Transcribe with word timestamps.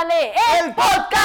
Pásale 0.00 0.32
el 0.64 0.74
podcast. 0.74 1.20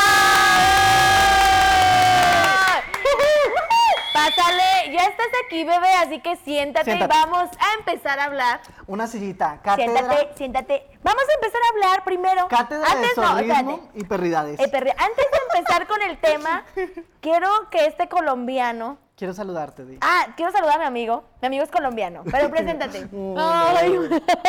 Pásale, 4.14 4.92
ya 4.92 5.04
estás 5.06 5.28
aquí, 5.46 5.64
bebé, 5.64 5.94
así 5.94 6.20
que 6.20 6.36
siéntate, 6.36 6.84
Siéntate. 6.92 7.16
y 7.16 7.22
vamos 7.22 7.50
a 7.58 7.74
empezar 7.80 8.20
a 8.20 8.26
hablar. 8.26 8.60
Una 8.88 9.08
sillita. 9.08 9.62
Cátedra, 9.64 9.94
Siéntate, 10.02 10.30
siéntate. 10.36 10.88
Vamos 11.04 11.24
a 11.30 11.34
empezar 11.36 11.62
a 11.64 11.70
hablar 11.74 12.04
primero. 12.04 12.48
cátedra 12.50 12.86
Antes 12.92 13.16
de 13.16 13.22
no, 13.22 13.40
espérate. 13.40 13.80
y 13.94 14.04
perridades. 14.04 14.60
Eh, 14.60 14.70
perri- 14.70 14.94
Antes 14.98 15.26
de 15.32 15.58
empezar 15.58 15.88
con 15.88 16.02
el 16.02 16.18
tema, 16.20 16.66
quiero 17.22 17.50
que 17.70 17.86
este 17.86 18.10
colombiano. 18.10 18.98
Quiero 19.16 19.34
saludarte, 19.34 19.86
Di. 19.86 19.98
Ah, 20.02 20.28
quiero 20.36 20.52
saludar 20.52 20.76
a 20.76 20.80
mi 20.80 20.86
amigo. 20.86 21.24
Mi 21.42 21.46
amigo 21.48 21.64
es 21.64 21.72
colombiano, 21.72 22.24
pero 22.30 22.50
preséntate. 22.50 23.08
Mm, 23.16 23.36
Ay. 23.38 23.98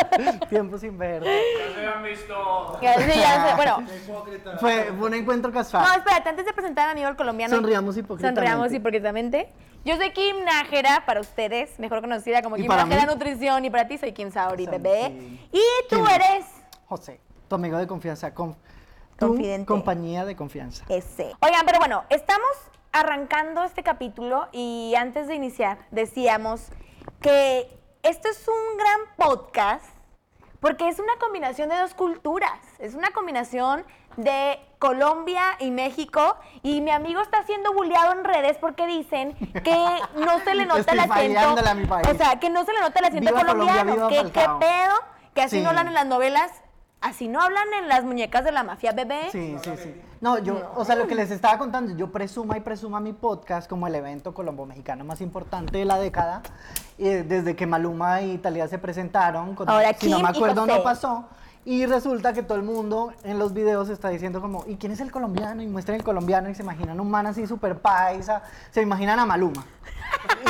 Tiempo 0.49 0.77
sin 0.77 0.97
ver. 0.97 1.23
se 1.23 1.87
han 1.87 2.03
visto. 2.03 2.77
Ya 2.81 2.95
sé, 2.95 3.15
ya 3.17 3.47
sé. 3.49 3.55
Bueno, 3.55 3.77
Fue, 4.59 4.91
fue 4.97 5.07
un 5.07 5.13
encuentro 5.13 5.51
casual. 5.53 5.85
no, 5.85 5.93
espérate, 5.93 6.29
antes 6.29 6.45
de 6.45 6.51
presentar 6.53 6.89
a 6.89 6.93
mi 6.93 6.99
amigo 6.99 7.09
el 7.09 7.15
colombiano. 7.15 7.55
Sonriamos 7.55 7.95
hipócritamente. 7.95 8.41
Sonriamos 8.41 8.73
hipócritamente. 8.73 9.49
Yo 9.85 9.95
soy 9.95 10.11
Kim 10.11 10.43
Nájera 10.43 11.03
para 11.05 11.21
ustedes, 11.21 11.79
mejor 11.79 12.01
conocida 12.01 12.41
como 12.41 12.57
¿Y 12.57 12.61
Kim 12.61 12.67
para 12.67 12.83
Nájera? 12.85 13.13
Nutrición, 13.13 13.63
y 13.63 13.69
para 13.69 13.87
ti 13.87 13.97
soy 13.97 14.11
Kim 14.11 14.31
Saori, 14.31 14.65
Soy 14.65 14.77
bebé. 14.79 15.13
Kim. 15.13 15.39
Y 15.53 15.61
tú 15.89 15.95
Kim. 15.97 16.07
eres 16.07 16.45
José, 16.87 17.21
tu 17.47 17.55
amigo 17.55 17.77
de 17.77 17.87
confianza. 17.87 18.33
Con, 18.33 18.53
tu 19.17 19.27
Confidente. 19.27 19.65
compañía 19.65 20.25
de 20.25 20.35
confianza. 20.35 20.83
ese. 20.89 21.33
Oigan, 21.39 21.65
pero 21.65 21.79
bueno, 21.79 22.03
estamos 22.09 22.49
arrancando 22.91 23.63
este 23.63 23.83
capítulo 23.83 24.47
y 24.51 24.93
antes 24.97 25.27
de 25.27 25.35
iniciar 25.35 25.77
decíamos 25.91 26.69
que 27.21 27.67
esto 28.03 28.29
es 28.29 28.47
un 28.47 28.77
gran 28.77 28.99
podcast 29.17 29.85
porque 30.59 30.87
es 30.89 30.99
una 30.99 31.13
combinación 31.19 31.69
de 31.69 31.77
dos 31.77 31.93
culturas, 31.93 32.59
es 32.79 32.95
una 32.95 33.11
combinación 33.11 33.85
de 34.15 34.59
Colombia 34.79 35.43
y 35.59 35.69
México 35.69 36.37
y 36.63 36.81
mi 36.81 36.89
amigo 36.89 37.21
está 37.21 37.43
siendo 37.43 37.73
bulleado 37.73 38.13
en 38.13 38.23
redes 38.23 38.57
porque 38.57 38.87
dicen 38.87 39.33
que 39.63 39.77
no 40.15 40.39
se 40.43 40.55
le 40.55 40.65
nota 40.65 40.91
el 40.93 40.99
acento, 40.99 41.13
fallándole 41.13 41.69
a 41.69 41.73
mi 41.75 41.85
país. 41.85 42.07
o 42.09 42.15
sea, 42.15 42.39
que 42.39 42.49
no 42.49 42.65
se 42.65 42.73
le 42.73 42.79
nota 42.79 42.99
el 42.99 43.05
acento 43.05 43.29
Viva 43.31 43.45
colombiano, 43.45 44.07
que 44.07 44.23
qué 44.31 44.45
pedo, 44.59 44.95
que 45.35 45.41
así 45.43 45.57
Sí. 45.57 45.61
no 45.63 45.69
hablan 45.69 45.87
en 45.87 45.93
las 45.93 46.07
novelas, 46.07 46.51
así 47.01 47.27
no 47.27 47.39
hablan 47.41 47.71
en 47.75 47.87
las 47.87 48.03
muñecas 48.03 48.43
de 48.43 48.51
la 48.51 48.63
mafia 48.63 48.91
bebé. 48.93 49.29
Sí, 49.31 49.55
sí, 49.63 49.71
sí. 49.77 50.01
No, 50.19 50.39
yo, 50.39 50.71
o 50.75 50.83
sea, 50.83 50.95
lo 50.95 51.07
que 51.07 51.13
les 51.15 51.29
estaba 51.31 51.57
contando, 51.57 51.95
yo 51.95 52.11
presuma 52.11 52.57
y 52.57 52.61
presuma 52.61 52.99
mi 52.99 53.13
podcast 53.13 53.69
como 53.69 53.85
el 53.87 53.95
evento 53.95 54.33
colombo-mexicano 54.33 55.03
más 55.05 55.21
importante 55.21 55.77
de 55.77 55.85
la 55.85 55.99
década. 55.99 56.41
Y 56.97 57.07
desde 57.09 57.55
que 57.55 57.67
Maluma 57.67 58.21
y 58.23 58.37
Talía 58.39 58.67
se 58.67 58.79
presentaron, 58.79 59.53
con- 59.55 59.69
Ahora, 59.69 59.93
si 59.93 60.09
no 60.09 60.19
me 60.19 60.29
acuerdo, 60.29 60.65
no 60.65 60.81
pasó. 60.83 61.25
Y 61.65 61.85
resulta 61.85 62.31
que 62.31 62.43
todo 62.43 62.57
el 62.57 62.63
mundo 62.63 63.11
en 63.23 63.37
los 63.39 63.53
videos 63.53 63.89
está 63.89 64.07
diciendo 64.07 64.39
como, 64.39 64.63
¿y 64.67 64.77
quién 64.77 64.93
es 64.93 65.01
el 65.01 65.11
colombiano? 65.11 65.61
Y 65.61 65.67
muestran 65.67 65.97
el 65.97 66.03
colombiano 66.03 66.49
y 66.49 66.55
se 66.55 66.63
imaginan 66.63 66.99
un 67.01 67.11
man 67.11 67.27
así 67.27 67.45
súper 67.45 67.79
paisa, 67.81 68.41
se 68.71 68.81
imaginan 68.81 69.19
a 69.19 69.25
Maluma. 69.25 69.65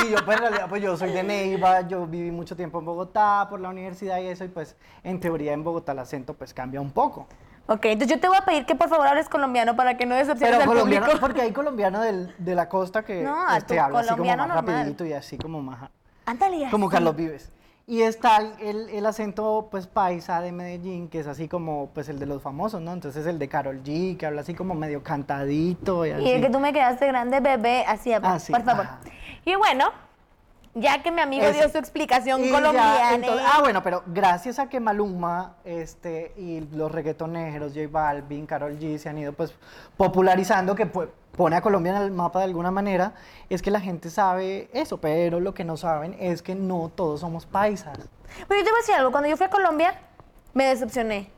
Y 0.04 0.10
yo 0.12 0.24
pues 0.24 0.36
en 0.36 0.42
realidad 0.44 0.66
pues 0.68 0.80
yo 0.80 0.96
soy 0.96 1.10
de 1.10 1.24
Neiva, 1.24 1.80
yo 1.88 2.06
viví 2.06 2.30
mucho 2.30 2.54
tiempo 2.54 2.78
en 2.78 2.84
Bogotá 2.84 3.48
por 3.50 3.58
la 3.58 3.68
universidad 3.68 4.18
y 4.20 4.28
eso, 4.28 4.44
y 4.44 4.48
pues 4.48 4.76
en 5.02 5.18
teoría 5.18 5.52
en 5.52 5.64
Bogotá 5.64 5.90
el 5.90 5.98
acento 5.98 6.34
pues 6.34 6.54
cambia 6.54 6.80
un 6.80 6.92
poco. 6.92 7.26
Ok, 7.70 7.84
entonces 7.84 8.16
yo 8.16 8.20
te 8.20 8.28
voy 8.28 8.38
a 8.40 8.44
pedir 8.46 8.64
que 8.64 8.74
por 8.74 8.88
favor 8.88 9.06
hables 9.06 9.28
colombiano 9.28 9.76
para 9.76 9.96
que 9.98 10.06
no 10.06 10.14
decepciones 10.14 10.56
Pero 10.56 10.62
al 10.62 10.66
colombiano, 10.68 11.04
público. 11.06 11.20
porque 11.26 11.42
hay 11.42 11.52
colombiano 11.52 12.00
del- 12.00 12.34
de 12.38 12.54
la 12.54 12.66
costa 12.68 13.04
que 13.04 13.22
No, 13.22 13.54
este, 13.54 13.78
habla 13.78 14.00
así 14.00 14.08
como 14.10 14.24
más 14.24 14.36
normal. 14.38 14.64
rapidito 14.66 15.04
y 15.04 15.12
así 15.12 15.36
como 15.36 15.60
más... 15.60 15.90
Ándale. 16.24 16.68
Como 16.70 16.88
Carlos 16.88 17.14
Vives. 17.14 17.52
Y 17.86 18.02
está 18.02 18.38
el, 18.60 18.88
el- 18.90 19.04
acento 19.06 19.68
pues 19.70 19.86
paisa 19.86 20.40
de 20.40 20.52
Medellín, 20.52 21.08
que 21.08 21.20
es 21.20 21.26
así 21.26 21.46
como 21.48 21.90
pues 21.92 22.08
el 22.08 22.18
de 22.18 22.24
los 22.26 22.40
famosos, 22.42 22.80
¿no? 22.80 22.92
Entonces 22.92 23.26
el 23.26 23.38
de 23.38 23.48
Carol 23.48 23.82
G, 23.82 24.16
que 24.16 24.24
habla 24.26 24.40
así 24.42 24.54
como 24.54 24.74
medio 24.74 25.02
cantadito 25.02 26.06
y 26.06 26.10
así. 26.10 26.22
Y 26.24 26.30
el 26.30 26.40
que 26.42 26.48
tú 26.50 26.60
me 26.60 26.72
quedaste 26.72 27.06
grande, 27.06 27.40
bebé, 27.40 27.84
así, 27.86 28.12
Ah, 28.14 28.38
sí, 28.38 28.52
por 28.52 28.62
favor. 28.62 28.84
ajá. 28.86 29.00
Y 29.44 29.54
bueno, 29.56 29.90
ya 30.74 31.02
que 31.02 31.10
mi 31.10 31.20
amigo 31.20 31.50
dio 31.50 31.68
su 31.68 31.78
explicación 31.78 32.42
ya, 32.42 32.52
colombiana. 32.52 33.14
entonces- 33.14 33.46
ah, 33.52 33.60
bueno, 33.60 33.82
pero 33.82 34.02
gracias 34.06 34.58
a 34.58 34.68
que 34.68 34.80
Maluma 34.80 35.56
este, 35.64 36.32
y 36.36 36.60
los 36.72 36.90
reggaetoneros, 36.92 37.72
J 37.74 37.88
Balvin, 37.90 38.46
Carol 38.46 38.78
G, 38.78 38.98
se 38.98 39.08
han 39.08 39.18
ido 39.18 39.32
pues 39.32 39.54
popularizando, 39.96 40.74
que 40.74 40.86
pone 40.86 41.56
a 41.56 41.60
Colombia 41.60 41.96
en 41.96 42.02
el 42.02 42.10
mapa 42.10 42.40
de 42.40 42.46
alguna 42.46 42.70
manera, 42.70 43.14
es 43.48 43.62
que 43.62 43.70
la 43.70 43.80
gente 43.80 44.10
sabe 44.10 44.68
eso, 44.72 44.98
pero 44.98 45.40
lo 45.40 45.54
que 45.54 45.64
no 45.64 45.76
saben 45.76 46.16
es 46.18 46.42
que 46.42 46.54
no 46.54 46.90
todos 46.94 47.20
somos 47.20 47.46
paisas. 47.46 47.98
Pero 48.46 48.60
yo 48.60 48.64
te 48.64 48.70
voy 48.70 48.78
a 48.78 48.82
decir 48.82 48.94
algo, 48.94 49.10
cuando 49.10 49.28
yo 49.28 49.36
fui 49.36 49.46
a 49.46 49.50
Colombia, 49.50 49.94
me 50.54 50.66
decepcioné. 50.66 51.30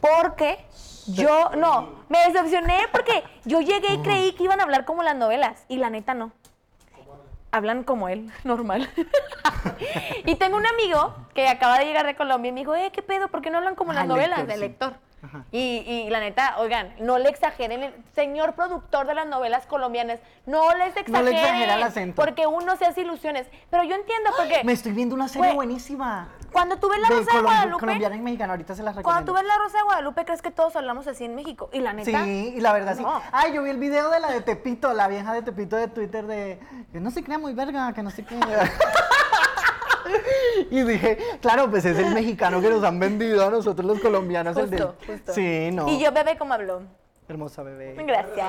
Porque 0.00 0.64
yo, 1.08 1.50
no, 1.56 1.88
me 2.08 2.18
decepcioné 2.26 2.86
porque 2.92 3.24
yo 3.44 3.60
llegué 3.60 3.94
y 3.94 4.02
creí 4.02 4.32
que 4.32 4.44
iban 4.44 4.60
a 4.60 4.62
hablar 4.62 4.84
como 4.84 5.02
las 5.02 5.16
novelas. 5.16 5.64
Y 5.68 5.78
la 5.78 5.90
neta 5.90 6.14
no. 6.14 6.30
Hablan 7.50 7.82
como 7.84 8.08
él, 8.08 8.30
normal. 8.44 8.88
y 10.26 10.34
tengo 10.36 10.56
un 10.56 10.66
amigo 10.66 11.14
que 11.34 11.48
acaba 11.48 11.78
de 11.78 11.86
llegar 11.86 12.06
de 12.06 12.14
Colombia 12.16 12.50
y 12.50 12.52
me 12.52 12.60
dijo, 12.60 12.74
eh, 12.74 12.90
¿qué 12.92 13.02
pedo? 13.02 13.28
¿Por 13.28 13.40
qué 13.42 13.50
no 13.50 13.58
hablan 13.58 13.74
como 13.74 13.92
Ah, 13.92 13.94
las 13.94 14.02
el 14.04 14.08
novelas? 14.08 14.38
lector, 14.40 14.46
del 14.46 14.56
sí. 14.56 14.60
lector. 14.62 14.94
Y, 15.50 15.58
y 15.86 16.10
la 16.10 16.20
neta, 16.20 16.56
oigan, 16.58 16.94
no 17.00 17.18
le 17.18 17.28
exageren, 17.28 17.82
el 17.82 17.94
señor 18.14 18.54
productor 18.54 19.06
de 19.06 19.14
las 19.14 19.26
novelas 19.26 19.66
colombianas, 19.66 20.20
no 20.46 20.72
les 20.74 20.96
exageren. 20.96 21.12
No 21.12 21.22
le 21.22 21.30
exagera 21.32 21.74
el 21.74 21.82
acento. 21.82 22.22
Porque 22.22 22.46
uno 22.46 22.76
se 22.76 22.84
hace 22.86 23.00
ilusiones. 23.00 23.46
Pero 23.70 23.82
yo 23.84 23.94
entiendo 23.96 24.30
porque 24.36 24.62
Me 24.64 24.72
estoy 24.72 24.92
viendo 24.92 25.14
una 25.14 25.26
serie 25.28 25.52
buenísima. 25.54 26.28
cuando 26.52 26.76
tú 26.76 26.88
ves 26.88 27.00
la 27.00 27.08
de 27.08 27.14
Rosa 27.16 27.32
de 27.32 27.38
colom- 27.38 27.42
Guadalupe, 27.42 27.80
colombiana 27.80 28.16
y 28.16 28.20
mexicana, 28.20 28.52
ahorita 28.52 28.74
se 28.74 28.82
las 28.82 28.94
recomiendo. 28.96 29.04
cuando 29.12 29.32
tú 29.32 29.34
ves 29.36 29.44
la 29.46 29.58
Rosa 29.62 29.76
de 29.78 29.82
Guadalupe, 29.84 30.24
crees 30.24 30.42
que 30.42 30.50
todos 30.50 30.76
hablamos 30.76 31.06
así 31.08 31.24
en 31.24 31.34
México. 31.34 31.68
Y 31.72 31.80
la 31.80 31.92
neta, 31.92 32.24
Sí, 32.24 32.52
y 32.56 32.60
la 32.60 32.72
verdad 32.72 32.96
sí. 32.96 33.04
Ay, 33.32 33.52
yo 33.52 33.62
vi 33.62 33.70
el 33.70 33.78
video 33.78 34.10
de 34.10 34.20
la 34.20 34.30
de 34.30 34.40
Tepito, 34.40 34.92
la 34.92 35.08
vieja 35.08 35.32
de 35.32 35.42
Tepito 35.42 35.76
de 35.76 35.88
Twitter 35.88 36.26
de 36.26 36.60
que 36.92 37.00
no 37.00 37.10
se 37.10 37.24
crea 37.24 37.38
muy 37.38 37.54
verga, 37.54 37.92
que 37.92 38.02
no 38.02 38.10
se 38.10 38.24
crea. 38.24 38.38
y 40.70 40.82
dije, 40.82 41.18
claro, 41.40 41.70
pues 41.70 41.84
es 41.84 41.98
el 41.98 42.12
mexicano 42.14 42.60
que 42.60 42.68
nos 42.70 42.82
han 42.84 42.98
vendido 42.98 43.46
a 43.46 43.50
nosotros 43.50 43.86
los 43.86 44.00
colombianos. 44.00 44.56
el 44.56 44.70
de- 44.70 44.78
justo, 44.78 44.96
justo. 45.06 45.32
Sí, 45.32 45.70
no. 45.72 45.88
Y 45.88 45.98
yo, 45.98 46.12
bebé, 46.12 46.36
¿cómo 46.38 46.54
habló? 46.54 46.82
Hermosa 47.28 47.62
bebé. 47.62 47.94
Gracias. 48.06 48.46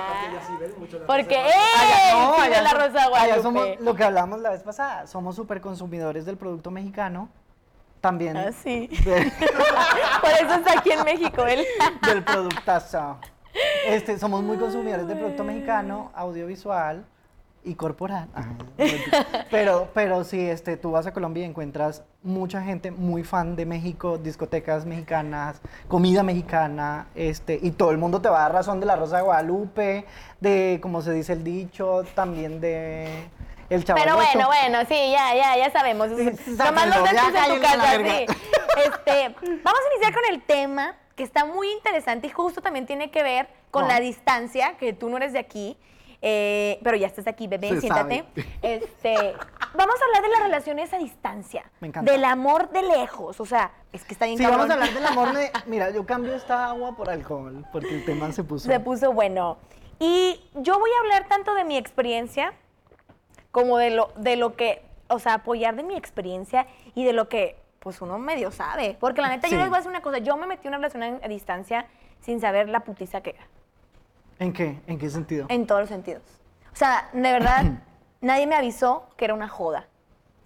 Porque, 1.05 1.35
¡eh! 1.35 1.51
Allá- 1.77 2.13
no, 2.13 2.35
sí, 2.35 2.41
allá 2.41 2.57
de 2.57 2.63
la 2.63 2.71
Rosa 2.71 3.09
de 3.09 3.15
allá 3.15 3.41
somos 3.41 3.67
lo 3.81 3.93
que 3.95 4.03
hablamos 4.05 4.39
la 4.39 4.51
vez 4.51 4.63
pasada, 4.63 5.05
somos 5.05 5.35
súper 5.35 5.59
consumidores 5.59 6.25
del 6.25 6.37
producto 6.37 6.71
mexicano, 6.71 7.27
también 7.99 8.37
Ah, 8.37 8.51
sí. 8.53 8.87
de- 9.03 9.31
Por 10.21 10.31
eso 10.31 10.53
está 10.55 10.79
aquí 10.79 10.91
en 10.91 11.03
México 11.03 11.45
él. 11.45 11.65
del 12.05 12.23
productazo. 12.23 13.17
Este, 13.85 14.17
somos 14.17 14.43
muy 14.43 14.55
consumidores 14.57 15.07
del 15.07 15.17
producto 15.17 15.43
mexicano, 15.43 16.11
audiovisual 16.15 17.03
y 17.63 17.75
corporal. 17.75 18.27
Ajá. 18.33 18.53
Pero, 19.51 19.89
pero 19.93 20.23
sí, 20.23 20.39
este, 20.39 20.77
tú 20.77 20.91
vas 20.91 21.05
a 21.07 21.13
Colombia 21.13 21.43
y 21.43 21.49
encuentras 21.49 22.03
mucha 22.23 22.61
gente 22.61 22.91
muy 22.91 23.23
fan 23.23 23.55
de 23.55 23.65
México, 23.65 24.17
discotecas 24.17 24.85
mexicanas, 24.85 25.61
comida 25.87 26.21
mexicana, 26.23 27.07
este, 27.15 27.59
y 27.61 27.71
todo 27.71 27.91
el 27.91 27.97
mundo 27.97 28.21
te 28.21 28.29
va 28.29 28.39
a 28.39 28.41
dar 28.43 28.53
razón 28.53 28.79
de 28.79 28.85
la 28.85 28.95
Rosa 28.95 29.17
de 29.17 29.23
Guadalupe, 29.23 30.05
de, 30.39 30.79
como 30.81 31.01
se 31.01 31.11
dice 31.13 31.33
el 31.33 31.43
dicho, 31.43 32.03
también 32.15 32.61
de 32.61 33.27
el 33.69 33.83
chaval. 33.83 34.03
Pero 34.03 34.17
Ocho. 34.17 34.25
bueno, 34.25 34.47
bueno, 34.47 34.79
sí, 34.87 35.11
ya, 35.11 35.35
ya, 35.35 35.57
ya 35.57 35.71
sabemos. 35.71 36.09
Sí, 36.15 36.51
Nomás 36.51 36.87
los 36.87 36.97
en 36.97 37.03
tu 37.03 37.61
casa, 37.61 37.97
sí. 37.97 38.25
Este, 38.85 39.35
vamos 39.63 39.79
a 39.79 39.93
iniciar 39.95 40.13
con 40.13 40.23
el 40.31 40.41
tema 40.43 40.95
que 41.15 41.23
está 41.23 41.45
muy 41.45 41.71
interesante 41.71 42.27
y 42.27 42.29
justo 42.29 42.61
también 42.61 42.85
tiene 42.85 43.11
que 43.11 43.23
ver 43.23 43.47
con 43.71 43.83
No. 43.83 43.89
la 43.89 43.99
distancia, 43.99 44.77
que 44.77 44.93
tú 44.93 45.09
no 45.09 45.17
eres 45.17 45.33
de 45.33 45.39
aquí, 45.39 45.77
eh, 46.21 46.79
pero 46.83 46.97
ya 46.97 47.07
estás 47.07 47.27
aquí, 47.27 47.47
bebé, 47.47 47.69
Se 47.69 47.81
siéntate. 47.81 48.25
sabe. 48.35 48.49
Este, 48.61 49.13
vamos 49.73 49.95
a 50.01 50.05
hablar 50.05 50.21
de 50.23 50.29
las 50.29 50.43
relaciones 50.43 50.93
a 50.93 50.97
distancia. 50.97 51.63
Me 51.79 51.87
encanta. 51.89 52.11
Del 52.11 52.25
amor 52.25 52.69
de 52.71 52.83
lejos, 52.83 53.39
o 53.39 53.45
sea, 53.45 53.71
es 53.93 54.03
que 54.03 54.13
está 54.13 54.25
bien 54.25 54.37
Sí, 54.37 54.43
cabrón. 54.43 54.67
vamos 54.67 54.71
a 54.71 54.73
hablar 54.75 54.93
del 54.93 55.05
amor 55.05 55.33
de... 55.33 55.51
Mira, 55.65 55.89
yo 55.91 56.05
cambio 56.05 56.35
esta 56.35 56.69
agua 56.69 56.95
por 56.95 57.09
alcohol, 57.09 57.65
porque 57.71 57.89
el 57.95 58.05
tema 58.05 58.31
se 58.31 58.43
puso... 58.43 58.67
Se 58.69 58.79
puso 58.79 59.13
bueno. 59.13 59.57
Y 59.99 60.41
yo 60.55 60.77
voy 60.79 60.89
a 60.91 60.99
hablar 60.99 61.27
tanto 61.27 61.53
de 61.55 61.63
mi 61.63 61.77
experiencia 61.77 62.53
como 63.51 63.77
de 63.77 63.89
lo, 63.91 64.11
de 64.17 64.35
lo 64.35 64.55
que, 64.55 64.81
o 65.07 65.19
sea, 65.19 65.35
apoyar 65.35 65.75
de 65.75 65.83
mi 65.83 65.95
experiencia 65.97 66.67
y 66.95 67.03
de 67.03 67.13
lo 67.13 67.27
que, 67.29 67.57
pues 67.79 68.01
uno 68.01 68.17
medio 68.19 68.51
sabe. 68.51 68.95
Porque 68.99 69.21
la 69.21 69.29
neta, 69.29 69.47
Sí. 69.47 69.55
yo 69.55 69.59
les 69.59 69.69
voy 69.69 69.75
a 69.77 69.79
decir 69.79 69.89
una 69.89 70.01
cosa, 70.01 70.19
yo 70.19 70.37
me 70.37 70.45
metí 70.47 70.67
en 70.67 70.73
una 70.75 70.77
relación 70.89 71.03
a, 71.03 71.25
a 71.25 71.27
distancia 71.27 71.87
sin 72.21 72.39
saber 72.39 72.69
la 72.69 72.81
putiza 72.81 73.21
que 73.21 73.31
era, 73.31 73.47
¿En 74.39 74.53
qué? 74.53 74.81
¿En 74.87 74.97
qué 74.97 75.09
sentido? 75.09 75.45
en 75.49 75.67
todos 75.67 75.81
los 75.81 75.89
sentidos. 75.89 76.23
O 76.71 76.75
sea, 76.75 77.09
de 77.13 77.21
verdad, 77.31 77.63
nadie 78.21 78.47
me 78.47 78.55
avisó 78.55 79.07
que 79.17 79.25
era 79.25 79.33
una 79.33 79.47
joda, 79.49 79.87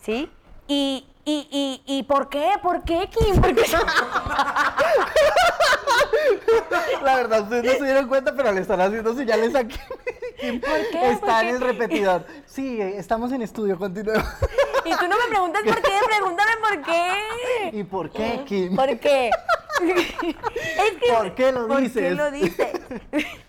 ¿sí? 0.02 0.32
Y, 0.68 1.08
y, 1.26 1.48
y, 1.52 1.84
y 1.86 2.04
¿por 2.04 2.30
qué? 2.30 2.52
¿Por 2.62 2.84
qué, 2.84 3.10
Kim? 3.10 3.40
¿Por 3.42 3.54
qué? 3.56 3.64
La 7.04 7.16
verdad, 7.18 7.42
ustedes 7.44 7.64
no 7.66 7.72
se 7.74 7.84
dieron 7.86 8.08
cuenta, 8.08 8.34
pero 8.36 8.52
le 8.52 8.62
están 8.62 8.80
haciendo 8.82 9.14
señales 9.14 9.54
aquí. 9.56 9.78
¿Por 10.60 10.90
qué? 10.92 11.12
Está 11.12 11.26
¿Por 11.40 11.44
en 11.44 11.48
qué? 11.48 11.50
el 11.50 11.62
repetidor. 11.62 12.26
Sí, 12.46 12.80
estamos 12.82 13.32
en 13.32 13.42
estudio, 13.42 13.78
continuemos. 13.78 14.26
Y 14.86 14.90
tú 14.98 15.08
no 15.08 15.16
me 15.18 15.28
preguntas 15.30 15.64
por 15.64 15.82
qué, 15.82 15.92
pregúntame 16.06 16.52
por 16.60 16.82
qué. 16.82 17.70
¿Y 17.72 17.84
por 17.86 18.10
qué, 18.12 18.42
Kim? 18.46 18.76
¿Por 18.76 19.00
qué? 19.00 19.32
Es 19.82 20.12
que- 21.00 21.14
¿Por 21.14 21.36
qué 21.36 21.52
lo 21.54 21.68
¿Por 21.70 21.78
qué 21.78 21.84
dices? 21.84 22.18
lo 22.18 22.32
dices? 22.32 22.72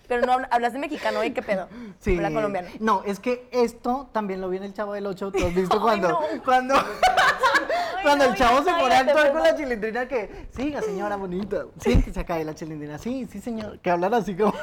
Pero 0.08 0.26
no 0.26 0.46
hablas 0.50 0.72
de 0.72 0.78
mexicano, 0.78 1.24
¿y 1.24 1.32
qué 1.32 1.42
pedo? 1.42 1.68
Sí. 2.00 2.16
Habla 2.16 2.32
colombiano. 2.32 2.68
No, 2.80 3.02
es 3.04 3.20
que 3.20 3.48
esto 3.50 4.08
también 4.12 4.40
lo 4.40 4.48
vi 4.48 4.58
en 4.58 4.64
el 4.64 4.74
Chavo 4.74 4.92
del 4.92 5.06
8. 5.06 5.32
¿Tú 5.32 5.46
has 5.46 5.54
visto 5.54 5.74
Ay, 5.76 5.80
cuando, 5.80 6.08
no. 6.08 6.20
cuando, 6.44 6.74
cuando 8.02 8.24
no, 8.24 8.30
el 8.30 8.36
chavo 8.36 8.62
se 8.62 8.72
pone 8.72 8.94
a 8.94 8.98
actuar 9.00 9.32
con 9.32 9.42
la 9.42 9.56
chilindrina 9.56 10.06
que, 10.06 10.48
siga 10.50 10.82
señora 10.82 11.16
bonita, 11.16 11.64
siéntese 11.78 12.20
acá 12.20 12.40
y 12.40 12.44
la 12.44 12.54
chilindrina, 12.54 12.98
sí, 12.98 13.26
sí 13.30 13.40
señor, 13.40 13.78
que 13.80 13.90
hablan 13.90 14.14
así 14.14 14.36
como... 14.36 14.54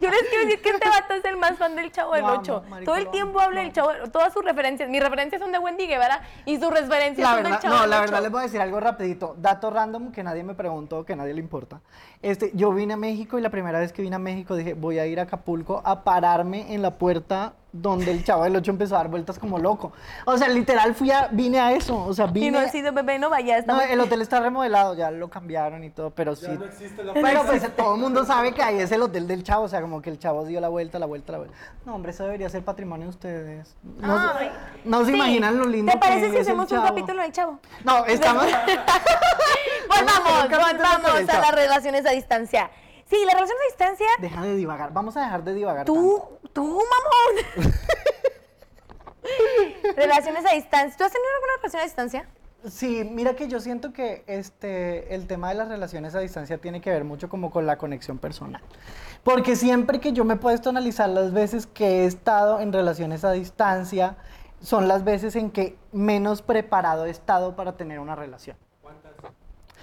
Yo 0.00 0.10
les 0.10 0.22
quiero 0.28 0.44
decir 0.44 0.60
que 0.62 0.70
este 0.70 0.88
vato 1.00 1.14
es 1.14 1.24
el 1.24 1.36
más 1.36 1.56
fan 1.58 1.74
del 1.76 1.90
Chavo 1.92 2.12
del 2.14 2.22
Lo 2.22 2.28
amo, 2.28 2.40
8. 2.40 2.62
marico, 2.68 2.90
Todo 2.92 3.00
el 3.00 3.10
tiempo 3.10 3.40
habla 3.40 3.60
del 3.62 3.72
Chavo, 3.72 3.90
todas 4.12 4.32
sus 4.32 4.44
referencias, 4.44 4.88
mis 4.88 5.02
referencias 5.02 5.40
son 5.40 5.52
de 5.52 5.58
Wendy 5.58 5.86
Guevara 5.86 6.20
y 6.44 6.58
sus 6.58 6.70
referencias 6.70 7.18
La 7.28 7.34
son 7.34 7.42
verdad, 7.42 7.50
del 7.50 7.60
Chavo 7.60 7.74
no, 7.74 7.80
del 7.82 7.90
la 7.90 7.96
8. 7.98 8.02
verdad 8.06 8.22
les 8.22 8.30
voy 8.30 8.40
a 8.40 8.42
decir 8.44 8.60
algo 8.60 8.80
rapidito, 8.80 9.34
dato 9.38 9.70
random 9.70 10.12
que 10.12 10.22
nadie 10.22 10.42
me 10.44 10.54
preguntó, 10.54 11.04
que 11.04 11.16
nadie 11.16 11.34
le 11.34 11.40
importa. 11.40 11.80
Este, 12.22 12.50
yo 12.54 12.72
vine 12.72 12.94
a 12.94 12.96
México 12.96 13.38
y 13.38 13.42
la 13.42 13.50
primera 13.50 13.78
vez 13.78 13.92
que 13.92 14.02
vine 14.02 14.16
a 14.16 14.20
México 14.20 14.54
dije, 14.56 14.74
voy 14.74 14.98
a 14.98 15.06
ir 15.06 15.20
a 15.20 15.24
Acapulco 15.24 15.82
a 15.84 16.04
pararme 16.04 16.74
en 16.74 16.82
la 16.82 16.98
puerta 16.98 17.54
donde 17.72 18.10
el 18.10 18.24
chavo 18.24 18.44
del 18.44 18.56
8 18.56 18.70
empezó 18.70 18.94
a 18.94 18.98
dar 18.98 19.08
vueltas 19.08 19.38
como 19.38 19.58
loco. 19.58 19.92
O 20.24 20.36
sea, 20.38 20.48
literal 20.48 20.94
fui 20.94 21.10
a, 21.10 21.28
vine 21.30 21.60
a 21.60 21.72
eso, 21.72 21.96
o 22.04 22.14
sea, 22.14 22.26
vine... 22.26 22.46
Y 22.46 22.50
no 22.50 22.58
ha 22.58 22.68
sido 22.68 22.92
bebé, 22.92 23.18
no 23.18 23.28
vaya, 23.30 23.62
No, 23.66 23.80
el 23.80 24.00
hotel 24.00 24.22
está 24.22 24.40
remodelado, 24.40 24.94
ya 24.94 25.10
lo 25.10 25.28
cambiaron 25.28 25.84
y 25.84 25.90
todo, 25.90 26.10
pero 26.10 26.34
sí. 26.34 26.46
Ya 26.46 26.54
no 26.54 26.64
existe 26.64 27.04
la 27.04 27.12
Pero 27.12 27.44
pues 27.44 27.76
todo 27.76 27.94
el 27.94 28.00
mundo 28.00 28.24
sabe 28.24 28.52
que 28.52 28.62
ahí 28.62 28.78
es 28.80 28.90
el 28.92 29.02
hotel 29.02 29.28
del 29.28 29.42
chavo, 29.42 29.64
o 29.64 29.68
sea, 29.68 29.80
como 29.80 30.00
que 30.00 30.10
el 30.10 30.18
chavo 30.18 30.44
dio 30.46 30.60
la 30.60 30.68
vuelta, 30.68 30.98
la 30.98 31.06
vuelta, 31.06 31.32
la 31.32 31.38
vuelta. 31.38 31.56
No, 31.84 31.94
hombre, 31.94 32.12
eso 32.12 32.24
debería 32.24 32.48
ser 32.48 32.64
patrimonio 32.64 33.06
de 33.06 33.10
ustedes. 33.10 33.76
No, 33.82 34.18
Ay. 34.34 34.50
no 34.84 35.00
se 35.04 35.10
Sí. 35.12 35.16
imaginan 35.16 35.58
lo 35.58 35.64
lindo 35.66 35.92
¿Te 35.92 35.98
parece 35.98 36.26
que 36.26 36.32
si 36.32 36.38
hacemos 36.38 36.70
un 36.72 36.82
capítulo 36.82 37.22
del 37.22 37.32
Chavo? 37.32 37.58
No, 37.84 38.04
estamos... 38.06 38.46
Volvamos, 39.88 40.50
volvamos 40.50 41.28
a 41.28 41.40
las 41.40 41.54
relaciones 41.54 42.06
a 42.06 42.10
distancia. 42.10 42.70
Sí, 43.08 43.16
las 43.24 43.34
relaciones 43.34 43.62
a 43.62 43.66
distancia, 43.68 44.06
Deja 44.20 44.42
de 44.42 44.56
divagar, 44.56 44.92
vamos 44.92 45.16
a 45.16 45.20
dejar 45.22 45.44
de 45.44 45.54
divagar. 45.54 45.86
tanto. 45.86 46.00
tú, 46.00 46.22
tú, 46.52 46.62
mamón. 46.64 47.44
relaciones 49.96 50.44
a 50.44 50.54
distancia. 50.54 50.96
¿Tú 50.96 51.04
has 51.04 51.12
tenido 51.12 51.28
alguna 51.36 51.52
relación 51.56 51.80
a 51.80 51.84
distancia? 51.84 52.28
Sí, 52.68 53.08
mira 53.10 53.34
que 53.34 53.48
yo 53.48 53.60
siento 53.60 53.92
que 53.92 54.24
este, 54.26 55.14
el 55.14 55.26
tema 55.26 55.48
de 55.50 55.54
las 55.54 55.68
relaciones 55.68 56.14
a 56.14 56.20
distancia 56.20 56.58
tiene 56.58 56.80
que 56.80 56.90
ver 56.90 57.04
mucho 57.04 57.28
como 57.28 57.50
con 57.50 57.66
la 57.66 57.78
conexión 57.78 58.18
personal. 58.18 58.60
Porque 59.22 59.54
siempre 59.54 60.00
que 60.00 60.12
yo 60.12 60.24
me 60.24 60.34
he 60.34 60.38
puesto 60.38 60.68
a 60.68 60.72
analizar 60.72 61.08
las 61.08 61.32
veces 61.32 61.66
que 61.66 62.02
he 62.02 62.04
estado 62.04 62.60
en 62.60 62.72
relaciones 62.72 63.24
a 63.24 63.30
distancia, 63.30 64.16
son 64.60 64.88
las 64.88 65.04
veces 65.04 65.36
en 65.36 65.50
que 65.50 65.76
menos 65.92 66.42
preparado 66.42 67.06
he 67.06 67.10
estado 67.10 67.54
para 67.54 67.76
tener 67.76 68.00
una 68.00 68.16
relación. 68.16 68.56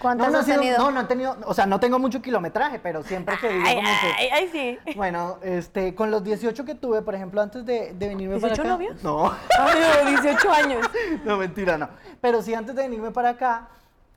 ¿Cuántas 0.05 0.27
no, 0.27 0.31
no, 0.31 0.37
ha 0.37 0.41
has 0.41 0.45
sido- 0.45 0.59
tenido? 0.59 0.77
no, 0.77 0.91
no 0.91 1.01
he 1.01 1.03
tenido, 1.05 1.37
o 1.45 1.53
sea, 1.53 1.65
no 1.65 1.79
tengo 1.79 1.99
mucho 1.99 2.21
kilometraje, 2.21 2.79
pero 2.79 3.03
siempre 3.03 3.37
que 3.39 3.49
digo 3.49 3.63
ay, 3.67 3.75
como 3.75 3.87
que- 3.87 4.31
ay, 4.31 4.49
sí. 4.51 4.93
Bueno, 4.95 5.37
este, 5.41 5.93
con 5.95 6.11
los 6.11 6.23
18 6.23 6.63
que 6.65 6.75
tuve, 6.75 7.01
por 7.01 7.15
ejemplo, 7.15 7.41
antes 7.41 7.65
de, 7.65 7.93
de 7.93 8.07
venirme 8.07 8.39
para 8.39 8.53
¿18 8.53 8.59
acá. 8.59 8.69
novios? 8.69 9.03
No. 9.03 9.31
Ay, 9.59 10.11
18 10.15 10.51
años. 10.51 10.87
No, 11.25 11.37
mentira, 11.37 11.77
no. 11.77 11.89
Pero 12.21 12.41
sí, 12.41 12.53
antes 12.53 12.75
de 12.75 12.83
venirme 12.83 13.11
para 13.11 13.29
acá, 13.29 13.67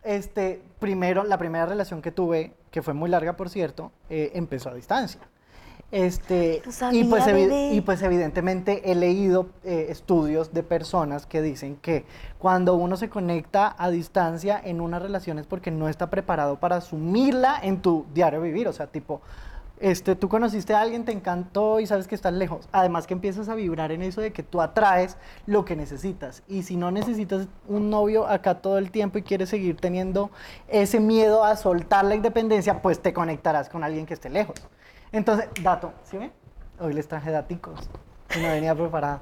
este, 0.03 0.63
primero, 0.79 1.25
la 1.25 1.39
primera 1.39 1.67
relación 1.67 2.03
que 2.03 2.13
tuve, 2.13 2.53
que 2.71 2.83
fue 2.83 2.95
muy 2.95 3.09
larga, 3.11 3.35
por 3.35 3.49
cierto, 3.51 3.91
eh, 4.11 4.31
empezó 4.35 4.69
a 4.71 4.75
distancia. 4.75 5.21
Este, 5.91 6.61
No 6.67 6.73
sabía, 6.73 7.01
y, 7.01 7.05
pues, 7.05 7.25
bebé. 7.25 7.71
y 7.73 7.81
pues 7.81 8.03
evidentemente 8.03 8.91
he 8.91 8.95
leído 8.95 9.47
eh, 9.65 9.87
estudios 9.89 10.53
de 10.53 10.63
personas 10.63 11.25
que 11.25 11.41
dicen 11.41 11.77
que 11.77 12.05
cuando 12.39 12.75
uno 12.75 12.99
se 12.99 13.09
conecta 13.09 13.75
a 13.79 13.89
distancia 13.89 14.61
en 14.63 14.83
una 14.83 14.99
relación 14.99 15.39
es 15.39 15.47
porque 15.47 15.71
no 15.71 15.89
está 15.89 16.11
preparado 16.11 16.61
para 16.61 16.77
asumirla 16.77 17.59
en 17.63 17.81
tu 17.81 18.05
diario 18.13 18.43
vivir. 18.43 18.69
O 18.69 18.73
sea, 18.75 18.89
tipo, 18.89 19.23
este, 19.81 20.15
tú 20.15 20.29
conociste 20.29 20.75
a 20.75 20.83
alguien, 20.83 21.07
te 21.07 21.13
encantó 21.13 21.81
y 21.81 21.87
sabes 21.87 22.07
que 22.07 22.15
estás 22.15 22.35
lejos. 22.35 22.69
Además 22.71 23.07
que 23.07 23.15
empiezas 23.15 23.49
a 23.49 23.55
vibrar 23.55 23.91
en 23.91 24.03
eso 24.03 24.21
de 24.21 24.31
que 24.31 24.43
tú 24.43 24.61
atraes 24.61 25.17
lo 25.47 25.65
que 25.65 25.75
necesitas. 25.75 26.43
Y 26.49 26.65
si 26.65 26.77
no 26.77 26.91
necesitas 26.91 27.49
un 27.67 27.89
novio 27.89 28.27
acá 28.27 28.57
todo 28.61 28.77
el 28.77 28.91
tiempo 28.91 29.17
y 29.17 29.23
quieres 29.23 29.49
seguir 29.49 29.77
teniendo 29.77 30.31
ese 30.69 31.01
miedo 31.01 31.45
a 31.45 31.57
soltar 31.57 32.05
la 32.05 32.15
independencia, 32.15 32.83
pues 32.83 33.01
te 33.01 33.15
conectarás 33.15 33.71
con 33.71 33.85
alguien 33.85 34.05
que 34.05 34.13
esté 34.13 34.29
lejos. 34.29 34.57
Entonces, 35.13 35.49
dato, 35.63 35.93
¿sí 36.05 36.17
ven? 36.19 36.33
Hoy 36.81 36.93
les 36.93 37.09
traje 37.09 37.31
daticos. 37.31 37.89
Y 38.37 38.41
no 38.41 38.49
venía 38.49 38.75
preparado. 38.75 39.21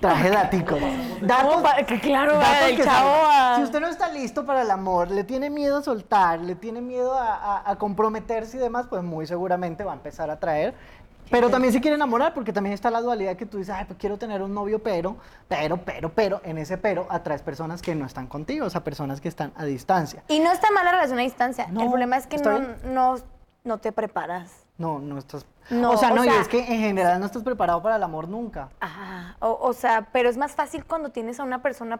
Traje 0.00 0.30
daticos. 0.30 0.80
Datos, 1.20 1.52
¿Cómo 1.52 1.62
pa- 1.62 1.76
que 1.84 2.00
claro, 2.00 2.34
datos 2.38 2.68
el 2.70 2.76
que 2.76 2.82
chavo 2.82 3.10
a- 3.30 3.54
Si 3.56 3.62
usted 3.62 3.80
no 3.80 3.86
está 3.86 4.08
listo 4.08 4.44
para 4.44 4.62
el 4.62 4.70
amor, 4.70 5.10
le 5.12 5.22
tiene 5.22 5.48
miedo 5.48 5.76
a 5.78 5.82
soltar, 5.82 6.40
le 6.40 6.56
tiene 6.56 6.80
miedo 6.80 7.14
a, 7.14 7.34
a- 7.36 7.70
a 7.70 7.76
comprometerse 7.78 8.56
y 8.56 8.60
demás, 8.60 8.86
pues 8.90 9.02
muy 9.04 9.26
seguramente 9.28 9.84
va 9.84 9.92
a 9.92 9.94
empezar 9.94 10.28
a 10.30 10.40
traer. 10.40 10.74
Pero 11.30 11.48
también 11.48 11.72
se 11.72 11.80
quiere 11.80 11.94
enamorar, 11.94 12.34
porque 12.34 12.52
también 12.52 12.74
está 12.74 12.90
la 12.90 13.00
dualidad 13.00 13.36
que 13.36 13.46
tú 13.46 13.56
dices, 13.58 13.74
ay, 13.74 13.84
pues 13.86 13.98
quiero 13.98 14.18
tener 14.18 14.42
un 14.42 14.52
novio, 14.52 14.82
pero, 14.82 15.16
pero, 15.48 15.78
pero, 15.78 16.10
pero, 16.12 16.40
en 16.44 16.58
ese 16.58 16.76
pero 16.76 17.06
atraes 17.08 17.40
personas 17.42 17.80
que 17.80 17.94
no 17.94 18.04
están 18.04 18.26
contigo, 18.26 18.66
o 18.66 18.70
sea, 18.70 18.82
personas 18.82 19.20
que 19.20 19.28
están 19.28 19.52
a 19.56 19.64
distancia. 19.64 20.24
Y 20.28 20.40
no 20.40 20.50
está 20.52 20.70
mal 20.72 20.84
la 20.84 20.90
relación 20.90 21.20
a 21.20 21.22
distancia. 21.22 21.68
No, 21.70 21.82
el 21.82 21.88
problema 21.88 22.16
es 22.18 22.26
que 22.26 22.36
no, 22.38 22.58
no, 22.84 23.14
no 23.64 23.78
te 23.78 23.92
preparas. 23.92 24.61
No, 24.78 24.98
no 24.98 25.18
estás. 25.18 25.46
No, 25.70 25.92
o 25.92 25.96
sea, 25.96 26.12
o 26.12 26.14
no, 26.16 26.24
y 26.24 26.28
sea- 26.28 26.40
es 26.40 26.48
que 26.48 26.58
en 26.58 26.80
general 26.80 27.20
no 27.20 27.26
estás 27.26 27.42
preparado 27.42 27.82
para 27.82 27.96
el 27.96 28.02
amor 28.02 28.28
nunca. 28.28 28.68
Ah, 28.80 29.36
o, 29.40 29.58
o 29.60 29.72
sea, 29.72 30.08
pero 30.12 30.28
es 30.28 30.36
más 30.36 30.52
fácil 30.52 30.84
cuando 30.84 31.10
tienes 31.10 31.38
a 31.40 31.44
una 31.44 31.62
persona 31.62 31.98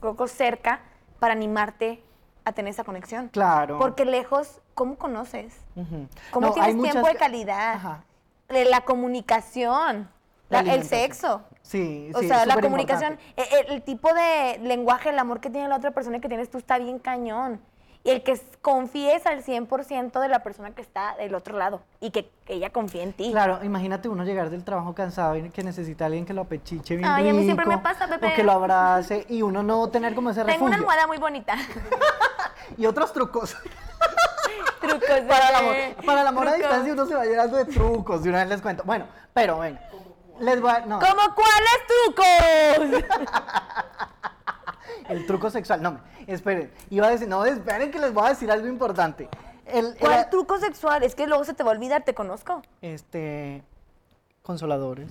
poco 0.00 0.28
cerca 0.28 0.80
para 1.18 1.32
animarte 1.32 2.02
a 2.44 2.52
tener 2.52 2.70
esa 2.70 2.84
conexión. 2.84 3.28
Claro. 3.28 3.78
Porque 3.78 4.04
lejos, 4.04 4.60
¿cómo 4.74 4.96
conoces? 4.96 5.54
¿Cómo 6.30 6.46
No, 6.46 6.52
hay 6.52 6.52
tienes 6.54 6.76
muchas 6.76 6.92
tiempo 6.92 7.08
de 7.08 7.16
calidad? 7.16 7.74
Ajá. 7.74 8.04
Eh, 8.50 8.66
La 8.66 8.82
comunicación, 8.82 10.08
La 10.50 10.62
la- 10.62 10.74
el 10.74 10.84
sexo. 10.84 11.42
Sí, 11.62 12.10
O 12.14 12.20
sí, 12.20 12.28
sea, 12.28 12.42
es 12.42 12.46
la 12.46 12.60
comunicación, 12.60 13.14
importante. 13.14 13.56
eh, 13.56 13.64
el, 13.68 13.72
el 13.76 13.82
tipo 13.82 14.12
de 14.12 14.58
lenguaje, 14.62 15.08
el 15.08 15.18
amor 15.18 15.40
que 15.40 15.48
tiene 15.48 15.66
la 15.68 15.76
otra 15.76 15.92
persona 15.92 16.18
y 16.18 16.20
que 16.20 16.28
tienes 16.28 16.50
tú 16.50 16.58
está 16.58 16.78
bien 16.78 16.98
cañón. 16.98 17.60
Y 18.06 18.10
el 18.10 18.22
que 18.22 18.38
confíes 18.60 19.24
al 19.26 19.42
100% 19.42 20.20
de 20.20 20.28
la 20.28 20.42
persona 20.42 20.72
que 20.72 20.82
está 20.82 21.16
del 21.16 21.34
otro 21.34 21.56
lado 21.56 21.80
y 22.00 22.10
que, 22.10 22.30
que 22.44 22.52
ella 22.52 22.68
confíe 22.70 23.02
en 23.02 23.14
ti. 23.14 23.30
Claro, 23.32 23.64
imagínate 23.64 24.10
uno 24.10 24.24
llegar 24.24 24.50
del 24.50 24.62
trabajo 24.62 24.94
cansado 24.94 25.36
y 25.36 25.48
que 25.48 25.62
necesita 25.64 26.04
a 26.04 26.06
alguien 26.08 26.26
que 26.26 26.34
lo 26.34 26.42
apechiche 26.42 26.96
bien 26.96 27.08
Ay, 27.08 27.30
a 27.30 27.32
mí 27.32 27.44
siempre 27.44 27.64
me 27.64 27.78
pasa, 27.78 28.06
bebé. 28.06 28.28
O 28.28 28.34
que 28.34 28.44
lo 28.44 28.52
abrace 28.52 29.24
y 29.30 29.40
uno 29.40 29.62
no 29.62 29.88
tener 29.88 30.14
como 30.14 30.28
ese 30.30 30.40
Tengo 30.40 30.50
refugio. 30.50 30.66
una 30.66 30.76
almohada 30.76 31.06
muy 31.06 31.18
bonita. 31.18 31.56
Y 32.78 32.86
otros 32.86 33.12
trucos. 33.12 33.56
Trucos 34.80 35.20
para 35.28 35.48
el 35.50 35.54
amor, 35.54 36.04
para 36.04 36.20
el 36.22 36.26
amor 36.26 36.48
a 36.48 36.54
distancia 36.54 36.92
uno 36.92 37.06
se 37.06 37.14
va 37.14 37.24
llenando 37.24 37.56
de 37.56 37.66
trucos, 37.66 38.22
de 38.22 38.30
una 38.30 38.38
vez 38.40 38.48
les 38.48 38.62
cuento. 38.62 38.82
Bueno, 38.84 39.06
pero 39.32 39.56
bueno, 39.56 39.78
les 40.40 40.60
voy 40.60 40.70
a... 40.70 40.80
No, 40.80 40.98
¿Cómo 40.98 41.34
cuáles 41.34 42.96
trucos? 42.96 43.02
el 45.16 45.26
truco 45.26 45.50
sexual, 45.50 45.82
no, 45.82 46.00
esperen, 46.26 46.70
iba 46.90 47.06
a 47.06 47.10
decir, 47.10 47.28
no, 47.28 47.44
esperen 47.44 47.90
que 47.90 47.98
les 47.98 48.12
voy 48.12 48.26
a 48.26 48.30
decir 48.30 48.50
algo 48.50 48.66
importante. 48.68 49.28
El, 49.66 49.86
el- 49.86 49.96
¿Cuál 49.98 50.28
truco 50.30 50.58
sexual? 50.58 51.02
Es 51.02 51.14
que 51.14 51.26
luego 51.26 51.44
se 51.44 51.54
te 51.54 51.62
va 51.62 51.70
a 51.70 51.74
olvidar, 51.74 52.04
te 52.04 52.14
conozco. 52.14 52.62
este, 52.82 53.62
consoladores. 54.42 55.08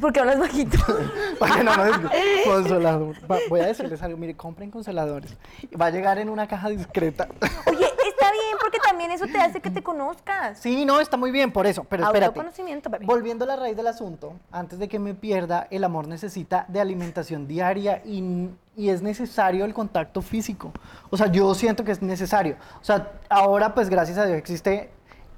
Porque 0.00 0.20
hablas 0.20 0.38
bajito. 0.38 0.78
No 1.40 1.46
escu- 1.46 2.10
Consolador. 2.46 3.30
Va- 3.30 3.38
voy 3.50 3.60
a 3.60 3.66
decirles 3.66 4.02
algo, 4.02 4.16
mire, 4.16 4.34
compren 4.34 4.70
consoladores. 4.70 5.36
Va 5.78 5.86
a 5.86 5.90
llegar 5.90 6.18
en 6.18 6.30
una 6.30 6.48
caja 6.48 6.68
discreta. 6.70 7.28
Oye, 7.66 7.81
también 8.92 9.10
eso 9.10 9.26
te 9.26 9.38
hace 9.38 9.60
que 9.60 9.70
te 9.70 9.82
conozcas. 9.82 10.58
Sí, 10.58 10.84
no, 10.84 11.00
está 11.00 11.16
muy 11.16 11.30
bien 11.30 11.50
por 11.50 11.66
eso, 11.66 11.84
pero 11.84 12.04
espérate. 12.04 12.26
Autoconocimiento, 12.26 12.90
bebé. 12.90 13.06
Volviendo 13.06 13.44
a 13.44 13.48
la 13.48 13.56
raíz 13.56 13.74
del 13.74 13.86
asunto, 13.86 14.34
antes 14.50 14.78
de 14.78 14.86
que 14.86 14.98
me 14.98 15.14
pierda, 15.14 15.66
el 15.70 15.82
amor 15.82 16.06
necesita 16.08 16.66
de 16.68 16.78
alimentación 16.78 17.48
diaria 17.48 18.02
y, 18.04 18.50
y 18.76 18.90
es 18.90 19.00
necesario 19.00 19.64
el 19.64 19.72
contacto 19.72 20.20
físico. 20.20 20.72
O 21.08 21.16
sea, 21.16 21.28
yo 21.28 21.54
siento 21.54 21.84
que 21.84 21.92
es 21.92 22.02
necesario. 22.02 22.56
O 22.82 22.84
sea, 22.84 23.12
ahora 23.30 23.72
pues 23.72 23.88
gracias 23.88 24.18
a 24.18 24.26
Dios 24.26 24.36
existe 24.36 24.90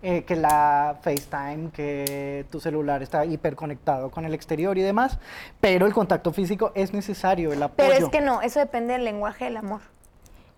eh, 0.02 0.24
que 0.24 0.34
la 0.34 0.98
FaceTime, 1.00 1.70
que 1.70 2.46
tu 2.50 2.58
celular 2.58 3.04
está 3.04 3.24
hiperconectado 3.24 4.10
con 4.10 4.24
el 4.24 4.34
exterior 4.34 4.76
y 4.76 4.82
demás, 4.82 5.18
pero 5.60 5.86
el 5.86 5.94
contacto 5.94 6.32
físico 6.32 6.72
es 6.74 6.92
necesario, 6.92 7.52
el 7.52 7.62
apoyo. 7.62 7.88
Pero 7.88 8.04
es 8.06 8.10
que 8.10 8.20
no, 8.20 8.42
eso 8.42 8.58
depende 8.58 8.94
del 8.94 9.04
lenguaje 9.04 9.44
del 9.44 9.56
amor. 9.58 9.80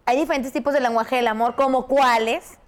Hay 0.07 0.17
diferentes 0.17 0.53
tipos 0.53 0.73
de 0.73 0.81
lenguaje 0.81 1.17
del 1.17 1.27
amor, 1.27 1.57
como 1.57 1.87
cuáles. 1.89 2.59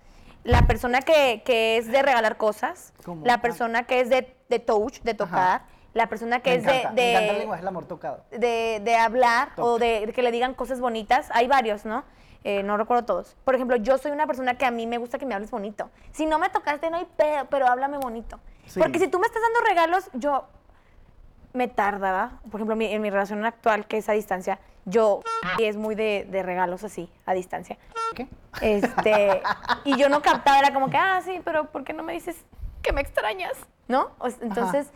La 0.48 0.66
persona 0.66 1.02
que, 1.02 1.42
que 1.44 1.76
es 1.76 1.86
de 1.88 2.02
regalar 2.02 2.36
cosas, 2.38 2.92
¿Cómo? 3.04 3.24
la 3.26 3.40
persona 3.42 3.82
que 3.84 4.00
es 4.00 4.08
de, 4.08 4.34
de 4.48 4.58
touch, 4.58 5.00
de 5.02 5.12
tocar, 5.14 5.62
la 5.94 6.06
persona 6.08 6.40
que 6.40 6.50
me 6.50 6.56
es 6.56 6.62
encanta, 6.64 6.90
de, 6.90 6.94
me 7.02 7.10
encanta 7.10 7.26
el 7.28 7.32
de, 7.34 7.38
lenguaje 7.40 7.60
del 7.60 7.68
amor 7.68 7.86
tocado. 7.86 8.24
de, 8.30 8.80
de 8.82 8.96
hablar 8.96 9.50
o 9.58 9.78
de, 9.78 10.06
de 10.06 10.12
que 10.12 10.22
le 10.22 10.30
digan 10.32 10.54
cosas 10.54 10.80
bonitas. 10.80 11.28
Hay 11.32 11.46
varios, 11.48 11.84
¿no? 11.84 12.04
Eh, 12.44 12.62
no 12.62 12.76
recuerdo 12.76 13.04
todos. 13.04 13.36
Por 13.44 13.54
ejemplo, 13.56 13.76
yo 13.76 13.98
soy 13.98 14.10
una 14.12 14.26
persona 14.26 14.54
que 14.56 14.64
a 14.64 14.70
mí 14.70 14.86
me 14.86 14.96
gusta 14.98 15.18
que 15.18 15.26
me 15.26 15.34
hables 15.34 15.50
bonito. 15.50 15.90
Si 16.12 16.24
no 16.24 16.38
me 16.38 16.48
tocaste, 16.48 16.88
no 16.90 16.96
hay 16.96 17.06
pedo, 17.16 17.46
pero 17.50 17.66
háblame 17.66 17.98
bonito. 17.98 18.38
Sí. 18.66 18.78
Porque 18.80 18.98
si 18.98 19.08
tú 19.08 19.18
me 19.18 19.26
estás 19.26 19.42
dando 19.42 19.60
regalos, 19.68 20.08
yo 20.14 20.46
me 21.52 21.68
tardaba. 21.68 22.40
Por 22.50 22.60
ejemplo, 22.60 22.76
mi- 22.76 22.86
en 22.92 23.02
mi 23.02 23.10
relación 23.10 23.44
actual, 23.44 23.86
que 23.86 23.98
es 23.98 24.08
a 24.08 24.12
distancia, 24.12 24.60
yo 24.88 25.22
es 25.58 25.76
muy 25.76 25.94
de, 25.94 26.26
de 26.30 26.42
regalos 26.42 26.84
así, 26.84 27.10
a 27.26 27.34
distancia. 27.34 27.76
¿Qué? 28.14 28.26
Este, 28.60 29.42
y 29.84 29.96
yo 29.96 30.08
no 30.08 30.22
captaba, 30.22 30.58
era 30.58 30.72
como 30.72 30.90
que, 30.90 30.96
ah, 30.96 31.20
sí, 31.24 31.40
pero 31.44 31.64
¿por 31.70 31.84
qué 31.84 31.92
no 31.92 32.02
me 32.02 32.12
dices 32.12 32.36
que 32.82 32.92
me 32.92 33.00
extrañas? 33.00 33.52
¿No? 33.86 34.10
O 34.18 34.28
entonces, 34.28 34.88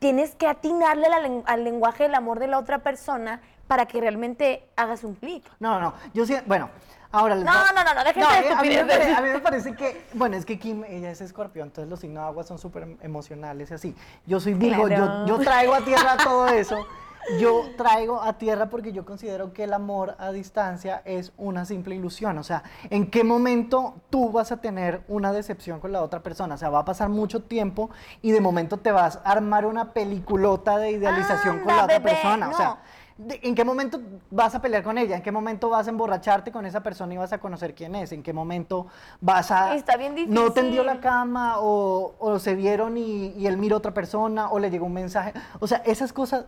tienes 0.00 0.34
que 0.34 0.46
atinarle 0.46 1.08
la 1.08 1.42
al 1.46 1.64
lenguaje 1.64 2.04
del 2.04 2.14
amor 2.14 2.38
de 2.38 2.46
la 2.46 2.58
otra 2.58 2.78
persona 2.80 3.40
para 3.66 3.86
que 3.86 4.00
realmente 4.00 4.66
hagas 4.76 5.04
un 5.04 5.14
clic. 5.14 5.44
No, 5.60 5.74
no, 5.74 5.80
no. 5.90 5.94
Yo 6.14 6.24
sí, 6.26 6.36
bueno, 6.46 6.70
ahora 7.12 7.34
les 7.34 7.44
No, 7.44 7.52
voy- 7.52 7.60
no, 7.74 7.84
no, 7.84 7.94
no, 7.94 8.04
déjense 8.04 8.30
de 8.30 8.36
a 8.36 8.40
mí- 8.40 8.46
a 8.48 8.62
mí, 8.62 8.68
me 8.68 8.74
estupideces. 8.74 8.98
pare- 8.98 9.14
a 9.14 9.20
mí 9.22 9.28
me 9.30 9.38
parece 9.40 9.74
que, 9.74 10.06
bueno, 10.14 10.36
es 10.36 10.44
que 10.46 10.58
Kim, 10.58 10.84
ella 10.84 11.10
es 11.10 11.20
escorpión, 11.20 11.68
entonces 11.68 11.90
los 11.90 12.00
signos 12.00 12.22
de 12.22 12.28
agua 12.28 12.44
son 12.44 12.58
súper 12.58 12.96
emocionales 13.02 13.70
y 13.70 13.74
así. 13.74 13.94
Yo 14.26 14.40
soy 14.40 14.54
Virgo, 14.54 14.84
Claro. 14.86 15.26
yo, 15.26 15.36
yo 15.38 15.44
traigo 15.44 15.74
a 15.74 15.80
tierra 15.80 16.16
todo 16.22 16.48
eso. 16.48 16.76
Yo 17.38 17.62
traigo 17.76 18.22
a 18.22 18.34
tierra 18.38 18.70
porque 18.70 18.92
yo 18.92 19.04
considero 19.04 19.52
que 19.52 19.64
el 19.64 19.72
amor 19.72 20.16
a 20.18 20.32
distancia 20.32 21.02
es 21.04 21.32
una 21.36 21.64
simple 21.64 21.94
ilusión. 21.94 22.38
O 22.38 22.42
sea, 22.42 22.62
¿en 22.90 23.10
qué 23.10 23.24
momento 23.24 23.96
tú 24.10 24.30
vas 24.30 24.50
a 24.52 24.58
tener 24.58 25.02
una 25.08 25.32
decepción 25.32 25.80
con 25.80 25.92
la 25.92 26.02
otra 26.02 26.22
persona? 26.22 26.54
O 26.54 26.58
sea, 26.58 26.70
va 26.70 26.80
a 26.80 26.84
pasar 26.84 27.08
mucho 27.08 27.42
tiempo 27.42 27.90
y 28.22 28.32
de 28.32 28.40
momento 28.40 28.78
te 28.78 28.92
vas 28.92 29.20
a 29.24 29.30
armar 29.30 29.66
una 29.66 29.92
peliculota 29.92 30.78
de 30.78 30.92
idealización 30.92 31.60
con 31.60 31.76
la 31.76 31.84
otra 31.84 31.98
bebé, 31.98 32.10
persona. 32.12 32.48
O 32.48 32.56
sea, 32.56 32.78
¿En 33.18 33.56
qué 33.56 33.64
momento 33.64 34.00
vas 34.30 34.54
a 34.54 34.62
pelear 34.62 34.84
con 34.84 34.96
ella? 34.96 35.16
¿En 35.16 35.22
qué 35.22 35.32
momento 35.32 35.68
vas 35.68 35.88
a 35.88 35.90
emborracharte 35.90 36.52
con 36.52 36.64
esa 36.66 36.84
persona 36.84 37.14
y 37.14 37.16
vas 37.16 37.32
a 37.32 37.38
conocer 37.38 37.74
quién 37.74 37.96
es? 37.96 38.12
¿En 38.12 38.22
qué 38.22 38.32
momento 38.32 38.86
vas 39.20 39.50
a... 39.50 39.74
Está 39.74 39.96
bien 39.96 40.14
No 40.28 40.52
tendió 40.52 40.82
difícil. 40.82 40.86
la 40.86 41.00
cama 41.00 41.58
o, 41.58 42.14
o 42.20 42.38
se 42.38 42.54
vieron 42.54 42.96
y, 42.96 43.30
y 43.36 43.48
él 43.48 43.56
miró 43.56 43.74
a 43.74 43.78
otra 43.78 43.92
persona 43.92 44.50
o 44.50 44.60
le 44.60 44.70
llegó 44.70 44.86
un 44.86 44.92
mensaje. 44.92 45.32
O 45.58 45.66
sea, 45.66 45.78
esas 45.78 46.12
cosas... 46.12 46.44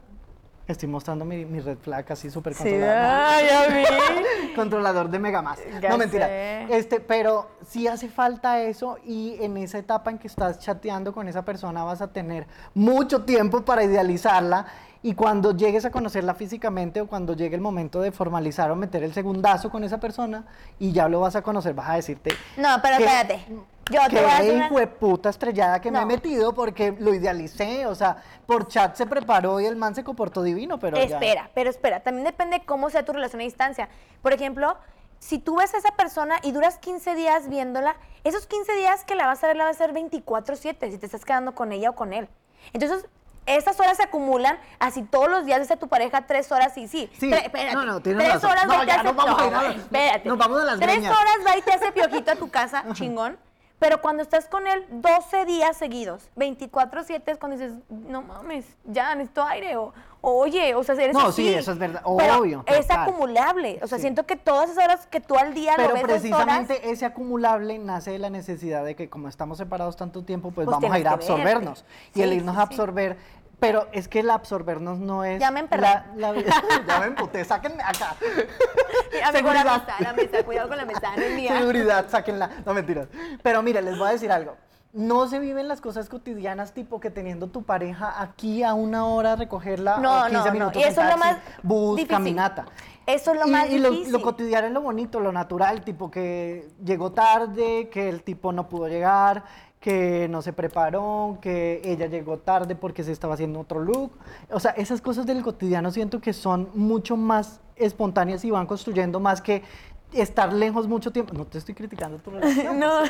Estoy 0.70 0.88
mostrando 0.88 1.24
mi, 1.24 1.44
mi 1.44 1.60
red 1.60 1.78
flag 1.78 2.04
así 2.12 2.30
súper 2.30 2.54
controlador. 2.54 2.96
ay, 2.96 3.48
a 3.48 3.74
mí. 3.74 3.82
Controlador 4.54 5.10
de 5.10 5.18
Megamas. 5.18 5.58
No, 5.88 5.98
mentira. 5.98 6.26
sé. 6.26 6.66
Este, 6.70 7.00
pero 7.00 7.48
sí 7.66 7.88
hace 7.88 8.08
falta 8.08 8.60
eso 8.60 8.98
y 9.04 9.36
en 9.40 9.56
esa 9.56 9.78
etapa 9.78 10.10
en 10.10 10.18
que 10.18 10.28
estás 10.28 10.58
chateando 10.60 11.12
con 11.12 11.28
esa 11.28 11.44
persona 11.44 11.82
vas 11.84 12.00
a 12.02 12.08
tener 12.12 12.46
mucho 12.74 13.22
tiempo 13.24 13.62
para 13.64 13.82
idealizarla 13.84 14.66
y 15.02 15.14
cuando 15.14 15.56
llegues 15.56 15.84
a 15.86 15.90
conocerla 15.90 16.34
físicamente 16.34 17.00
o 17.00 17.06
cuando 17.06 17.34
llegue 17.34 17.54
el 17.56 17.62
momento 17.62 18.00
de 18.00 18.12
formalizar 18.12 18.70
o 18.70 18.76
meter 18.76 19.02
el 19.02 19.12
segundazo 19.14 19.70
con 19.70 19.82
esa 19.82 19.98
persona 19.98 20.44
y 20.78 20.92
ya 20.92 21.08
lo 21.08 21.20
vas 21.20 21.36
a 21.36 21.42
conocer, 21.42 21.74
vas 21.74 21.88
a 21.88 21.94
decirte... 21.94 22.30
No, 22.58 22.68
pero 22.82 22.98
que- 22.98 23.04
espérate. 23.04 23.46
Yo 23.90 24.00
una- 24.02 24.66
hijo 24.66 24.78
de 24.78 24.86
puta 24.86 25.28
estrellada 25.30 25.80
que 25.80 25.90
me 25.90 26.00
he 26.00 26.06
metido 26.06 26.54
porque 26.54 26.94
lo 26.98 27.12
idealicé, 27.12 27.86
o 27.86 27.94
sea, 27.94 28.22
por 28.46 28.68
chat 28.68 28.94
se 28.96 29.06
preparó 29.06 29.60
y 29.60 29.66
el 29.66 29.76
man 29.76 29.94
se 29.94 30.04
comportó 30.04 30.42
divino, 30.42 30.78
pero 30.78 30.96
ya. 30.96 31.02
Espera, 31.04 31.50
pero 31.54 31.68
espera, 31.70 32.00
también 32.00 32.24
depende 32.24 32.62
cómo 32.64 32.88
sea 32.90 33.04
tu 33.04 33.12
relación 33.12 33.40
a 33.40 33.44
distancia. 33.44 33.88
Por 34.22 34.32
ejemplo, 34.32 34.76
si 35.18 35.38
tú 35.38 35.56
ves 35.56 35.74
a 35.74 35.78
esa 35.78 35.90
persona 35.92 36.36
y 36.42 36.52
duras 36.52 36.78
15 36.78 37.14
días 37.14 37.48
viéndola, 37.48 37.96
esos 38.24 38.46
15 38.46 38.72
días 38.74 39.04
que 39.04 39.14
la 39.16 39.26
vas 39.26 39.42
a 39.44 39.48
ver 39.48 39.56
la 39.56 39.64
vas 39.64 39.80
a 39.80 39.86
ver 39.86 39.92
24/7 39.94 40.90
si 40.90 40.98
te 40.98 41.06
estás 41.06 41.24
quedando 41.24 41.54
con 41.54 41.72
ella 41.72 41.90
o 41.90 41.94
con 41.94 42.12
él. 42.12 42.28
Entonces, 42.72 43.04
esas 43.46 43.80
horas 43.80 43.96
se 43.96 44.04
acumulan, 44.04 44.58
así 44.78 45.02
todos 45.02 45.28
los 45.28 45.44
días 45.44 45.68
a 45.70 45.76
tu 45.76 45.88
pareja 45.88 46.26
tres 46.26 46.52
horas 46.52 46.76
y 46.78 46.86
sí. 46.86 47.10
Sí, 47.18 47.30
tre- 47.30 47.44
espérate, 47.46 47.74
no, 47.74 47.84
no, 47.84 48.00
tienes 48.00 48.22
tres 48.22 48.34
razón. 48.34 48.50
horas 48.52 48.66
No, 48.66 48.84
ya 48.84 48.94
hace- 48.94 49.04
nos 49.04 49.16
vamos 49.16 49.40
a 49.42 49.46
ir 49.46 49.54
a- 49.54 49.58
güey, 49.62 49.76
espérate. 49.76 50.28
nos 50.28 50.38
vamos 50.38 50.62
a 50.62 50.64
las 50.64 50.78
Tres 50.78 50.90
greñas. 50.92 51.12
horas 51.18 51.36
va 51.46 51.56
y 51.56 51.62
te 51.62 51.72
hace 51.72 51.90
piojito 51.92 52.30
a 52.30 52.36
tu 52.36 52.48
casa, 52.50 52.84
chingón. 52.94 53.38
Pero 53.80 54.00
cuando 54.02 54.22
estás 54.22 54.46
con 54.46 54.66
él 54.66 54.84
12 54.90 55.46
días 55.46 55.74
seguidos, 55.76 56.28
24-7 56.36 57.22
es 57.26 57.38
cuando 57.38 57.56
dices, 57.56 57.72
no 57.88 58.20
mames, 58.22 58.66
ya 58.84 59.14
necesito 59.14 59.42
aire. 59.42 59.76
O, 59.78 59.92
oye, 60.20 60.74
o 60.74 60.84
sea, 60.84 60.94
eres 60.96 61.14
No, 61.14 61.28
así. 61.28 61.44
sí, 61.44 61.48
eso 61.54 61.72
es 61.72 61.78
verdad, 61.78 62.02
Pero 62.18 62.38
obvio, 62.40 62.62
Es 62.66 62.86
total. 62.86 63.08
acumulable. 63.08 63.80
O 63.82 63.86
sea, 63.86 63.96
Sí. 63.96 64.02
siento 64.02 64.26
que 64.26 64.36
todas 64.36 64.68
esas 64.68 64.84
horas 64.84 65.06
que 65.06 65.20
tú 65.20 65.34
al 65.36 65.54
día 65.54 65.72
Pero 65.76 65.88
lo 65.88 65.94
ves 65.94 66.02
dos 66.02 66.10
horas, 66.10 66.20
precisamente 66.20 66.90
ese 66.90 67.06
acumulable 67.06 67.78
nace 67.78 68.10
de 68.10 68.18
la 68.18 68.28
necesidad 68.28 68.84
de 68.84 68.94
que 68.94 69.08
como 69.08 69.28
estamos 69.28 69.56
separados 69.56 69.96
tanto 69.96 70.22
tiempo, 70.24 70.50
pues, 70.50 70.66
Pues 70.66 70.76
vamos 70.76 70.92
a 70.94 70.98
ir 70.98 71.08
a 71.08 71.16
verte. 71.16 71.24
absorbernos. 71.32 71.84
Y 72.14 72.20
el 72.20 72.34
irnos 72.34 72.54
sí, 72.56 72.60
a 72.60 72.64
absorber, 72.64 73.16
pero 73.60 73.86
es 73.92 74.08
que 74.08 74.20
el 74.20 74.30
absorbernos 74.30 74.98
no 74.98 75.22
es... 75.24 75.38
Ya 75.38 75.50
me 75.50 75.60
emperré. 75.60 75.82
la, 75.82 76.06
la- 76.16 76.34
ya 76.88 77.00
me 77.00 77.06
emputé, 77.06 77.44
sáquenme 77.44 77.82
acá. 77.82 78.16
A 79.24 79.32
la 79.32 79.38
Seguridad. 79.38 79.64
mesa, 79.86 79.94
la 80.00 80.12
mesa, 80.14 80.42
cuidado 80.44 80.68
con 80.68 80.76
la 80.78 80.84
mesa, 80.86 81.12
no 81.16 81.22
es 81.22 81.34
mía. 81.36 81.58
Seguridad, 81.58 82.06
sáquenla. 82.08 82.50
No, 82.64 82.72
mentiras. 82.74 83.08
Pero 83.42 83.62
mire, 83.62 83.82
les 83.82 83.98
voy 83.98 84.08
a 84.08 84.12
decir 84.12 84.32
algo. 84.32 84.56
No 84.92 85.28
se 85.28 85.38
viven 85.38 85.68
las 85.68 85.80
cosas 85.80 86.08
cotidianas 86.08 86.72
tipo 86.72 86.98
que 86.98 87.10
teniendo 87.10 87.46
tu 87.48 87.62
pareja 87.62 88.20
aquí 88.20 88.64
a 88.64 88.74
una 88.74 89.06
hora 89.06 89.36
recogerla 89.36 89.98
No, 89.98 90.22
o 90.22 90.26
15 90.26 90.32
no, 90.38 90.44
no. 90.46 90.52
minutos 90.52 90.82
Y 90.82 90.84
eso 90.84 91.00
es 91.02 91.10
lo 91.10 91.16
más 91.16 91.36
bus, 91.62 91.96
difícil. 91.96 92.16
caminata. 92.16 92.64
Eso 93.06 93.32
es 93.32 93.38
lo 93.40 93.46
y, 93.46 93.50
más 93.50 93.70
y 93.70 93.78
lo, 93.78 93.90
difícil. 93.90 94.12
lo 94.12 94.22
cotidiano 94.22 94.66
es 94.66 94.72
lo 94.72 94.80
bonito, 94.80 95.20
lo 95.20 95.30
natural, 95.32 95.82
tipo 95.82 96.10
que 96.10 96.68
llegó 96.84 97.12
tarde, 97.12 97.88
que 97.88 98.08
el 98.08 98.22
tipo 98.24 98.52
no 98.52 98.68
pudo 98.68 98.88
llegar, 98.88 99.44
que 99.80 100.28
no 100.28 100.42
se 100.42 100.52
preparó, 100.52 101.38
que 101.40 101.80
ella 101.84 102.06
llegó 102.06 102.36
tarde 102.36 102.76
porque 102.76 103.02
se 103.02 103.12
estaba 103.12 103.32
haciendo 103.34 103.60
otro 103.60 103.80
look. 103.80 104.12
O 104.50 104.60
sea, 104.60 104.72
esas 104.72 105.00
cosas 105.00 105.24
del 105.24 105.42
cotidiano 105.42 105.90
siento 105.90 106.20
que 106.20 106.34
son 106.34 106.68
mucho 106.74 107.16
más 107.16 107.60
espontáneas 107.76 108.44
y 108.44 108.50
van 108.50 108.66
construyendo 108.66 109.20
más 109.20 109.40
que 109.40 109.62
estar 110.12 110.52
lejos 110.52 110.86
mucho 110.86 111.12
tiempo. 111.12 111.32
No 111.32 111.46
te 111.46 111.56
estoy 111.56 111.74
criticando 111.74 112.18
tu 112.18 112.30
relación. 112.30 112.78
No. 112.78 113.04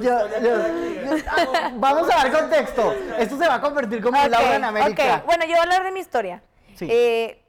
yo- 0.00 0.40
yo- 0.40 1.24
vamos 1.76 2.10
a 2.10 2.16
dar 2.16 2.32
contexto. 2.32 2.92
Esto 3.18 3.36
se 3.36 3.46
va 3.46 3.54
a 3.56 3.60
convertir 3.60 4.02
como 4.02 4.18
Ok, 4.18 4.24
el 4.24 4.30
Laura 4.30 4.56
en 4.56 4.64
América. 4.64 5.16
ok. 5.18 5.26
Bueno, 5.26 5.44
yo 5.44 5.50
voy 5.50 5.58
a 5.58 5.62
hablar 5.62 5.84
de 5.84 5.92
mi 5.92 6.00
historia. 6.00 6.42
Sí. 6.74 6.88
Eh, 6.90 7.42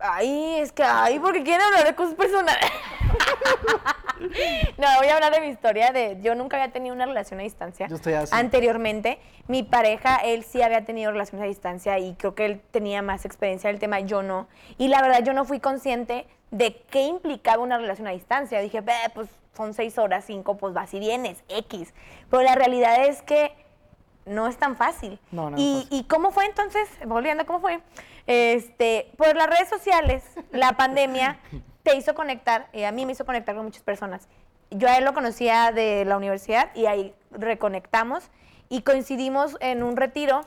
ay, 0.00 0.56
es 0.60 0.72
que, 0.72 0.82
ay, 0.82 1.18
porque 1.20 1.42
quieren 1.44 1.64
hablar 1.64 1.84
de 1.86 1.94
cosas 1.94 2.14
personales. 2.14 2.58
no, 4.78 4.86
voy 4.98 5.08
a 5.08 5.14
hablar 5.14 5.32
de 5.32 5.40
mi 5.40 5.48
historia. 5.48 5.92
De, 5.92 6.18
yo 6.20 6.34
nunca 6.34 6.56
había 6.56 6.72
tenido 6.72 6.94
una 6.94 7.06
relación 7.06 7.40
a 7.40 7.42
distancia. 7.42 7.86
Yo 7.88 7.96
estoy 7.96 8.14
así. 8.14 8.34
Anteriormente, 8.34 9.18
mi 9.46 9.62
pareja, 9.62 10.16
él 10.16 10.44
sí 10.44 10.62
había 10.62 10.84
tenido 10.84 11.12
relaciones 11.12 11.44
a 11.44 11.48
distancia 11.48 11.98
y 11.98 12.14
creo 12.14 12.34
que 12.34 12.46
él 12.46 12.60
tenía 12.70 13.02
más 13.02 13.24
experiencia 13.24 13.70
del 13.70 13.78
tema, 13.78 14.00
yo 14.00 14.22
no. 14.22 14.48
Y 14.76 14.88
la 14.88 15.02
verdad, 15.02 15.22
yo 15.24 15.32
no 15.32 15.44
fui 15.44 15.60
consciente 15.60 16.26
de 16.50 16.82
qué 16.90 17.02
implicaba 17.02 17.62
una 17.62 17.78
relación 17.78 18.06
a 18.08 18.10
distancia. 18.10 18.60
Dije, 18.60 18.80
"Ve, 18.80 18.94
pues 19.14 19.28
son 19.56 19.74
seis 19.74 19.98
horas, 19.98 20.24
cinco, 20.24 20.56
pues 20.56 20.72
vas 20.72 20.94
y 20.94 21.00
vienes, 21.00 21.42
X. 21.48 21.92
Pero 22.30 22.42
la 22.42 22.54
realidad 22.54 23.04
es 23.04 23.22
que 23.22 23.52
no 24.24 24.46
es 24.46 24.56
tan 24.56 24.76
fácil. 24.76 25.18
No, 25.32 25.50
no. 25.50 25.56
¿Y 25.58 26.04
cómo 26.08 26.30
fue 26.30 26.44
entonces? 26.44 26.88
Volviendo, 27.06 27.44
¿cómo 27.46 27.60
fue? 27.60 27.80
Este, 28.28 29.10
por 29.16 29.34
las 29.34 29.48
redes 29.48 29.70
sociales, 29.70 30.22
la 30.52 30.74
pandemia 30.74 31.38
te 31.88 31.96
hizo 31.96 32.14
conectar, 32.14 32.68
y 32.72 32.82
a 32.82 32.92
mí 32.92 33.06
me 33.06 33.12
hizo 33.12 33.24
conectar 33.24 33.54
con 33.54 33.64
muchas 33.64 33.82
personas. 33.82 34.28
Yo 34.70 34.88
a 34.88 34.98
él 34.98 35.04
lo 35.04 35.14
conocía 35.14 35.72
de 35.72 36.04
la 36.04 36.18
universidad 36.18 36.70
y 36.74 36.84
ahí 36.84 37.14
reconectamos 37.30 38.24
y 38.68 38.82
coincidimos 38.82 39.56
en 39.60 39.82
un 39.82 39.96
retiro, 39.96 40.42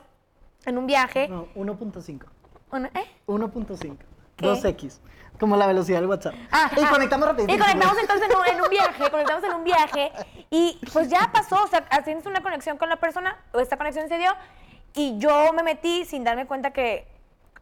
en 0.64 0.78
un 0.78 0.86
viaje. 0.86 1.26
No, 1.28 1.48
1.5. 1.56 2.26
Una- 2.70 2.88
¿eh? 2.94 3.10
1.5. 3.26 3.96
¿Qué? 4.36 4.46
2x. 4.46 5.00
Como 5.40 5.56
la 5.56 5.66
velocidad 5.66 5.98
del 5.98 6.08
WhatsApp. 6.08 6.34
Ah, 6.52 6.70
y 6.76 6.84
ah. 6.84 6.88
conectamos 6.88 7.26
rapidito. 7.26 7.52
Y 7.52 7.58
conectamos 7.58 7.98
entonces 7.98 8.30
en 8.30 8.36
un, 8.36 8.46
en 8.46 8.62
un 8.62 8.70
viaje, 8.70 9.10
conectamos 9.10 9.42
en 9.42 9.52
un 9.54 9.64
viaje 9.64 10.12
y 10.50 10.78
pues 10.92 11.08
ya 11.08 11.30
pasó, 11.32 11.64
o 11.64 11.66
sea, 11.66 11.84
haciendo 11.90 12.30
una 12.30 12.42
conexión 12.42 12.78
con 12.78 12.88
la 12.88 12.96
persona, 12.96 13.36
o 13.52 13.58
esta 13.58 13.76
conexión 13.76 14.08
se 14.08 14.18
dio 14.18 14.30
y 14.94 15.18
yo 15.18 15.52
me 15.52 15.64
metí 15.64 16.04
sin 16.04 16.22
darme 16.22 16.46
cuenta 16.46 16.70
que 16.70 17.08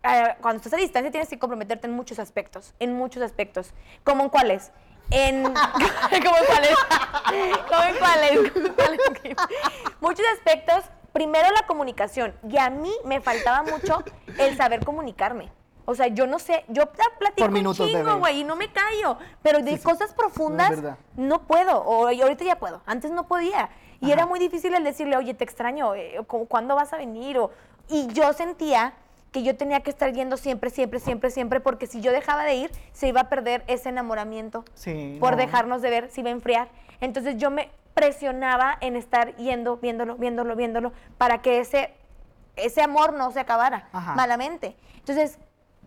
eh, 0.03 0.35
cuando 0.41 0.59
estás 0.59 0.73
a 0.75 0.77
distancia 0.77 1.11
tienes 1.11 1.29
que 1.29 1.39
comprometerte 1.39 1.87
en 1.87 1.93
muchos 1.95 2.19
aspectos, 2.19 2.75
en 2.79 2.95
muchos 2.97 3.23
aspectos. 3.23 3.73
¿Cómo 4.05 4.23
en 4.25 4.29
cuáles? 4.31 4.73
En, 5.11 5.43
¿Cómo 5.45 5.57
en 6.37 6.47
cuáles? 6.47 6.77
¿Cómo 7.69 7.83
en 7.83 7.97
cuáles? 7.99 8.53
¿Cuáles? 8.77 9.01
Muchos 10.01 10.25
aspectos. 10.35 10.85
Primero 11.13 11.49
la 11.51 11.67
comunicación. 11.67 12.35
Y 12.49 12.57
a 12.59 12.71
mí 12.71 12.93
me 13.05 13.21
faltaba 13.21 13.63
mucho 13.65 14.05
el 14.39 14.57
saber 14.57 14.85
comunicarme. 14.85 15.51
O 15.85 15.95
sea, 15.97 16.07
yo 16.07 16.29
no 16.29 16.39
sé, 16.39 16.65
yo 16.69 16.87
pla- 16.87 17.05
platico 17.19 17.47
Por 17.47 17.51
minutos, 17.51 17.81
un 17.81 17.89
chingo, 17.89 18.19
güey, 18.19 18.41
y 18.41 18.45
no 18.45 18.55
me 18.55 18.71
callo. 18.71 19.19
Pero 19.43 19.59
de 19.61 19.77
Sí, 19.77 19.83
cosas 19.83 20.15
profundas 20.15 20.81
no 21.17 21.43
puedo. 21.49 21.79
O 21.83 22.07
ahorita 22.07 22.45
ya 22.45 22.61
puedo. 22.61 22.81
Antes 22.87 23.11
no 23.11 23.27
podía. 23.27 23.71
Y 24.01 24.13
era 24.13 24.25
muy 24.25 24.39
difícil 24.39 24.73
el 24.75 24.85
decirle, 24.85 25.17
oye, 25.17 25.35
te 25.35 25.43
extraño, 25.43 25.95
eh, 25.97 26.21
¿cuándo 26.49 26.77
vas 26.77 26.93
a 26.93 26.97
venir? 26.97 27.39
O, 27.39 27.51
y 27.89 28.07
yo 28.13 28.33
sentía 28.33 28.95
que 29.33 29.43
yo 29.43 29.57
tenía 29.57 29.81
que 29.81 29.91
estar 29.91 30.13
yendo 30.13 30.37
siempre, 30.37 30.71
siempre, 30.71 30.99
siempre, 30.99 31.31
siempre, 31.31 31.61
porque 31.61 31.87
si 31.87 32.01
yo 32.01 32.13
dejaba 32.13 32.45
de 32.45 32.55
ir, 32.55 32.71
se 32.93 33.09
iba 33.09 33.21
a 33.23 33.29
perder 33.29 33.63
ese 33.69 33.89
enamoramiento 33.89 34.65
Sí, 34.75 35.17
por 35.21 35.33
no. 35.33 35.37
dejarnos 35.37 35.83
de 35.83 35.91
ver, 35.91 36.11
se 36.11 36.21
iba 36.21 36.31
a 36.31 36.33
enfriar. 36.33 36.69
Entonces 37.01 37.37
yo 37.37 37.51
me 37.51 37.71
presionaba 37.95 38.77
en 38.81 38.97
estar 38.97 39.37
yendo, 39.37 39.77
viéndolo, 39.77 40.17
viéndolo, 40.17 40.57
viéndolo, 40.57 40.93
para 41.19 41.43
que 41.43 41.61
ese, 41.61 41.93
ese 42.57 42.83
amor 42.83 43.13
no 43.13 43.31
se 43.31 43.41
acabara 43.41 43.89
Ajá. 43.93 44.15
malamente. 44.15 44.77
Entonces, 44.97 45.39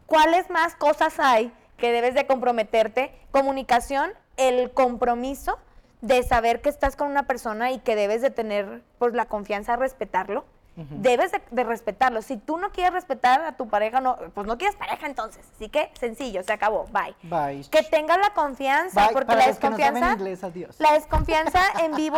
¿cuáles 0.06 0.50
más 0.50 0.76
cosas 0.76 1.20
hay 1.20 1.52
que 1.78 1.92
debes 1.92 2.14
de 2.14 2.26
comprometerte? 2.26 3.12
Comunicación, 3.32 4.12
el 4.38 4.72
compromiso 4.72 5.58
de 6.02 6.24
saber 6.24 6.62
que 6.62 6.70
estás 6.70 6.96
con 6.96 7.10
una 7.10 7.24
persona 7.28 7.72
y 7.72 7.80
que 7.80 7.96
debes 7.96 8.22
de 8.22 8.30
tener 8.30 8.82
pues, 9.00 9.14
la 9.14 9.26
confianza 9.26 9.76
respetarlo. 9.76 10.46
Debes 10.75 11.32
de, 11.32 11.42
de 11.51 11.63
respetarlo. 11.63 12.22
Si 12.22 12.38
tú 12.38 12.58
no 12.58 12.72
quieres 12.72 12.94
respetar 12.94 13.42
a 13.42 13.56
tu 13.58 13.68
pareja, 13.68 14.01
no, 14.01 14.18
pues 14.34 14.48
no 14.48 14.58
quieres 14.58 14.75
pareja 14.75 15.06
entonces. 15.06 15.46
Así 15.56 15.70
que 15.70 15.92
sencillo, 16.00 16.44
se 16.44 16.53
acabó, 16.53 16.86
bye. 16.92 17.15
Bye. 17.24 17.68
Que 17.70 17.84
tengas 17.84 18.18
la 18.18 18.32
confianza, 18.34 19.06
Bye. 19.06 19.13
porque 19.13 19.27
Para 19.27 19.39
la 19.39 19.46
que 19.46 19.51
no 19.51 19.60
desconfianza, 19.60 20.12
inglés, 20.13 20.44
adiós. 20.44 20.75
la 20.80 20.94
desconfianza 20.94 21.62
en 21.84 21.96
vivo, 21.96 22.18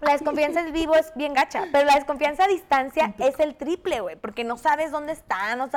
la 0.00 0.12
desconfianza 0.12 0.60
en 0.60 0.72
vivo 0.72 0.94
es 0.94 1.12
bien 1.14 1.34
gacha, 1.34 1.64
pero 1.72 1.84
la 1.86 1.94
desconfianza 1.94 2.44
a 2.44 2.48
distancia 2.48 3.14
es 3.18 3.40
el 3.40 3.54
triple, 3.56 4.00
güey, 4.00 4.16
porque 4.16 4.44
no 4.44 4.56
sabes 4.56 4.90
dónde 4.90 5.12
está, 5.12 5.56
no 5.56 5.68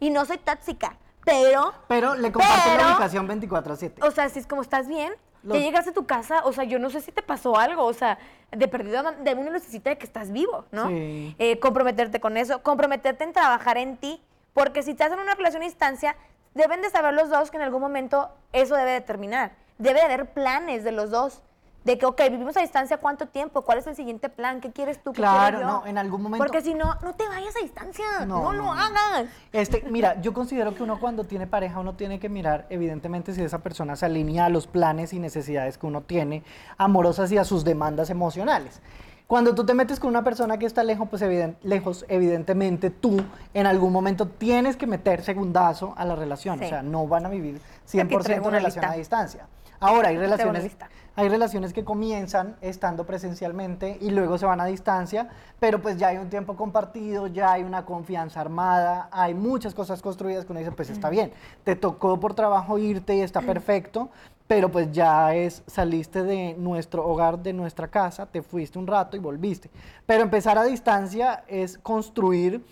y 0.00 0.10
no 0.10 0.24
soy 0.24 0.38
tóxica, 0.38 0.96
pero, 1.24 1.72
Pero 1.88 2.14
le 2.14 2.32
comparten 2.32 2.72
Pero- 2.76 2.88
la 2.88 2.94
ubicación 2.94 3.28
24-7. 3.28 4.04
o 4.06 4.10
sea, 4.10 4.28
si 4.28 4.38
es 4.38 4.46
como 4.46 4.62
estás 4.62 4.88
bien, 4.88 5.12
Los- 5.42 5.58
ya 5.58 5.62
llegaste 5.64 5.90
a 5.90 5.94
tu 5.94 6.06
casa, 6.06 6.42
o 6.44 6.52
sea, 6.52 6.64
yo 6.64 6.78
no 6.78 6.88
sé 6.90 7.00
si 7.00 7.10
te 7.12 7.22
pasó 7.22 7.56
algo, 7.56 7.84
o 7.84 7.92
sea, 7.92 8.18
de 8.50 8.68
perdido 8.68 9.02
de 9.02 9.34
una 9.34 9.50
necesita 9.50 9.90
de 9.90 9.98
que 9.98 10.06
estás 10.06 10.30
vivo, 10.30 10.64
¿no? 10.70 10.88
Sí. 10.88 11.34
Eh, 11.38 11.58
comprometerte 11.58 12.20
con 12.20 12.36
eso, 12.36 12.62
comprometerte 12.62 13.24
en 13.24 13.32
trabajar 13.32 13.76
en 13.78 13.96
ti, 13.96 14.20
porque 14.54 14.82
si 14.82 14.92
estás 14.92 15.10
en 15.12 15.18
una 15.18 15.34
relación 15.34 15.62
a 15.62 15.66
distancia, 15.66 16.14
deben 16.54 16.82
de 16.82 16.90
saber 16.90 17.14
los 17.14 17.30
dos 17.30 17.50
que 17.50 17.56
en 17.56 17.62
algún 17.62 17.80
momento 17.80 18.30
eso 18.52 18.76
debe 18.76 18.92
de 18.92 19.00
terminar. 19.00 19.52
Debe 19.78 20.00
de 20.00 20.04
haber 20.04 20.26
planes 20.32 20.84
de 20.84 20.92
los 20.92 21.10
dos. 21.10 21.42
De 21.84 21.98
que, 21.98 22.06
ok, 22.06 22.20
vivimos 22.30 22.56
a 22.56 22.60
distancia, 22.60 22.96
¿cuánto 22.98 23.26
tiempo? 23.26 23.62
¿Cuál 23.62 23.78
es 23.78 23.86
el 23.88 23.96
siguiente 23.96 24.28
plan? 24.28 24.60
¿Qué 24.60 24.70
quieres 24.70 25.02
tú? 25.02 25.12
¿Qué 25.12 25.16
Claro, 25.20 25.58
quiero 25.58 25.72
yo? 25.72 25.80
no, 25.80 25.86
en 25.86 25.98
algún 25.98 26.22
momento- 26.22 26.44
Porque 26.44 26.62
si 26.62 26.74
no, 26.74 26.94
no 27.02 27.14
te 27.14 27.26
vayas 27.26 27.54
a 27.56 27.60
distancia. 27.62 28.04
No, 28.20 28.42
No, 28.42 28.52
lo 28.52 28.62
no, 28.64 28.72
hagas. 28.72 29.26
Este, 29.52 29.82
mira, 29.90 30.20
yo 30.20 30.32
considero 30.32 30.74
que 30.76 30.82
uno 30.84 31.00
cuando 31.00 31.24
tiene 31.24 31.48
pareja, 31.48 31.80
uno 31.80 31.94
tiene 31.94 32.20
que 32.20 32.28
mirar, 32.28 32.66
evidentemente, 32.70 33.32
si 33.34 33.42
esa 33.42 33.58
persona 33.58 33.96
se 33.96 34.06
alinea 34.06 34.44
a 34.44 34.48
los 34.48 34.68
planes 34.68 35.12
y 35.12 35.18
necesidades 35.18 35.76
que 35.76 35.86
uno 35.86 36.02
tiene, 36.02 36.44
amorosas 36.78 37.32
y 37.32 37.38
a 37.38 37.44
sus 37.44 37.64
demandas 37.64 38.10
emocionales. 38.10 38.80
Cuando 39.26 39.54
tú 39.54 39.64
te 39.66 39.74
metes 39.74 39.98
con 39.98 40.10
una 40.10 40.22
persona 40.22 40.58
que 40.58 40.66
está 40.66 40.84
lejos, 40.84 41.08
pues 41.08 41.22
lejos, 41.62 42.04
evidentemente 42.08 42.90
tú 42.90 43.24
en 43.54 43.66
algún 43.66 43.92
momento 43.92 44.28
tienes 44.28 44.76
que 44.76 44.86
meter 44.86 45.22
segundazo 45.24 45.94
a 45.96 46.04
la 46.04 46.14
relación. 46.14 46.58
Sí. 46.58 46.66
O 46.66 46.68
sea, 46.68 46.82
no 46.82 47.08
van 47.08 47.26
a 47.26 47.28
vivir 47.28 47.56
Aquí 47.56 47.98
100% 47.98 48.22
traigo 48.22 48.48
una 48.48 48.58
relación 48.58 48.82
lista. 48.82 48.94
a 48.94 48.96
distancia. 48.98 49.46
Ahora, 49.80 50.10
hay 50.10 50.18
relaciones. 50.18 50.76
Hay 51.14 51.28
relaciones 51.28 51.72
que 51.72 51.84
comienzan 51.84 52.56
estando 52.60 53.04
presencialmente 53.04 53.98
y 54.00 54.10
luego 54.10 54.38
se 54.38 54.46
van 54.46 54.60
a 54.60 54.66
distancia, 54.66 55.28
pero 55.60 55.82
pues 55.82 55.98
ya 55.98 56.08
hay 56.08 56.18
un 56.18 56.30
tiempo 56.30 56.56
compartido, 56.56 57.26
ya 57.26 57.52
hay 57.52 57.62
una 57.62 57.84
confianza 57.84 58.40
armada, 58.40 59.08
hay 59.12 59.34
muchas 59.34 59.74
cosas 59.74 60.00
construidas 60.00 60.44
que 60.44 60.52
uno 60.52 60.60
dice, 60.60 60.72
pues 60.72 60.90
está 60.90 61.10
bien, 61.10 61.32
te 61.64 61.76
tocó 61.76 62.18
por 62.18 62.34
trabajo 62.34 62.78
irte 62.78 63.16
y 63.16 63.20
está 63.20 63.40
perfecto, 63.40 64.08
pero 64.46 64.70
pues 64.70 64.90
ya 64.92 65.34
es, 65.34 65.62
saliste 65.66 66.22
de 66.22 66.54
nuestro 66.58 67.06
hogar, 67.06 67.38
de 67.38 67.52
nuestra 67.52 67.88
casa, 67.88 68.26
te 68.26 68.42
fuiste 68.42 68.78
un 68.78 68.86
rato 68.86 69.16
y 69.16 69.20
volviste. 69.20 69.70
Pero 70.06 70.22
empezar 70.22 70.58
a 70.58 70.64
distancia 70.64 71.44
es 71.46 71.78
construir 71.78 72.64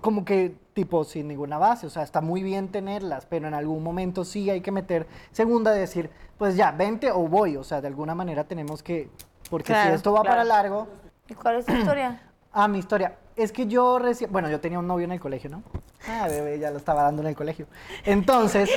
como 0.00 0.24
que 0.24 0.54
tipo 0.74 1.04
sin 1.04 1.28
ninguna 1.28 1.58
base, 1.58 1.86
o 1.86 1.90
sea, 1.90 2.02
está 2.02 2.20
muy 2.20 2.42
bien 2.42 2.68
tenerlas, 2.68 3.26
pero 3.26 3.48
en 3.48 3.54
algún 3.54 3.82
momento 3.82 4.24
sí 4.24 4.50
hay 4.50 4.60
que 4.60 4.70
meter 4.70 5.06
segunda, 5.32 5.70
decir, 5.72 6.10
pues 6.38 6.54
ya, 6.56 6.70
vente 6.70 7.10
o 7.10 7.20
voy, 7.28 7.56
o 7.56 7.64
sea, 7.64 7.80
de 7.80 7.88
alguna 7.88 8.14
manera 8.14 8.44
tenemos 8.44 8.82
que, 8.82 9.08
porque 9.50 9.72
Claro, 9.72 9.90
si 9.90 9.96
esto 9.96 10.12
va 10.12 10.20
claro. 10.20 10.32
para 10.36 10.44
largo, 10.44 10.86
¿Y 11.28 11.34
cuál 11.34 11.56
es 11.56 11.66
tu 11.66 11.72
historia? 11.72 12.20
ah, 12.52 12.68
mi 12.68 12.78
historia, 12.78 13.16
es 13.36 13.52
que 13.52 13.66
yo 13.66 13.98
recién, 13.98 14.30
bueno, 14.32 14.48
yo 14.48 14.60
tenía 14.60 14.78
un 14.78 14.86
novio 14.86 15.04
en 15.04 15.12
el 15.12 15.20
colegio, 15.20 15.50
¿no? 15.50 15.62
Ah, 16.08 16.26
bebé, 16.28 16.58
ya 16.58 16.70
lo 16.70 16.76
estaba 16.78 17.02
dando 17.02 17.20
en 17.22 17.28
el 17.28 17.34
colegio. 17.36 17.66
Entonces, 18.04 18.70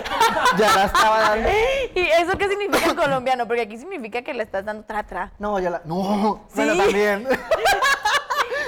ya 0.57 0.75
la 0.75 0.85
estaba 0.85 1.19
dando. 1.21 1.47
¿Y 1.95 1.99
eso 1.99 2.37
qué 2.37 2.49
significa 2.49 2.89
en 2.89 2.95
colombiano? 2.95 3.45
Porque 3.47 3.61
aquí 3.61 3.77
significa 3.77 4.21
que 4.21 4.33
le 4.33 4.43
estás 4.43 4.65
dando 4.65 4.83
tra 4.83 5.03
tra. 5.03 5.31
No, 5.37 5.59
ya 5.59 5.69
la, 5.69 5.81
no, 5.85 6.41
¿Sí? 6.49 6.55
bueno, 6.55 6.75
también. 6.83 7.27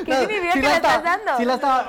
¿Qué 0.06 0.16
significa 0.20 0.54
que 0.54 0.62
la 0.62 0.70
la 0.70 0.76
estaba- 0.76 0.96
estás 0.96 1.04
dando? 1.04 1.38
Sí 1.38 1.46
la 1.46 1.54
estaba, 1.56 1.86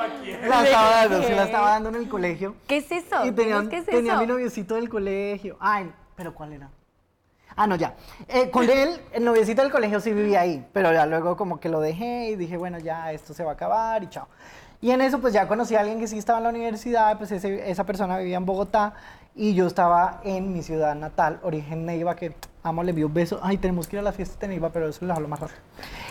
la 0.49 0.65
estaba 0.65 0.91
dando, 0.91 1.23
sí 1.23 1.33
la 1.35 1.45
estaba 1.45 1.71
dando 1.71 1.89
en 1.91 1.95
el 1.97 2.09
colegio. 2.09 2.55
¿Qué 2.67 2.77
es 2.79 2.91
eso? 2.93 3.25
Y 3.27 3.33
tenía, 3.33 3.63
¿Qué 3.69 3.79
es 3.79 3.87
tenía 3.87 4.13
eso? 4.13 4.21
mi 4.21 4.27
noviecito 4.27 4.75
del 4.75 4.89
colegio. 4.89 5.57
Ay, 5.61 5.93
pero 6.17 6.35
¿cuál 6.35 6.53
era? 6.53 6.71
Ah, 7.55 7.67
no, 7.67 7.77
ya. 7.77 7.95
Eh, 8.29 8.51
con 8.51 8.69
él, 8.71 8.99
el 9.13 9.25
noviecito 9.25 9.61
del 9.63 9.71
colegio 9.71 10.01
sí 10.01 10.13
vivía 10.13 10.41
ahí, 10.41 10.67
pero 10.73 10.91
ya 10.93 11.05
luego 11.05 11.37
como 11.37 11.61
que 11.61 11.69
lo 11.69 11.81
dejé 11.81 12.31
y 12.31 12.37
dije, 12.37 12.57
bueno, 12.57 12.79
ya 12.79 13.13
esto 13.13 13.35
se 13.35 13.45
va 13.45 13.51
a 13.51 13.55
acabar 13.55 14.03
y 14.03 14.09
chao. 14.09 14.27
Y 14.81 14.91
en 14.91 15.01
eso 15.03 15.21
pues 15.21 15.33
ya 15.35 15.47
conocí 15.47 15.77
a 15.77 15.81
alguien 15.81 16.01
que 16.01 16.09
sí 16.09 16.17
estaba 16.19 16.39
en 16.39 16.45
la 16.45 16.51
universidad, 16.51 17.19
pues 17.19 17.31
ese- 17.31 17.71
esa 17.71 17.85
persona 17.85 18.17
vivía 18.19 18.37
en 18.39 18.47
Bogotá 18.47 18.95
y 19.35 19.55
yo 19.55 19.67
estaba 19.67 20.21
en 20.25 20.53
mi 20.53 20.63
ciudad 20.63 20.95
natal, 20.95 21.41
origen 21.43 21.85
Neiva, 21.87 22.17
que 22.17 22.35
amo, 22.63 22.83
le 22.83 22.91
envío 22.91 23.07
un 23.07 23.15
beso. 23.15 23.41
Ay, 23.43 23.59
tenemos 23.59 23.87
que 23.89 23.97
ir 23.97 24.01
a 24.01 24.03
la 24.03 24.13
fiesta 24.13 24.47
de 24.47 24.61
pero 24.73 24.89
eso 24.89 25.05
lo 25.05 25.15
hablo 25.15 25.29
más 25.29 25.41
rápido. 25.41 25.59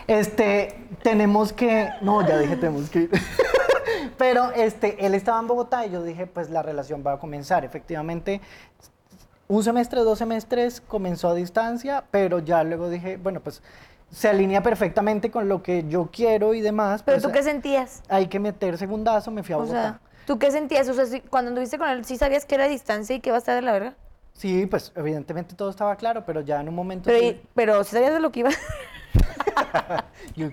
Este, 0.07 0.77
tenemos 1.03 1.53
que, 1.53 1.89
no, 2.01 2.27
ya 2.27 2.37
dije 2.37 2.55
tenemos 2.57 2.89
que 2.89 2.99
ir. 3.01 3.11
Pero 4.17 4.51
este, 4.51 5.05
él 5.05 5.15
estaba 5.15 5.39
en 5.39 5.47
Bogotá 5.47 5.85
y 5.85 5.91
yo 5.91 6.03
dije, 6.03 6.27
pues 6.27 6.49
la 6.49 6.61
relación 6.61 7.03
va 7.05 7.13
a 7.13 7.17
comenzar. 7.19 7.65
Efectivamente, 7.65 8.39
un 9.47 9.63
semestre, 9.63 10.01
dos 10.01 10.19
semestres 10.19 10.81
comenzó 10.81 11.29
a 11.29 11.33
distancia, 11.33 12.03
pero 12.11 12.39
ya 12.39 12.63
luego 12.63 12.89
dije, 12.89 13.17
bueno, 13.17 13.39
pues 13.39 13.61
se 14.11 14.29
alinea 14.29 14.61
perfectamente 14.61 15.31
con 15.31 15.49
lo 15.49 15.63
que 15.63 15.85
yo 15.87 16.09
quiero 16.11 16.53
y 16.53 16.61
demás. 16.61 17.01
¿Pero 17.03 17.15
pues, 17.15 17.23
tú 17.23 17.31
qué 17.31 17.43
sentías? 17.43 18.03
Hay 18.09 18.27
que 18.27 18.39
meter 18.39 18.77
segundazo, 18.77 19.31
me 19.31 19.43
fui 19.43 19.53
a 19.53 19.57
O 19.57 19.61
Bogotá. 19.61 19.81
sea, 19.81 19.99
¿tú 20.25 20.37
qué 20.37 20.51
sentías? 20.51 20.87
O 20.89 20.93
sea, 20.93 21.05
si- 21.05 21.21
cuando 21.21 21.49
anduviste 21.49 21.77
con 21.77 21.89
él, 21.89 22.05
¿sí 22.05 22.17
sabías 22.17 22.45
que 22.45 22.55
era 22.55 22.67
distancia 22.67 23.15
y 23.15 23.19
que 23.21 23.29
iba 23.29 23.37
a 23.37 23.39
estar 23.39 23.55
de 23.55 23.61
la 23.61 23.71
verga? 23.71 23.95
Sí, 24.41 24.65
pues 24.65 24.91
evidentemente 24.95 25.53
todo 25.53 25.69
estaba 25.69 25.95
claro, 25.97 26.25
pero 26.25 26.41
ya 26.41 26.59
en 26.61 26.67
un 26.67 26.73
momento... 26.73 27.11
Pero, 27.11 27.19
sí- 27.19 27.41
pero 27.53 27.83
¿sí 27.83 27.91
sabías 27.91 28.11
de 28.15 28.19
lo 28.19 28.31
que 28.31 28.39
iba? 28.39 28.49
yo- 30.35 30.49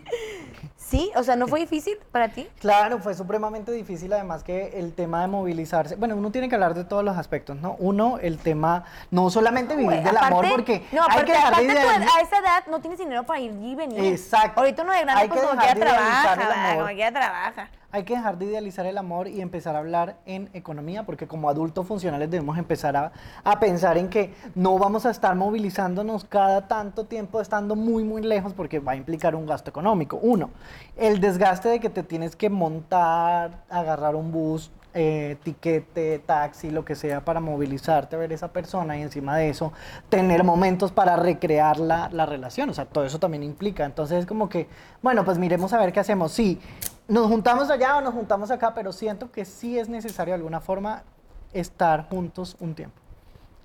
sí, 0.89 1.11
o 1.17 1.23
sea, 1.23 1.37
¿no 1.37 1.47
fue 1.49 1.61
difícil 1.61 1.99
para 2.11 2.29
ti? 2.29 2.49
Claro, 2.61 2.99
fue 2.99 3.15
supremamente 3.15 3.73
difícil, 3.73 4.13
además 4.13 4.43
que 4.43 4.79
el 4.79 4.93
tema 4.95 5.21
de 5.23 5.29
movilizarse, 5.29 5.97
bueno, 5.97 6.17
uno 6.17 6.31
tiene 6.31 6.49
que 6.49 6.55
hablar 6.55 6.75
de 6.75 6.85
todos 6.85 7.05
los 7.05 7.17
aspectos, 7.17 7.57
¿no? 7.57 7.77
Uno, 7.79 8.19
el 8.21 8.39
tema, 8.39 8.85
no 9.11 9.31
solamente 9.31 9.77
vivir 9.77 10.03
del 10.03 10.17
amor, 10.17 10.47
porque 10.51 10.87
no, 10.93 11.03
hay 11.09 11.25
que 11.25 11.33
dejar 11.33 11.57
de 11.57 11.65
idealizar- 11.65 12.17
a 12.17 12.21
esa 12.21 12.39
edad 12.39 12.67
no 12.71 12.81
tienes 12.81 12.99
dinero 12.99 13.25
para 13.25 13.41
ir 13.41 13.53
y 13.61 13.75
venir. 13.75 14.05
Exacto. 14.05 14.61
Ahorita 14.61 14.83
uno 14.83 14.93
de 14.93 15.01
grande, 15.03 15.23
Hay 15.23 15.29
pues 15.29 15.41
que 15.41 15.47
como 15.47 15.61
quiera 15.61 15.75
trabaja, 15.81 16.75
como 16.77 16.87
quiera 16.89 17.13
trabaja. 17.13 17.69
Hay 17.91 18.05
que 18.05 18.15
dejar 18.15 18.37
de 18.37 18.45
idealizar 18.45 18.85
el 18.85 18.99
amor 18.99 19.29
y 19.29 19.41
empezar 19.41 19.75
a 19.75 19.79
hablar 19.79 20.17
en 20.27 20.51
economía, 20.53 21.05
porque 21.07 21.27
como 21.27 21.49
adultos 21.49 21.87
funcionales 21.87 22.31
debemos 22.31 22.59
empezar 22.59 22.95
a, 22.99 23.13
a 23.45 23.61
pensar 23.61 23.97
en 23.97 24.11
que 24.11 24.35
no 24.55 24.79
vamos 24.79 25.07
a 25.07 25.11
estar 25.11 25.35
movilizándonos 25.35 26.25
cada 26.25 26.69
tanto 26.69 27.07
tiempo 27.07 27.41
estando 27.41 27.77
muy, 27.77 28.05
muy 28.05 28.21
lejos, 28.21 28.53
porque 28.53 28.79
va 28.79 28.93
a 28.93 28.97
implicar 28.97 29.35
un 29.35 29.47
gasto 29.47 29.71
económico. 29.71 30.19
Uno, 30.21 30.51
el 30.97 31.21
desgaste 31.21 31.69
de 31.69 31.81
que 31.81 31.91
te 31.91 32.03
tienes 32.03 32.37
que 32.37 32.51
montar, 32.51 33.65
agarrar 33.69 34.15
un 34.15 34.33
bus, 34.33 34.71
eh, 34.95 35.37
tiquete, 35.43 36.19
taxi, 36.21 36.71
lo 36.71 36.85
que 36.85 36.95
sea, 36.95 37.25
para 37.25 37.41
movilizarte 37.41 38.17
a 38.17 38.19
ver 38.19 38.33
esa 38.33 38.49
persona 38.49 38.97
y 38.97 39.03
encima 39.03 39.37
de 39.37 39.51
eso 39.51 39.73
tener 40.09 40.45
momentos 40.45 40.93
para 40.93 41.17
recrear 41.17 41.79
la, 41.79 42.09
la 42.11 42.27
relación. 42.27 42.71
O 42.71 42.75
sea, 42.75 42.87
todo 42.87 43.05
eso 43.05 43.19
también 43.19 43.43
implica. 43.43 43.85
Entonces 43.85 44.21
es 44.21 44.27
como 44.27 44.49
que, 44.49 44.69
bueno, 45.03 45.25
pues 45.25 45.39
miremos 45.39 45.73
a 45.73 45.79
ver 45.79 45.93
qué 45.93 46.01
hacemos. 46.01 46.33
Sí, 46.33 46.59
nos 47.07 47.29
juntamos 47.29 47.71
allá 47.71 47.99
o 47.99 48.01
nos 48.01 48.15
juntamos 48.15 48.51
acá, 48.51 48.75
pero 48.75 48.93
siento 48.93 49.31
que 49.31 49.45
sí 49.45 49.79
es 49.79 49.89
necesario 49.89 50.33
de 50.33 50.37
alguna 50.37 50.61
forma 50.61 51.05
estar 51.53 52.09
juntos 52.09 52.57
un 52.61 52.75
tiempo. 52.75 52.97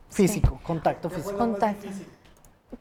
Físico, 0.10 0.60
contacto 0.64 1.10
físico. 1.10 1.38
Contacto. 1.38 1.88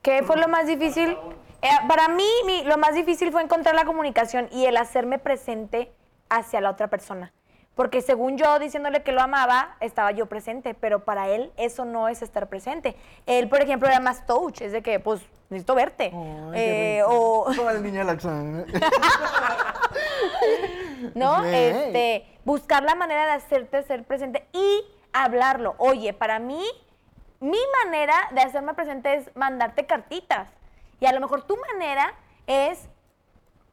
¿Qué 0.02 0.22
fue 0.22 0.36
lo 0.36 0.48
más 0.48 0.66
difícil? 0.66 1.16
Eh, 1.62 1.68
para 1.88 2.08
mí, 2.08 2.28
mi- 2.46 2.64
lo 2.64 2.76
más 2.76 2.94
difícil 2.94 3.30
fue 3.32 3.42
encontrar 3.42 3.74
la 3.74 3.84
comunicación 3.84 4.48
y 4.50 4.66
el 4.66 4.76
hacerme 4.76 5.18
presente 5.18 5.92
hacia 6.28 6.60
la 6.60 6.70
otra 6.70 6.88
persona. 6.88 7.32
Porque 7.74 8.02
según 8.02 8.36
yo 8.36 8.58
diciéndole 8.58 9.02
que 9.02 9.12
lo 9.12 9.22
amaba, 9.22 9.76
estaba 9.80 10.10
yo 10.10 10.26
presente, 10.26 10.74
pero 10.74 11.04
para 11.04 11.28
él 11.28 11.52
eso 11.56 11.84
no 11.86 12.08
es 12.08 12.20
estar 12.20 12.48
presente. 12.48 12.96
Él, 13.26 13.48
por 13.48 13.62
ejemplo, 13.62 13.88
era 13.88 14.00
más 14.00 14.26
touch, 14.26 14.60
es 14.60 14.72
de 14.72 14.82
que, 14.82 15.00
pues, 15.00 15.22
necesito 15.48 15.74
verte. 15.74 16.12
Ay, 16.14 16.50
Eh, 16.54 17.02
o, 17.06 17.46
Como 17.56 17.70
el 17.70 17.82
niño 17.82 18.00
de 18.00 18.04
la. 18.04 18.16
¿no? 21.14 21.44
Este, 21.44 22.26
buscar 22.44 22.82
la 22.82 22.94
manera 22.94 23.26
de 23.26 23.32
hacerte 23.32 23.82
ser 23.84 24.04
presente 24.04 24.46
y 24.52 24.84
hablarlo. 25.12 25.74
Oye, 25.78 26.12
para 26.12 26.38
mí, 26.38 26.64
mi 27.40 27.58
manera 27.84 28.14
de 28.32 28.40
hacerme 28.42 28.74
presente 28.74 29.14
es 29.14 29.30
mandarte 29.36 29.86
cartitas. 29.86 30.48
Y 31.02 31.06
a 31.06 31.12
lo 31.12 31.18
mejor 31.18 31.42
tu 31.42 31.56
manera 31.56 32.14
es 32.46 32.88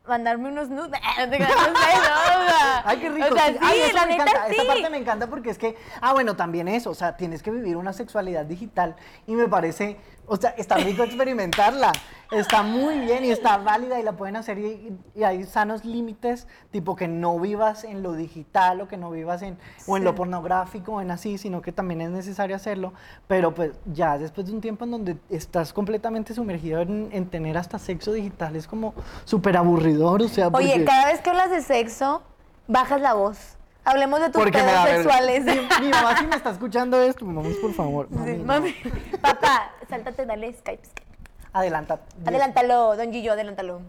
mandarme 0.07 0.49
unos 0.49 0.67
nudes. 0.69 0.99
Ay, 2.83 2.97
qué 2.97 3.09
rico. 3.09 3.27
O 3.29 3.33
sea, 3.35 3.47
sí. 3.49 3.53
sí, 3.53 3.59
Ay, 3.61 3.81
eso 3.81 3.93
la 3.93 4.05
me 4.07 4.11
neta 4.13 4.23
encanta. 4.23 4.47
sí. 4.49 4.55
Esa 4.55 4.65
parte 4.65 4.89
me 4.89 4.97
encanta 4.97 5.27
porque 5.27 5.51
es 5.51 5.59
que, 5.59 5.77
ah, 6.01 6.13
bueno, 6.13 6.35
también 6.35 6.67
eso, 6.67 6.89
o 6.89 6.95
sea, 6.95 7.15
tienes 7.17 7.43
que 7.43 7.51
vivir 7.51 7.77
una 7.77 7.93
sexualidad 7.93 8.45
digital 8.45 8.95
y 9.27 9.35
me 9.35 9.47
parece 9.47 9.97
O 10.29 10.37
sea, 10.37 10.51
está 10.51 10.75
rico 10.77 11.03
experimentarla. 11.03 11.91
Está 12.31 12.61
muy 12.61 12.99
bien 12.99 13.25
y 13.25 13.31
está 13.31 13.57
válida 13.57 13.99
y 13.99 14.03
la 14.03 14.11
pueden 14.13 14.35
hacer 14.35 14.59
y, 14.59 14.95
y 15.15 15.23
hay 15.23 15.43
sanos 15.45 15.83
límites, 15.83 16.45
tipo 16.69 16.95
que 16.95 17.07
no 17.07 17.39
vivas 17.39 17.83
en 17.83 18.03
lo 18.03 18.13
digital 18.13 18.81
o 18.81 18.87
que 18.87 18.97
no 18.97 19.09
vivas 19.09 19.41
en, 19.41 19.57
o 19.87 19.97
en 19.97 20.03
lo 20.03 20.13
pornográfico 20.13 20.93
o 20.93 21.01
en 21.01 21.09
así, 21.09 21.39
sino 21.39 21.63
que 21.63 21.71
también 21.71 22.01
es 22.01 22.11
necesario 22.11 22.55
hacerlo. 22.55 22.93
Pero 23.27 23.55
pues 23.55 23.71
ya 23.91 24.19
después 24.19 24.45
de 24.45 24.53
un 24.53 24.61
tiempo 24.61 24.85
en 24.85 24.91
donde 24.91 25.17
estás 25.31 25.73
completamente 25.73 26.35
sumergido 26.35 26.81
en, 26.81 27.09
en 27.11 27.25
tener 27.27 27.57
hasta 27.57 27.79
sexo 27.79 28.11
digital, 28.13 28.55
es 28.55 28.67
como 28.67 28.93
súper 29.25 29.57
aburridor, 29.57 30.21
o 30.21 30.27
sea, 30.27 30.49
Oye, 30.49 30.69
porque- 30.69 30.85
cada 30.85 31.07
vez 31.07 31.21
que 31.21 31.31
hablas 31.31 31.49
de 31.49 31.61
sexo, 31.63 32.21
bajas 32.67 33.01
la 33.01 33.15
voz. 33.15 33.55
Hablemos 33.89 34.19
de 34.19 34.30
tus 34.30 34.43
porque 34.43 34.60
pedos 34.60 34.88
sexuales. 34.88 35.45
Mi, 35.45 35.54
mi 35.86 35.89
mamá 35.89 36.15
si 36.17 36.28
me 36.28 36.36
está 36.36 36.52
escuchando 36.52 37.02
esto, 37.02 37.25
vamos 37.25 37.56
por 37.56 37.73
favor. 37.73 38.08
Sí, 38.08 38.15
mami, 38.15 38.38
no. 38.38 38.43
mami. 38.43 38.75
Papá, 39.21 39.71
sáltate, 39.89 40.28
dale 40.28 40.54
Skype. 40.54 40.86
Skype. 40.86 41.10
Adelanta. 41.54 41.99
Adelántalo, 42.23 42.95
don 42.95 43.12
Gillo, 43.12 43.34
adelántalo. 43.34 43.82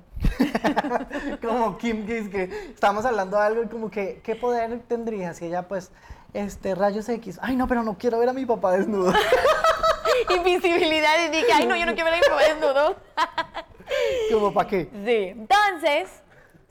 como 1.47 1.77
Kim 1.77 2.07
que 2.07 2.19
es 2.19 2.29
que 2.31 2.45
estamos 2.71 3.05
hablando 3.05 3.37
de 3.37 3.43
algo 3.43 3.63
y 3.63 3.67
como 3.67 3.91
que, 3.91 4.23
¿qué 4.25 4.37
poder 4.37 4.81
tendría 4.89 5.35
si 5.35 5.45
ella 5.47 5.69
pues, 5.69 5.93
este, 6.33 6.75
rayos 6.75 7.07
X? 7.07 7.39
Ay, 7.43 7.57
no, 7.57 7.69
pero 7.69 7.83
no 7.83 7.99
quiero 7.99 8.19
ver 8.19 8.31
a 8.31 8.33
mi 8.33 8.47
papá 8.47 8.73
desnudo. 8.73 9.13
Invisibilidad. 10.35 11.23
Y 11.27 11.29
dije, 11.29 11.53
ay, 11.53 11.67
no, 11.67 11.77
yo 11.77 11.85
no 11.85 11.95
quiero 11.95 12.11
ver 12.11 12.15
a 12.15 12.23
mi 12.23 12.27
papá 12.27 12.43
desnudo. 12.45 12.97
como, 14.33 14.55
¿para 14.55 14.67
qué? 14.67 14.89
Sí. 15.05 15.39
Entonces, 15.39 16.09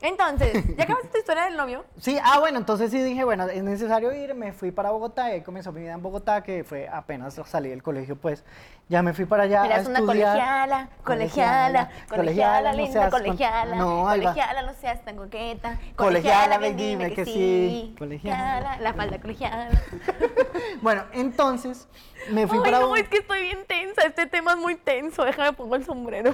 entonces, 0.01 0.75
¿ya 0.77 0.83
acabaste 0.83 1.09
tu 1.09 1.17
historia 1.17 1.43
del 1.45 1.57
novio? 1.57 1.85
Sí, 1.99 2.17
ah, 2.23 2.39
bueno, 2.39 2.57
entonces 2.59 2.91
sí 2.91 3.01
dije, 3.03 3.23
bueno, 3.25 3.47
es 3.47 3.61
necesario 3.63 4.13
ir, 4.13 4.33
me 4.33 4.53
fui 4.53 4.71
para 4.71 4.91
Bogotá 4.91 5.29
y 5.29 5.33
ahí 5.33 5.41
comenzó 5.41 5.71
mi 5.71 5.81
vida 5.81 5.93
en 5.93 6.01
Bogotá, 6.01 6.41
que 6.43 6.63
fue 6.63 6.87
apenas 6.87 7.39
salí 7.45 7.69
del 7.69 7.83
colegio, 7.83 8.15
pues, 8.15 8.43
ya 8.87 9.03
me 9.03 9.13
fui 9.13 9.25
para 9.25 9.43
allá 9.43 9.65
Eras 9.65 9.87
una 9.87 9.99
colegiala, 9.99 10.89
colegiala, 11.03 11.89
colegiala, 12.09 12.71
no 12.71 12.77
linda, 12.77 13.09
colegiala, 13.09 13.75
No, 13.75 14.05
colegiala, 14.05 14.61
no 14.63 14.73
seas 14.73 15.03
tan 15.03 15.17
coqueta, 15.17 15.77
Colegiala, 15.95 16.57
ven, 16.57 16.77
dime 16.77 17.13
que 17.13 17.25
sí, 17.25 17.93
colegiala. 17.99 18.37
colegiala, 18.37 18.77
la 18.81 18.93
falda 18.93 19.19
colegiala. 19.19 19.69
Bueno, 20.81 21.03
entonces 21.13 21.87
me 22.31 22.47
fui 22.47 22.59
para 22.59 22.79
no, 22.79 22.85
Bogotá, 22.87 23.01
es 23.01 23.09
que 23.09 23.17
estoy 23.17 23.41
bien 23.41 23.65
tensa, 23.67 24.03
este 24.03 24.25
tema 24.25 24.51
es 24.53 24.57
muy 24.57 24.75
tenso, 24.75 25.25
déjame 25.25 25.53
pongo 25.53 25.75
el 25.75 25.85
sombrero. 25.85 26.33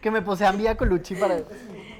que 0.00 0.10
me 0.10 0.22
posean 0.22 0.56
vía 0.56 0.76
Colucci 0.76 1.14
para... 1.16 1.38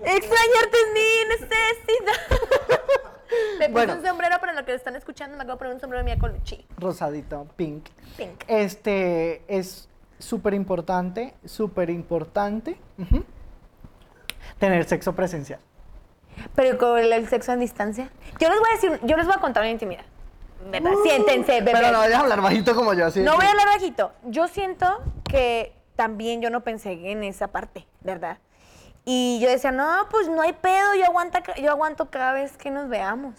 Extrañarte 0.07 0.77
es 0.79 0.93
mi 0.93 1.29
necesidad. 1.29 2.39
Me 3.59 3.69
puse 3.69 3.73
Bueno. 3.73 3.95
un 3.95 4.05
sombrero 4.07 4.39
para 4.39 4.53
lo 4.53 4.65
que 4.65 4.75
están 4.75 4.95
escuchando, 4.97 5.37
me 5.37 5.43
acabo 5.43 5.57
de 5.57 5.59
poner 5.59 5.75
un 5.75 5.81
sombrero 5.81 6.05
de 6.05 6.05
Mia 6.05 6.19
Colucci. 6.19 6.65
rosadito, 6.79 7.47
pink. 7.57 7.89
Pink. 8.17 8.45
Este 8.47 9.43
es 9.49 9.89
súper 10.19 10.55
importante, 10.55 11.35
súper 11.45 11.91
importante 11.91 12.79
tener 14.59 14.85
sexo 14.85 15.15
presencial. 15.15 15.61
Pero 16.55 16.79
con 16.79 16.99
el, 16.99 17.29
sexo 17.29 17.53
a 17.53 17.57
distancia. 17.57 18.11
Yo 18.41 18.49
les 18.49 18.59
voy 18.59 18.69
a 18.71 18.75
decir, 18.75 19.01
yo 19.03 19.17
les 19.17 19.27
voy 19.27 19.35
a 19.37 19.41
contar 19.41 19.63
una 19.63 19.71
intimidad. 19.71 20.05
¿Verdad? 20.71 20.93
Siéntense, 21.03 21.61
bebés. 21.61 21.75
Pero 21.75 21.93
no 21.93 21.99
vayas 21.99 22.19
a 22.19 22.23
hablar 22.23 22.41
bajito 22.41 22.75
como 22.75 22.95
yo, 22.95 23.07
así. 23.07 23.21
No 23.21 23.37
voy 23.37 23.47
a 23.47 23.51
hablar 23.51 23.67
bajito. 23.67 24.13
Yo 24.25 24.49
siento 24.49 25.03
que 25.29 25.73
también 25.97 26.41
yo 26.41 26.51
no 26.51 26.63
pensé 26.63 26.93
en 27.11 27.23
esa 27.25 27.49
parte, 27.49 27.87
¿verdad? 28.01 28.39
Y 29.05 29.39
yo 29.41 29.51
decía, 29.51 29.71
no, 29.71 29.87
pues 30.11 30.29
no 30.29 30.41
hay 30.41 30.53
pedo, 30.55 30.95
yo, 30.95 31.05
aguanta, 31.05 31.43
yo 31.61 31.71
aguanto 31.71 32.11
cada 32.11 32.33
vez 32.33 32.57
que 32.57 32.71
nos 32.71 32.89
veamos. 32.89 33.35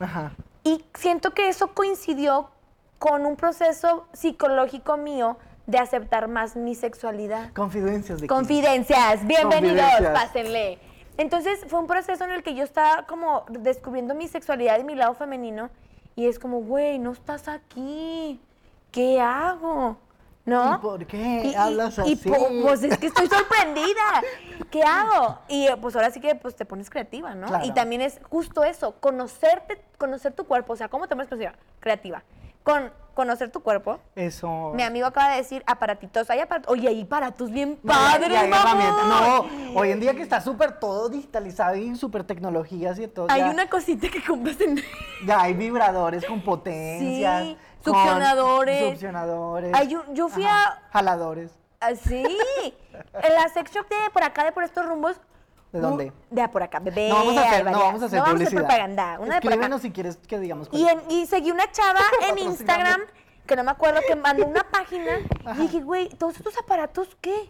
Ajá. 0.00 0.32
Y 0.64 0.84
siento 0.94 1.32
que 1.32 1.48
eso 1.48 1.74
coincidió 1.74 2.50
con 2.98 3.26
un 3.26 3.36
proceso 3.36 4.08
psicológico 4.12 4.96
mío 4.96 5.36
de 5.66 5.78
aceptar 5.78 6.28
más 6.28 6.56
mi 6.56 6.74
sexualidad. 6.74 7.52
Confidencias 7.52 8.20
de. 8.20 8.26
Confidencias, 8.26 9.26
bienvenidos, 9.26 9.80
Confidencias. 9.80 10.12
pásenle. 10.12 10.78
Entonces 11.18 11.64
fue 11.68 11.78
un 11.80 11.86
proceso 11.86 12.24
en 12.24 12.30
el 12.30 12.42
que 12.42 12.54
yo 12.54 12.64
estaba 12.64 13.06
como 13.06 13.44
descubriendo 13.48 14.14
mi 14.14 14.28
sexualidad 14.28 14.78
y 14.78 14.84
mi 14.84 14.94
lado 14.94 15.14
femenino 15.14 15.70
y 16.14 16.26
es 16.26 16.38
como, 16.38 16.60
güey, 16.60 16.98
no 16.98 17.12
estás 17.12 17.48
aquí, 17.48 18.40
¿qué 18.90 19.20
hago? 19.20 19.98
¿No? 20.46 20.76
¿Y 20.76 20.78
por 20.78 21.06
qué 21.06 21.54
hablas 21.58 21.98
y 21.98 22.12
así? 22.14 22.16
po- 22.28 22.48
pues 22.62 22.82
es 22.84 22.96
que 22.98 23.08
estoy 23.08 23.26
sorprendida, 23.26 24.22
¿qué 24.70 24.82
hago? 24.82 25.38
Y 25.48 25.66
eh, 25.66 25.76
pues 25.80 25.94
ahora 25.96 26.10
sí 26.10 26.20
que 26.20 26.34
pues 26.36 26.54
te 26.56 26.64
pones 26.64 26.88
creativa, 26.88 27.34
¿no? 27.34 27.48
Claro. 27.48 27.66
Y 27.66 27.72
también 27.72 28.00
es 28.00 28.20
justo 28.30 28.62
eso, 28.64 28.94
conocerte, 29.00 29.82
conocer 29.98 30.32
tu 30.32 30.44
cuerpo, 30.44 30.72
o 30.72 30.76
sea, 30.76 30.88
¿cómo 30.88 31.08
te 31.08 31.14
pones 31.16 31.28
creativa? 31.28 31.54
Creativa. 31.80 32.22
Con 32.62 32.90
conocer 33.14 33.50
tu 33.50 33.60
cuerpo, 33.60 33.98
Eso. 34.14 34.72
mi 34.74 34.82
amigo 34.82 35.06
acaba 35.06 35.30
de 35.30 35.36
decir 35.38 35.62
aparatitos. 35.66 36.28
Hay 36.30 36.40
aparatos. 36.40 36.70
Oye, 36.70 36.86
hay 36.88 37.00
aparatos 37.02 37.50
bien 37.50 37.78
No, 37.82 37.92
y- 37.92 37.96
padres, 37.96 38.28
y 38.30 38.34
hay 38.36 38.50
herramientas. 38.52 39.06
No, 39.06 39.46
hoy 39.80 39.90
en 39.92 40.00
día 40.00 40.14
que 40.14 40.22
está 40.22 40.40
súper 40.42 40.78
todo 40.78 41.08
digitalizado 41.08 41.76
y 41.76 41.94
súper 41.96 42.24
tecnologías 42.24 42.98
y 42.98 43.06
todo. 43.08 43.28
Hay 43.30 43.40
ya, 43.40 43.50
una 43.50 43.68
cosita 43.70 44.08
que 44.10 44.22
compras 44.22 44.60
en. 44.60 44.82
ya 45.26 45.40
hay 45.42 45.54
vibradores 45.54 46.24
con 46.26 46.40
potencias. 46.44 47.42
Sí, 47.44 47.56
succionadores. 47.92 48.90
Succionadores. 48.90 49.72
Ay, 49.74 49.88
yo- 49.88 50.04
yo 50.12 50.28
fui 50.28 50.44
Ajá, 50.44 50.82
Jaladores. 50.92 51.52
Así. 51.80 52.24
En 53.22 53.34
la 53.34 53.48
sex 53.48 53.70
shop 53.70 53.88
de 53.88 53.96
por 54.12 54.22
acá, 54.22 54.44
de 54.44 54.52
por 54.52 54.64
estos 54.64 54.84
rumbos. 54.86 55.20
¿De 55.72 55.80
dónde? 55.80 56.12
De 56.30 56.48
por 56.48 56.62
acá, 56.62 56.78
bebé. 56.78 57.08
No 57.08 57.16
vamos 57.16 57.36
a 57.36 57.42
hacer, 57.48 57.64
no 57.64 57.78
vamos 57.78 58.02
a 58.02 58.06
hacer 58.06 58.18
No 58.20 58.24
publicidad. 58.26 58.60
propaganda. 58.62 59.18
Una 59.20 59.34
de 59.34 59.40
por 59.40 59.48
acá. 59.48 59.48
Escríbenos 59.48 59.82
si 59.82 59.90
quieres 59.90 60.16
que 60.16 60.38
digamos. 60.38 60.68
Y, 60.72 60.88
en- 60.88 61.02
y 61.10 61.26
seguí 61.26 61.50
una 61.50 61.70
chava 61.70 62.00
en. 62.30 62.38
Instagram, 62.38 63.00
que 63.46 63.56
no 63.56 63.64
me 63.64 63.70
acuerdo, 63.72 64.00
que 64.06 64.16
mandó 64.16 64.46
una 64.46 64.62
página. 64.70 65.18
Y 65.54 65.58
dije, 65.58 65.80
güey, 65.82 66.08
¿todos 66.08 66.36
estos 66.36 66.56
aparatos 66.58 67.16
qué? 67.20 67.48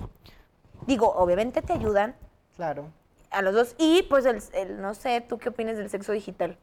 Digo, 0.86 1.12
obviamente 1.14 1.62
te 1.62 1.72
ayudan 1.72 2.16
Claro. 2.56 2.90
a 3.30 3.42
los 3.42 3.54
dos. 3.54 3.74
Y 3.78 4.02
pues, 4.04 4.24
el, 4.26 4.42
el- 4.54 4.80
no 4.80 4.94
sé, 4.94 5.20
¿tú 5.20 5.38
qué 5.38 5.50
opinas 5.50 5.76
del 5.76 5.88
sexo 5.90 6.10
digital? 6.12 6.58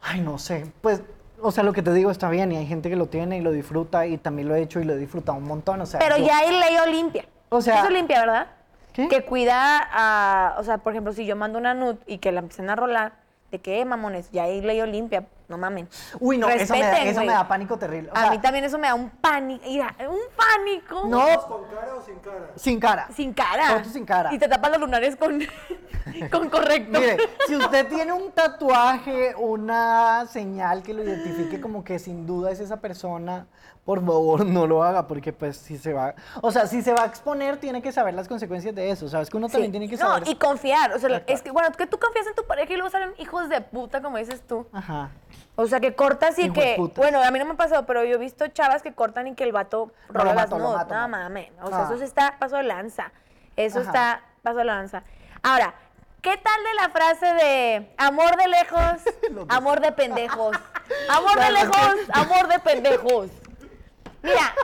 Ay, 0.00 0.20
no 0.20 0.38
sé. 0.38 0.70
Pues, 0.80 1.00
o 1.46 1.52
sea, 1.52 1.62
lo 1.62 1.72
que 1.72 1.82
te 1.82 1.92
digo 1.92 2.10
está 2.10 2.28
bien 2.30 2.50
y 2.52 2.56
hay 2.56 2.66
gente 2.66 2.88
que 2.90 2.96
lo 2.96 3.06
tiene 3.06 3.36
y 3.38 3.40
lo 3.40 3.52
disfruta 3.52 4.06
y 4.06 4.16
también 4.18 4.48
lo 4.48 4.54
he 4.54 4.62
hecho 4.62 4.80
y 4.80 4.84
lo 4.84 4.94
he 4.94 4.96
disfrutado 4.96 5.36
un 5.38 5.44
montón. 5.44 5.80
O 5.80 5.86
sea, 5.86 6.00
Pero 6.00 6.16
yo- 6.16 6.26
ya 6.26 6.38
hay 6.38 6.50
ley 6.50 6.76
Olimpia. 6.86 7.24
O 7.50 7.60
sea- 7.60 7.80
Eso 7.80 7.90
limpia, 7.90 8.20
¿verdad? 8.20 8.46
¿Qué? 8.92 9.08
Que 9.08 9.22
cuida 9.24 9.86
a, 9.92 10.56
o 10.58 10.64
sea, 10.64 10.78
por 10.78 10.92
ejemplo, 10.92 11.12
si 11.12 11.26
yo 11.26 11.36
mando 11.36 11.58
una 11.58 11.74
nud 11.74 11.96
y 12.06 12.18
que 12.18 12.32
la 12.32 12.40
empiecen 12.40 12.70
a 12.70 12.76
rolar, 12.76 13.12
de 13.50 13.58
que, 13.60 13.80
eh, 13.80 13.84
mamones, 13.84 14.30
ya 14.32 14.44
hay 14.44 14.60
ley 14.62 14.80
Olimpia, 14.80 15.24
no 15.48 15.58
mamen. 15.58 15.88
Uy, 16.20 16.38
no, 16.38 16.48
eso, 16.48 16.72
me 16.74 16.80
da, 16.80 17.02
eso 17.02 17.20
me 17.20 17.26
da 17.32 17.46
pánico 17.46 17.78
terrible. 17.78 18.10
O 18.10 18.16
a 18.16 18.20
sea, 18.22 18.30
mí 18.30 18.38
también 18.38 18.64
eso 18.64 18.78
me 18.78 18.86
da 18.88 18.94
un 18.94 19.10
pánico, 19.10 19.64
mira, 19.66 19.94
un 20.08 20.18
pánico. 20.36 21.06
No, 21.06 21.24
¿Con 21.46 21.64
cara 21.64 21.94
o 21.94 22.02
sin 22.02 22.18
cara? 22.18 22.50
sin 22.56 22.80
cara. 22.80 23.08
Sin 23.14 23.32
cara. 23.34 23.66
Fotos 23.76 23.92
sin 23.92 24.04
cara. 24.06 24.32
Y 24.34 24.38
te 24.38 24.48
tapan 24.48 24.72
los 24.72 24.80
lunares 24.80 25.16
con, 25.16 25.40
con 26.30 26.48
correcto. 26.48 26.98
Mire, 26.98 27.16
si 27.46 27.56
usted 27.56 27.86
tiene 27.88 28.12
un 28.12 28.32
tatuaje, 28.32 29.34
una 29.36 30.26
señal 30.26 30.82
que 30.82 30.94
lo 30.94 31.02
identifique 31.04 31.60
como 31.60 31.84
que 31.84 31.98
sin 31.98 32.26
duda 32.26 32.50
es 32.50 32.60
esa 32.60 32.80
persona, 32.80 33.46
por 33.84 34.00
favor 34.04 34.46
no 34.46 34.66
lo 34.66 34.82
haga, 34.82 35.06
porque 35.06 35.32
pues 35.34 35.58
si 35.58 35.76
se 35.76 35.92
va, 35.92 36.14
o 36.40 36.50
sea, 36.50 36.66
si 36.66 36.80
se 36.80 36.94
va 36.94 37.02
a 37.02 37.06
exponer, 37.06 37.58
tiene 37.58 37.82
que 37.82 37.92
saber 37.92 38.14
las 38.14 38.28
consecuencias 38.28 38.74
de 38.74 38.90
eso, 38.90 39.08
¿sabes? 39.10 39.28
Que 39.28 39.36
uno 39.36 39.48
también 39.48 39.70
Sí. 39.72 39.78
tiene 39.78 39.88
que 39.90 39.96
no, 39.96 40.08
saber. 40.08 40.28
y 40.28 40.36
confiar. 40.36 40.92
O 40.94 40.98
sea, 40.98 41.10
Exacto. 41.10 41.32
es 41.34 41.42
que, 41.42 41.50
bueno, 41.50 41.70
que 41.72 41.86
tú 41.86 41.98
confías 41.98 42.26
en 42.26 42.34
tu 42.34 42.44
pareja 42.46 42.72
y 42.72 42.76
luego 42.76 42.88
salen 42.90 43.10
hijos 43.18 43.50
de 43.50 43.60
puta, 43.60 44.00
como 44.00 44.16
dices 44.16 44.40
tú. 44.46 44.66
Ajá. 44.72 45.10
O 45.56 45.66
sea, 45.66 45.78
que 45.80 45.94
cortas 45.94 46.38
y 46.38 46.46
Hijo 46.46 46.54
que. 46.54 46.76
Bueno, 46.96 47.22
a 47.22 47.30
mí 47.30 47.38
no 47.38 47.44
me 47.44 47.52
ha 47.52 47.56
pasado, 47.56 47.86
pero 47.86 48.04
yo 48.04 48.16
he 48.16 48.18
visto 48.18 48.46
chavas 48.48 48.82
que 48.82 48.92
cortan 48.92 49.26
y 49.28 49.34
que 49.34 49.44
el 49.44 49.52
vato 49.52 49.92
No, 50.08 50.14
rola 50.20 50.30
lo 50.30 50.34
las 50.40 50.50
nudes. 50.50 50.86
No 50.88 51.08
mames. 51.08 51.50
O 51.62 51.68
sea, 51.68 51.78
Ah. 51.88 51.90
eso 51.94 52.02
está 52.04 52.36
paso 52.38 52.56
de 52.56 52.64
lanza. 52.64 53.12
Eso 53.56 53.78
Ajá. 53.80 53.86
está 53.88 54.20
paso 54.42 54.56
de 54.58 54.64
lanza. 54.64 55.02
Ahora, 55.42 55.74
¿qué 56.22 56.36
tal 56.38 56.64
de 56.64 56.74
la 56.74 56.88
frase 56.90 57.26
de 57.34 57.94
amor 57.98 58.36
de 58.36 58.48
lejos, 58.48 59.02
amor 59.48 59.80
de 59.80 59.92
pendejos? 59.92 60.56
Amor 61.08 61.38
de 61.40 61.50
lejos, 61.50 61.94
amor 62.12 62.46
de 62.48 62.58
pendejos. 62.58 63.30
Mira, 64.22 64.54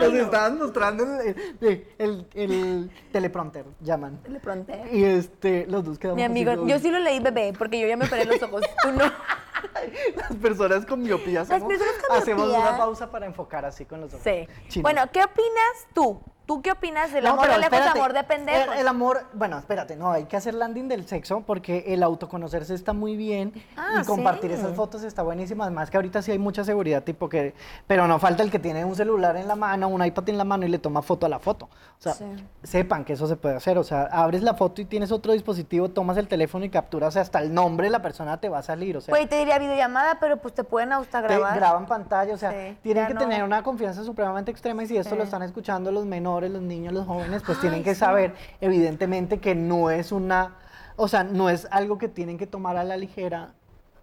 Nos 0.00 0.14
estaban 0.14 0.58
mostrando 0.58 1.04
el, 1.20 1.36
el, 1.60 1.86
el- 1.98 2.26
el 2.34 2.90
teleprompter, 3.12 3.64
llaman. 3.80 4.18
le 4.28 4.40
pregunté. 4.40 4.82
Y 4.92 5.04
este, 5.04 5.66
los 5.68 5.84
dos 5.84 5.98
quedamos 5.98 6.16
Mi 6.16 6.22
amigo, 6.24 6.66
yo 6.66 6.78
sí 6.78 6.90
lo 6.90 6.98
leí, 6.98 7.20
bebé, 7.20 7.52
porque 7.58 7.80
yo 7.80 7.86
ya 7.88 7.96
me 7.96 8.06
operé 8.06 8.24
los 8.24 8.42
ojos. 8.42 8.62
Tú 8.82 8.92
no. 8.92 9.04
Las 10.16 10.36
personas 10.36 10.86
con 10.86 11.02
miopía 11.02 11.40
Las 11.40 11.50
hacemos, 11.50 11.68
personas 11.68 11.94
con 12.06 12.16
hacemos 12.16 12.46
miopía. 12.48 12.68
una 12.68 12.78
pausa 12.78 13.10
para 13.10 13.26
enfocar 13.26 13.64
así 13.64 13.84
con 13.84 14.00
los 14.00 14.12
ojos. 14.14 14.22
Sí. 14.24 14.46
chinos. 14.68 14.82
Bueno, 14.82 15.02
¿qué 15.12 15.22
opinas 15.24 15.86
tú 15.94 16.20
¿Tú 16.48 16.62
qué 16.62 16.72
opinas 16.72 17.12
del 17.12 17.24
No, 17.24 17.32
amor 17.32 17.46
de 17.50 17.58
lejos, 17.58 17.78
amor 17.94 18.12
de 18.14 18.24
pendejos? 18.24 18.74
El, 18.74 18.80
el 18.80 18.88
amor, 18.88 19.20
bueno, 19.34 19.58
espérate, 19.58 19.96
no, 19.96 20.10
hay 20.12 20.24
que 20.24 20.34
hacer 20.38 20.54
landing 20.54 20.88
del 20.88 21.06
sexo 21.06 21.42
porque 21.42 21.84
el 21.88 22.02
autoconocerse 22.02 22.72
está 22.72 22.94
muy 22.94 23.16
bien 23.18 23.52
Ah, 23.76 24.00
y 24.02 24.06
compartir 24.06 24.50
sí. 24.52 24.56
esas 24.56 24.74
fotos 24.74 25.02
está 25.02 25.22
buenísimo. 25.22 25.62
Además 25.62 25.90
que 25.90 25.98
ahorita 25.98 26.22
sí 26.22 26.30
hay 26.32 26.38
mucha 26.38 26.64
seguridad, 26.64 27.02
tipo 27.02 27.28
que, 27.28 27.52
pero 27.86 28.06
no 28.08 28.18
falta 28.18 28.42
el 28.42 28.50
que 28.50 28.58
tiene 28.58 28.82
un 28.86 28.96
celular 28.96 29.36
en 29.36 29.46
la 29.46 29.56
mano, 29.56 29.88
un 29.88 30.02
iPad 30.02 30.26
en 30.30 30.38
la 30.38 30.44
mano 30.44 30.64
y 30.64 30.70
le 30.70 30.78
toma 30.78 31.02
foto 31.02 31.26
a 31.26 31.28
la 31.28 31.38
foto. 31.38 31.66
O 31.66 32.00
sea, 32.02 32.14
Sí. 32.14 32.24
sepan 32.62 33.04
que 33.04 33.12
eso 33.12 33.26
se 33.26 33.36
puede 33.36 33.54
hacer. 33.56 33.76
O 33.76 33.84
sea, 33.84 34.04
abres 34.10 34.42
la 34.42 34.54
foto 34.54 34.80
y 34.80 34.86
tienes 34.86 35.12
otro 35.12 35.34
dispositivo, 35.34 35.90
tomas 35.90 36.16
el 36.16 36.28
teléfono 36.28 36.64
y 36.64 36.70
capturas 36.70 37.14
hasta 37.18 37.40
el 37.40 37.52
nombre 37.52 37.88
de 37.88 37.90
la 37.90 38.00
persona 38.00 38.40
te 38.40 38.48
va 38.48 38.60
a 38.60 38.62
salir. 38.62 38.96
O 38.96 39.02
sea, 39.02 39.12
Güey, 39.12 39.26
te 39.26 39.36
diría 39.36 39.58
videollamada, 39.58 40.18
pero 40.18 40.38
pues 40.38 40.54
te 40.54 40.64
pueden 40.64 40.94
hasta 40.94 41.20
te 41.20 41.28
grabar. 41.28 41.56
graban 41.56 41.84
pantalla, 41.84 42.32
o 42.32 42.38
sea, 42.38 42.52
Sí, 42.52 42.78
tienen 42.82 43.06
que 43.06 43.12
no. 43.12 43.20
tener 43.20 43.44
una 43.44 43.62
confianza 43.62 44.02
supremamente 44.02 44.50
extrema 44.50 44.82
y 44.82 44.86
si 44.86 44.96
esto 44.96 45.14
lo 45.14 45.24
están 45.24 45.42
escuchando 45.42 45.92
los 45.92 46.06
menores, 46.06 46.37
los 46.48 46.62
niños, 46.62 46.92
los 46.94 47.06
jóvenes, 47.06 47.42
pues 47.44 47.60
tienen 47.60 47.78
Ay, 47.78 47.84
que 47.84 47.94
sí. 47.94 48.00
saber 48.00 48.34
evidentemente 48.60 49.38
que 49.38 49.54
no 49.54 49.90
es 49.90 50.12
una, 50.12 50.56
o 50.96 51.08
sea, 51.08 51.24
no 51.24 51.48
es 51.50 51.66
algo 51.70 51.98
que 51.98 52.08
tienen 52.08 52.38
que 52.38 52.46
tomar 52.46 52.76
a 52.76 52.84
la 52.84 52.96
ligera 52.96 53.54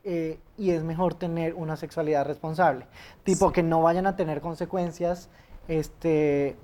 eh, 0.04 0.40
y 0.58 0.72
es 0.72 0.84
mejor 0.84 1.14
tener 1.16 1.54
una 1.56 1.76
sexualidad 1.78 2.26
responsable, 2.26 2.86
tipo 3.24 3.52
que 3.52 3.64
no 3.64 3.82
vayan 3.82 4.06
a 4.08 4.16
tener 4.16 4.42
consecuencias, 4.42 5.30
este, 5.68 6.56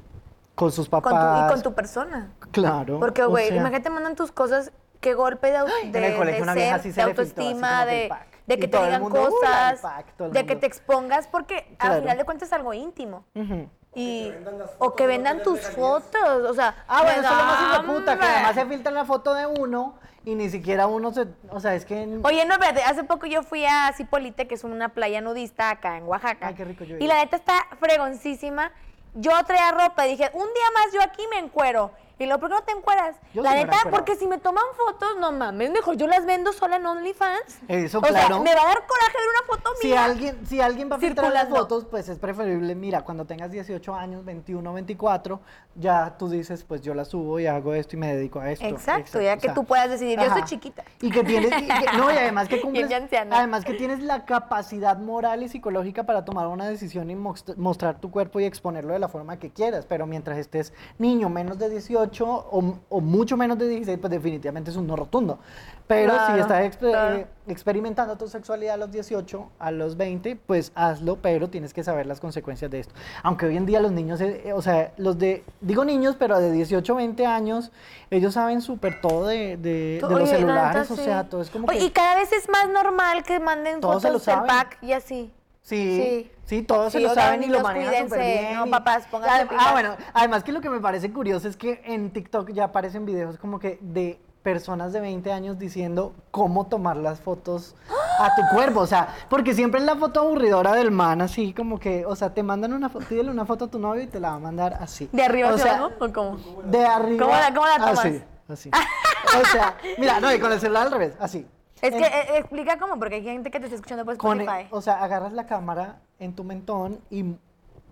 con 0.55 0.71
sus 0.71 0.89
Con 0.89 1.01
tu- 1.01 1.09
papás. 1.09 1.49
y 1.49 1.53
con 1.53 1.61
tu 1.63 1.73
persona. 1.73 2.31
Claro. 2.51 2.99
Porque, 2.99 3.23
o 3.23 3.29
güey, 3.29 3.47
sea, 3.47 3.57
imagínate 3.57 3.89
mandan 3.89 4.15
tus 4.15 4.31
cosas, 4.31 4.71
qué 4.99 5.13
golpe 5.15 5.49
de, 5.51 5.57
en 5.83 5.91
de, 5.91 6.07
el 6.11 6.17
colegio 6.17 6.37
de 6.37 6.43
una 6.43 6.53
vieja 6.53 6.69
ser, 6.77 6.79
así 6.79 6.89
de 6.89 6.93
se 6.93 7.01
le 7.01 7.13
filtró, 7.15 7.23
así 7.23 7.31
autoestima, 7.41 7.85
de, 7.85 8.05
pack. 8.09 8.27
de 8.45 8.59
que 8.59 8.67
te 8.67 8.77
digan 8.83 9.01
mundo, 9.01 9.19
"Uy, 9.21 9.33
la 9.41 9.67
del 9.71 9.79
cosas, 9.79 9.81
pack", 9.81 10.17
de 10.31 10.45
que 10.45 10.55
te 10.55 10.67
expongas, 10.67 11.27
porque 11.27 11.75
Claro. 11.79 11.95
al 11.95 12.01
final 12.01 12.17
de 12.19 12.25
cuentas 12.25 12.49
es 12.49 12.53
algo 12.53 12.73
íntimo. 12.75 13.25
ujú. 13.33 13.67
Y, 13.93 14.31
o 14.79 14.95
que 14.95 15.05
vendan 15.05 15.43
tus 15.43 15.59
fotos, 15.59 16.49
o 16.49 16.53
sea, 16.53 16.85
Ah, 16.87 17.01
bueno, 17.03 17.21
eso 17.21 17.29
es 17.29 17.37
lo 17.37 17.43
más 17.43 17.79
puta, 17.99 18.17
que 18.17 18.25
además 18.25 18.55
se 18.55 18.65
filtra 18.65 18.91
la 18.91 19.03
foto 19.03 19.33
de 19.33 19.45
uno 19.47 19.95
y 20.23 20.35
ni 20.35 20.49
siquiera 20.49 20.87
uno 20.87 21.11
se, 21.11 21.27
o 21.49 21.59
sea, 21.59 21.75
es 21.75 21.83
que 21.83 22.03
en- 22.03 22.25
Oye, 22.25 22.45
no, 22.45 22.53
espérate, 22.53 22.83
hace 22.83 23.03
poco 23.03 23.25
yo 23.25 23.43
fui 23.43 23.65
a 23.65 23.91
Cipolite, 23.97 24.47
que 24.47 24.55
es 24.55 24.63
una 24.63 24.89
playa 24.89 25.19
nudista 25.19 25.69
acá 25.71 25.97
en 25.97 26.05
Oaxaca. 26.05 26.47
Ay, 26.47 26.53
qué 26.55 26.63
rico, 26.63 26.85
yo 26.85 26.97
Y 26.99 27.07
la 27.07 27.15
neta 27.15 27.35
está 27.35 27.67
fregoncísima. 27.79 28.71
Yo 29.13 29.31
traía 29.45 29.71
ropa 29.71 30.07
y 30.07 30.11
dije, 30.11 30.29
un 30.33 30.45
día 30.45 30.63
más 30.73 30.93
yo 30.93 31.01
aquí 31.01 31.23
me 31.29 31.39
encuero. 31.39 31.91
Y 32.21 32.27
luego, 32.27 32.39
¿por 32.41 32.49
qué 32.49 32.55
no 32.55 32.61
te 32.63 32.71
encueras? 32.73 33.15
Yo 33.33 33.41
la 33.41 33.49
sí 33.51 33.55
me 33.57 33.63
neta, 33.65 33.77
porque 33.89 34.15
si 34.15 34.27
me 34.27 34.37
toman 34.37 34.63
fotos, 34.77 35.09
no 35.19 35.31
mames, 35.31 35.71
mejor 35.71 35.95
yo 35.97 36.05
las 36.05 36.23
vendo 36.25 36.53
sola 36.53 36.75
en 36.75 36.85
OnlyFans. 36.85 37.59
Eso, 37.67 37.97
o 37.97 38.01
sea, 38.03 38.11
claro. 38.11 38.41
me 38.43 38.53
va 38.53 38.61
a 38.61 38.65
dar 38.65 38.85
coraje 38.85 39.17
ver 39.17 39.27
una 39.39 39.55
foto 39.55 39.69
si 39.81 39.87
mía. 39.87 40.05
alguien, 40.05 40.45
si 40.45 40.61
alguien 40.61 40.91
va 40.91 40.97
a 40.97 40.99
filtrar 40.99 41.33
las 41.33 41.49
fotos, 41.49 41.85
pues 41.85 42.09
es 42.09 42.19
preferible, 42.19 42.75
mira, 42.75 43.01
cuando 43.01 43.25
tengas 43.25 43.49
18 43.51 43.95
años, 43.95 44.23
21, 44.23 44.71
24, 44.71 45.39
ya 45.75 46.15
tú 46.19 46.29
dices, 46.29 46.63
pues 46.63 46.81
yo 46.81 46.93
la 46.93 47.05
subo 47.05 47.39
y 47.39 47.47
hago 47.47 47.73
esto 47.73 47.95
y 47.95 47.99
me 47.99 48.13
dedico 48.15 48.39
a 48.39 48.51
esto. 48.51 48.65
Exacto, 48.65 49.19
ya 49.19 49.33
o 49.33 49.35
que 49.37 49.41
sea, 49.47 49.53
tú 49.55 49.63
puedas 49.65 49.89
decidir, 49.89 50.19
yo 50.19 50.29
soy 50.29 50.43
chiquita. 50.43 50.83
Y 51.01 51.09
que 51.09 51.23
tienes, 51.23 51.51
y 51.59 51.65
que- 51.67 51.97
no, 51.97 52.11
y 52.11 52.17
además 52.17 52.47
que 52.49 52.61
cumples, 52.61 52.91
anciana. 52.93 53.37
además 53.39 53.65
que 53.65 53.73
tienes 53.73 53.99
la 54.03 54.25
capacidad 54.25 54.95
moral 54.97 55.41
y 55.41 55.49
psicológica 55.49 56.03
para 56.03 56.23
tomar 56.23 56.45
una 56.47 56.67
decisión 56.67 57.09
y 57.09 57.15
most- 57.15 57.55
mostrar 57.57 57.99
tu 57.99 58.11
cuerpo 58.11 58.39
y 58.39 58.45
exponerlo 58.45 58.93
de 58.93 58.99
la 58.99 59.07
forma 59.07 59.39
que 59.39 59.49
quieras, 59.49 59.87
pero 59.87 60.05
mientras 60.05 60.37
estés 60.37 60.71
niño 60.99 61.27
menos 61.29 61.57
de 61.57 61.69
18 61.69 62.10
o, 62.19 62.75
o 62.89 63.01
mucho 63.01 63.37
menos 63.37 63.57
de 63.57 63.67
16, 63.67 63.97
pues 63.99 64.11
definitivamente 64.11 64.71
es 64.71 64.77
un 64.77 64.87
no 64.87 64.95
rotundo. 64.95 65.39
Pero 65.87 66.13
si 66.27 66.39
estás 66.39 66.77
claro. 66.77 67.15
eh, 67.17 67.27
experimentando 67.47 68.17
tu 68.17 68.27
sexualidad 68.27 68.75
a 68.75 68.77
los 68.77 68.91
18, 68.91 69.49
a 69.59 69.71
los 69.71 69.97
20, 69.97 70.37
pues 70.37 70.71
hazlo, 70.73 71.17
pero 71.17 71.49
tienes 71.49 71.73
que 71.73 71.83
saber 71.83 72.05
las 72.05 72.19
consecuencias 72.21 72.71
de 72.71 72.79
esto. 72.79 72.93
Aunque 73.23 73.45
hoy 73.45 73.57
en 73.57 73.65
día 73.65 73.81
los 73.81 73.91
niños, 73.91 74.21
eh, 74.21 74.41
eh, 74.45 74.53
o 74.53 74.61
sea, 74.61 74.93
los 74.97 75.17
de, 75.17 75.43
digo 75.59 75.83
niños, 75.83 76.15
pero 76.17 76.39
de 76.39 76.51
18, 76.51 76.95
20 76.95 77.25
años, 77.25 77.71
ellos 78.09 78.33
saben 78.33 78.61
súper 78.61 79.01
todo 79.01 79.27
de, 79.27 79.57
de- 79.57 79.99
los 80.01 80.29
celulares, 80.29 80.89
o 80.91 80.95
sea, 80.95 81.27
todo 81.27 81.41
es 81.41 81.49
como 81.49 81.67
Oye, 81.67 81.79
que... 81.79 81.85
Y 81.85 81.89
cada 81.91 82.15
vez 82.15 82.31
es 82.31 82.47
más 82.49 82.69
normal 82.69 83.23
que 83.23 83.39
manden 83.39 83.81
fotos 83.81 84.25
del 84.25 84.39
pack 84.39 84.77
y 84.81 84.93
así. 84.93 85.31
Sí, 85.61 85.77
Sí. 86.25 86.31
sí, 86.45 86.61
todos 86.63 86.91
se 86.91 86.99
lo 86.99 87.13
saben 87.13 87.43
y 87.43 87.47
lo 87.47 87.61
manejan 87.61 88.05
súper 88.05 88.19
bien. 88.19 88.55
No, 88.55 88.65
papás, 88.67 89.05
pónganse. 89.11 89.47
Ah, 89.57 89.71
bueno, 89.73 89.95
además 90.13 90.43
que 90.43 90.51
lo 90.51 90.59
que 90.59 90.69
me 90.69 90.79
parece 90.79 91.11
curioso 91.13 91.47
es 91.47 91.55
que 91.55 91.81
en 91.85 92.11
TikTok 92.11 92.51
ya 92.51 92.65
aparecen 92.65 93.05
videos 93.05 93.37
como 93.37 93.59
que 93.59 93.77
de 93.81 94.19
personas 94.41 94.91
de 94.91 94.99
20 95.01 95.31
años 95.31 95.59
diciendo 95.59 96.15
cómo 96.31 96.65
tomar 96.65 96.97
las 96.97 97.21
fotos 97.21 97.75
a 98.19 98.33
tu 98.35 98.41
cuerpo, 98.55 98.79
o 98.79 98.87
sea, 98.87 99.09
porque 99.29 99.53
siempre 99.53 99.79
es 99.79 99.85
la 99.85 99.95
foto 99.95 100.21
aburridora 100.21 100.73
del 100.73 100.89
man, 100.89 101.21
así 101.21 101.53
como 101.53 101.79
que, 101.79 102.07
o 102.07 102.15
sea, 102.15 102.33
te 102.33 102.41
mandan 102.41 102.73
una 102.73 102.89
foto, 102.89 103.05
pídele 103.05 103.29
una 103.29 103.45
foto 103.45 103.65
a 103.65 103.67
tu 103.69 103.77
novio 103.77 104.01
y 104.01 104.07
te 104.07 104.19
la 104.19 104.31
va 104.31 104.35
a 104.37 104.39
mandar 104.39 104.73
así. 104.81 105.07
¿De 105.11 105.21
arriba 105.23 105.49
o 105.51 105.53
hacia 105.53 105.63
sea, 105.63 105.77
abajo 105.77 105.93
o 105.99 106.11
cómo? 106.11 106.37
De 106.63 106.83
arriba. 106.83 107.23
¿Cómo 107.23 107.37
la- 107.37 107.53
cómo 107.53 107.67
la 107.67 107.75
tomas? 107.77 107.99
Así, 107.99 108.23
así. 108.49 108.71
o 108.73 109.45
sea, 109.45 109.77
mira, 109.99 110.19
no, 110.19 110.33
y 110.33 110.39
con 110.39 110.51
el 110.51 110.59
celular 110.59 110.87
al 110.87 110.91
revés, 110.91 111.13
así. 111.19 111.47
Es 111.81 111.91
que 111.93 112.03
eh, 112.03 112.37
explica 112.37 112.77
cómo, 112.77 112.97
porque 112.99 113.15
hay 113.15 113.23
gente 113.23 113.49
que 113.51 113.59
te 113.59 113.65
está 113.65 113.75
escuchando 113.75 114.05
por 114.05 114.17
con 114.17 114.39
el- 114.39 114.47
Spotify. 114.47 114.69
o 114.71 114.81
sea, 114.81 115.03
agarras 115.03 115.33
la 115.33 115.45
cámara 115.47 116.01
en 116.19 116.35
tu 116.35 116.43
mentón 116.43 116.99
y 117.09 117.35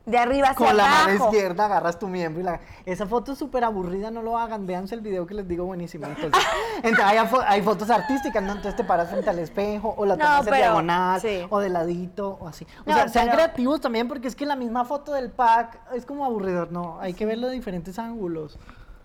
de 0.06 0.18
arriba 0.18 0.50
hacia 0.50 0.66
con 0.68 0.76
la 0.78 0.86
abajo. 0.86 1.06
mano 1.12 1.26
izquierda 1.26 1.66
agarras 1.66 2.00
tu 2.00 2.08
miembro 2.08 2.42
y 2.42 2.44
la... 2.44 2.60
Esa 2.86 3.06
foto 3.06 3.34
es 3.34 3.38
súper 3.38 3.64
aburrida, 3.64 4.10
no 4.10 4.24
lo 4.24 4.40
hagan, 4.40 4.66
véanse 4.66 4.96
el 4.96 5.02
video 5.02 5.28
que 5.28 5.36
les 5.36 5.48
digo 5.48 5.66
buenísimo. 5.66 6.08
Entonces, 6.08 6.42
entonces, 6.78 7.06
hay, 7.06 7.18
fo- 7.28 7.44
hay 7.46 7.62
fotos 7.62 7.90
artísticas, 7.92 8.42
¿no? 8.42 8.54
Entonces 8.54 8.76
te 8.76 8.84
paras 8.84 9.10
frente 9.10 9.30
al 9.30 9.38
espejo 9.38 9.94
o 9.98 10.06
la 10.06 10.16
No, 10.16 10.24
tomas 10.26 10.48
en 10.48 10.54
diagonal 10.56 11.22
sí. 11.22 11.46
o 11.50 11.60
de 11.60 11.70
ladito 11.70 12.38
o 12.42 12.48
así. 12.48 12.66
O 12.86 12.90
No, 12.90 12.96
sea, 12.96 13.08
sean 13.08 13.26
pero- 13.26 13.36
creativos 13.38 13.82
también 13.82 14.08
porque 14.08 14.28
es 14.28 14.36
que 14.36 14.48
la 14.48 14.56
misma 14.56 14.84
foto 14.86 15.14
del 15.14 15.30
pack 15.30 15.80
es 15.94 16.06
como 16.08 16.26
aburridor, 16.26 16.72
no, 16.72 17.00
hay 17.00 17.14
que 17.14 17.26
verlo 17.28 17.48
de 17.48 17.54
diferentes 17.54 18.00
ángulos. 18.00 18.58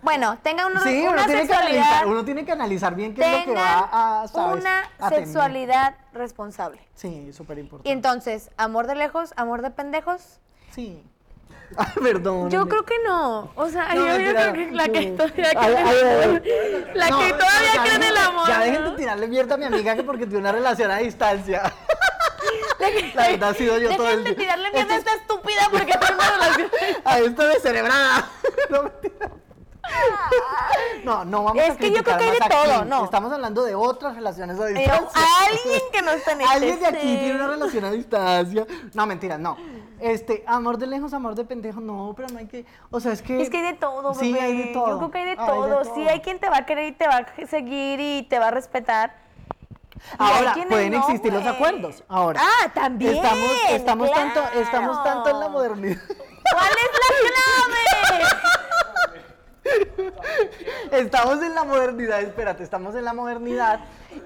Bueno, 0.05 0.39
tengan 0.43 0.71
una, 0.71 0.81
Sí, 0.83 1.01
una 1.01 1.13
uno 1.13 1.25
tiene, 1.25 1.41
que 1.41 1.47
sexualidad. 1.49 1.83
analizar, 1.83 2.07
uno 2.07 2.25
tiene 2.25 2.45
que 2.45 2.53
analizar 2.53 2.95
bien 2.95 3.15
qué 3.15 3.23
es 3.41 3.47
lo 3.47 3.55
que 3.55 3.59
va 3.59 3.89
a, 4.23 4.29
¿sabes? 4.29 4.61
una 4.63 4.91
a 5.01 5.09
sexualidad 5.09 5.95
responsable. 6.13 6.81
Sí, 6.95 7.33
súper 7.33 7.57
Y 7.59 7.63
importante. 7.63 7.91
entonces, 7.91 8.51
amor 8.59 8.87
de 8.87 8.97
lejos, 8.97 9.33
amor 9.37 9.63
de 9.63 9.71
pendejos. 9.71 10.41
Sí. 10.73 11.03
Ay, 11.79 11.87
perdón. 12.03 12.51
Yo 12.51 12.69
creo 12.69 12.85
que 12.85 12.97
no. 13.07 13.51
O 13.57 13.67
sea, 13.71 13.95
No, 13.95 14.07
yo, 14.07 14.15
creo 14.31 14.53
que 14.53 14.71
la 14.73 14.89
que 14.89 15.07
todavía 15.13 15.51
cree. 15.55 16.93
La 16.95 17.07
que 17.07 17.33
todavía 17.33 17.83
cree 17.83 17.95
en 17.95 18.03
el 18.03 18.15
dejen- 18.15 18.29
amor. 18.29 18.47
Ya 18.49 18.59
dejen 18.61 18.85
de 18.85 18.91
tirarle 18.91 19.27
mierda 19.29 19.55
a 19.55 19.59
mi 19.59 19.65
amiga 19.65 19.97
que 19.97 20.03
porque 20.05 20.27
tiene 20.27 20.41
una 20.41 20.53
relación 20.53 20.91
a 20.91 20.99
distancia. 20.99 21.63
La 23.15 23.29
verdad 23.29 23.51
ha 23.51 23.55
sido 23.55 23.79
yo 23.79 23.97
todo 23.97 24.11
el 24.11 24.19
Dejen 24.23 24.37
de 24.37 24.43
tirarle 24.43 24.71
mierda 24.71 24.95
a 24.95 24.99
esta 24.99 25.15
estúpida 25.15 25.63
porque 25.71 25.87
tiene 25.97 26.15
una 26.15 26.31
relación. 26.33 26.69
A 27.05 27.19
esto 27.21 27.47
de 27.49 27.61
cerebrada. 27.61 28.29
No, 28.69 28.83
mentira. 28.83 29.31
No, 31.05 31.25
no 31.25 31.45
vamos 31.45 31.63
a 31.63 31.67
Es 31.67 31.77
que 31.77 31.91
yo 31.91 32.03
creo 32.03 32.17
que 32.17 32.25
hay 32.25 32.31
de 32.31 32.39
todo, 32.39 32.79
aquí. 32.81 32.89
¿no? 32.89 33.05
Estamos 33.05 33.31
hablando 33.31 33.63
de 33.63 33.75
otras 33.75 34.15
relaciones 34.17 34.59
a 34.59 34.67
distancia. 34.67 35.23
alguien 35.43 35.81
que 35.93 36.03
no 36.03 36.11
está 36.13 36.33
en 36.33 36.41
este 36.41 36.55
Alguien 36.55 36.81
de 36.81 36.87
aquí 36.87 37.17
tiene 37.19 37.35
una 37.35 37.47
relación 37.49 37.85
a 37.85 37.91
distancia. 37.91 38.67
No, 38.95 39.07
mentira, 39.07 39.37
no. 39.37 39.57
Este, 40.01 40.45
amor 40.47 40.79
de 40.79 40.87
lejos, 40.87 41.13
amor 41.13 41.35
de 41.35 41.45
pendejo, 41.45 41.81
no, 41.81 42.15
pero 42.17 42.29
no 42.29 42.39
hay 42.39 42.47
que. 42.47 42.65
O 42.91 43.01
sea, 43.01 43.13
es 43.13 43.21
que. 43.23 43.41
Es 43.43 43.51
que 43.51 43.59
hay 43.59 43.63
de 43.65 43.75
todo, 43.75 44.15
Sí, 44.15 44.33
bebé. 44.33 44.45
hay 44.45 44.57
de 44.57 44.65
todo. 44.73 44.89
Yo 44.89 44.99
creo 44.99 45.11
que 45.11 45.19
hay 45.19 45.25
de 45.25 45.31
Hay 45.33 45.37
todo. 45.37 45.85
Sí, 45.95 46.09
hay 46.09 46.21
quien 46.21 46.39
te 46.39 46.49
va 46.49 46.59
a 46.59 46.67
querer 46.67 46.89
y 46.89 46.93
te 46.93 47.07
va 47.07 47.19
a 47.19 47.47
seguir 47.47 48.01
y 48.01 48.23
te 48.23 48.39
va 48.39 48.49
a 48.49 48.51
respetar. 48.51 49.15
Hay 50.19 50.33
Ahora, 50.47 50.55
pueden 50.69 50.93
no, 50.93 50.99
existir 50.99 51.33
los 51.33 51.47
acuerdos. 51.47 52.03
Ahora. 52.09 52.41
Ah, 52.43 52.69
también. 52.75 53.15
Estamos, 53.15 53.51
estamos, 53.71 54.13
tanto, 54.13 54.41
estamos 54.55 54.99
claro. 54.99 55.23
tanto 55.23 55.31
en 55.31 55.41
la 55.41 55.49
modernidad. 55.49 56.01
¿Cuál 56.07 56.71
es 56.71 56.91
la 56.93 58.19
clave? 58.19 58.51
Estamos 60.93 61.43
en 61.43 61.55
la 61.55 61.65
modernidad, 61.65 62.21
espérate, 62.23 62.63
estamos 62.63 62.95
en 62.95 63.05
la 63.05 63.13
modernidad 63.13 63.81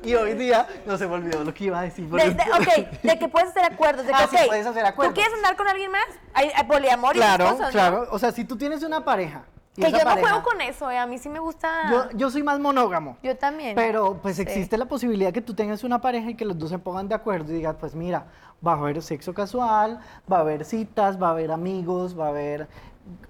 y 0.05 0.15
hoy 0.15 0.35
día 0.35 0.67
no 0.87 0.97
se 0.99 1.07
me 1.07 1.15
olvidó 1.15 1.45
lo 1.45 1.55
que 1.55 1.65
iba 1.65 1.79
a 1.81 1.83
decir. 1.83 2.09
De, 2.09 2.31
de- 2.31 2.43
ok, 2.53 3.03
de 3.03 3.19
que 3.19 3.29
puedes 3.29 3.51
hacer 3.51 3.65
acuerdos. 3.65 4.07
De 4.07 4.13
que, 4.13 4.19
Ah, 4.19 4.27
sí, 4.31 4.37
puedes 4.47 4.67
hacer 4.67 4.85
acuerdos. 4.85 5.15
¿Tú 5.15 5.21
quieres 5.21 5.35
andar 5.37 5.57
con 5.57 5.69
alguien 5.69 5.91
más? 5.91 6.07
Hay, 6.35 6.51
hay 6.55 6.65
poliamor 6.65 7.15
y 7.17 7.19
Claro, 7.19 7.45
cosas, 7.47 7.61
¿no? 7.61 7.71
claro. 7.71 8.09
O 8.11 8.19
sea, 8.19 8.33
si 8.33 8.45
tú 8.45 8.57
tienes 8.57 8.83
una 8.83 9.05
pareja. 9.05 9.45
y 9.77 9.83
Que 9.83 9.93
yo 9.93 9.99
no 10.05 10.17
juego 10.17 10.43
con 10.43 10.61
eso, 10.61 10.91
eh. 10.91 10.99
A 10.99 11.07
mí 11.07 11.19
sí 11.19 11.29
me 11.29 11.39
gusta. 11.39 11.89
Yo, 11.91 12.11
yo 12.15 12.31
soy 12.31 12.43
más 12.43 12.59
monógamo. 12.59 13.17
Yo 13.23 13.37
también. 13.37 13.75
Pero 13.77 14.19
pues 14.21 14.37
Sí. 14.37 14.43
existe 14.43 14.77
la 14.77 14.87
posibilidad 14.87 15.33
que 15.33 15.41
tú 15.41 15.55
tengas 15.55 15.85
una 15.85 16.01
pareja 16.01 16.31
y 16.31 16.35
que 16.35 16.45
los 16.45 16.59
dos 16.59 16.71
se 16.71 16.79
pongan 16.79 17.09
de 17.09 17.15
acuerdo 17.15 17.53
y 17.53 17.57
digas, 17.57 17.77
pues 17.79 17.95
mira, 17.95 18.27
va 18.67 18.73
a 18.73 18.77
haber 18.77 19.01
sexo 19.03 19.33
casual, 19.35 20.01
va 20.31 20.39
a 20.39 20.41
haber 20.41 20.65
citas, 20.65 21.21
va 21.23 21.29
a 21.29 21.31
haber 21.31 21.51
amigos, 21.53 22.19
va 22.19 22.27
a 22.27 22.29
haber... 22.31 22.69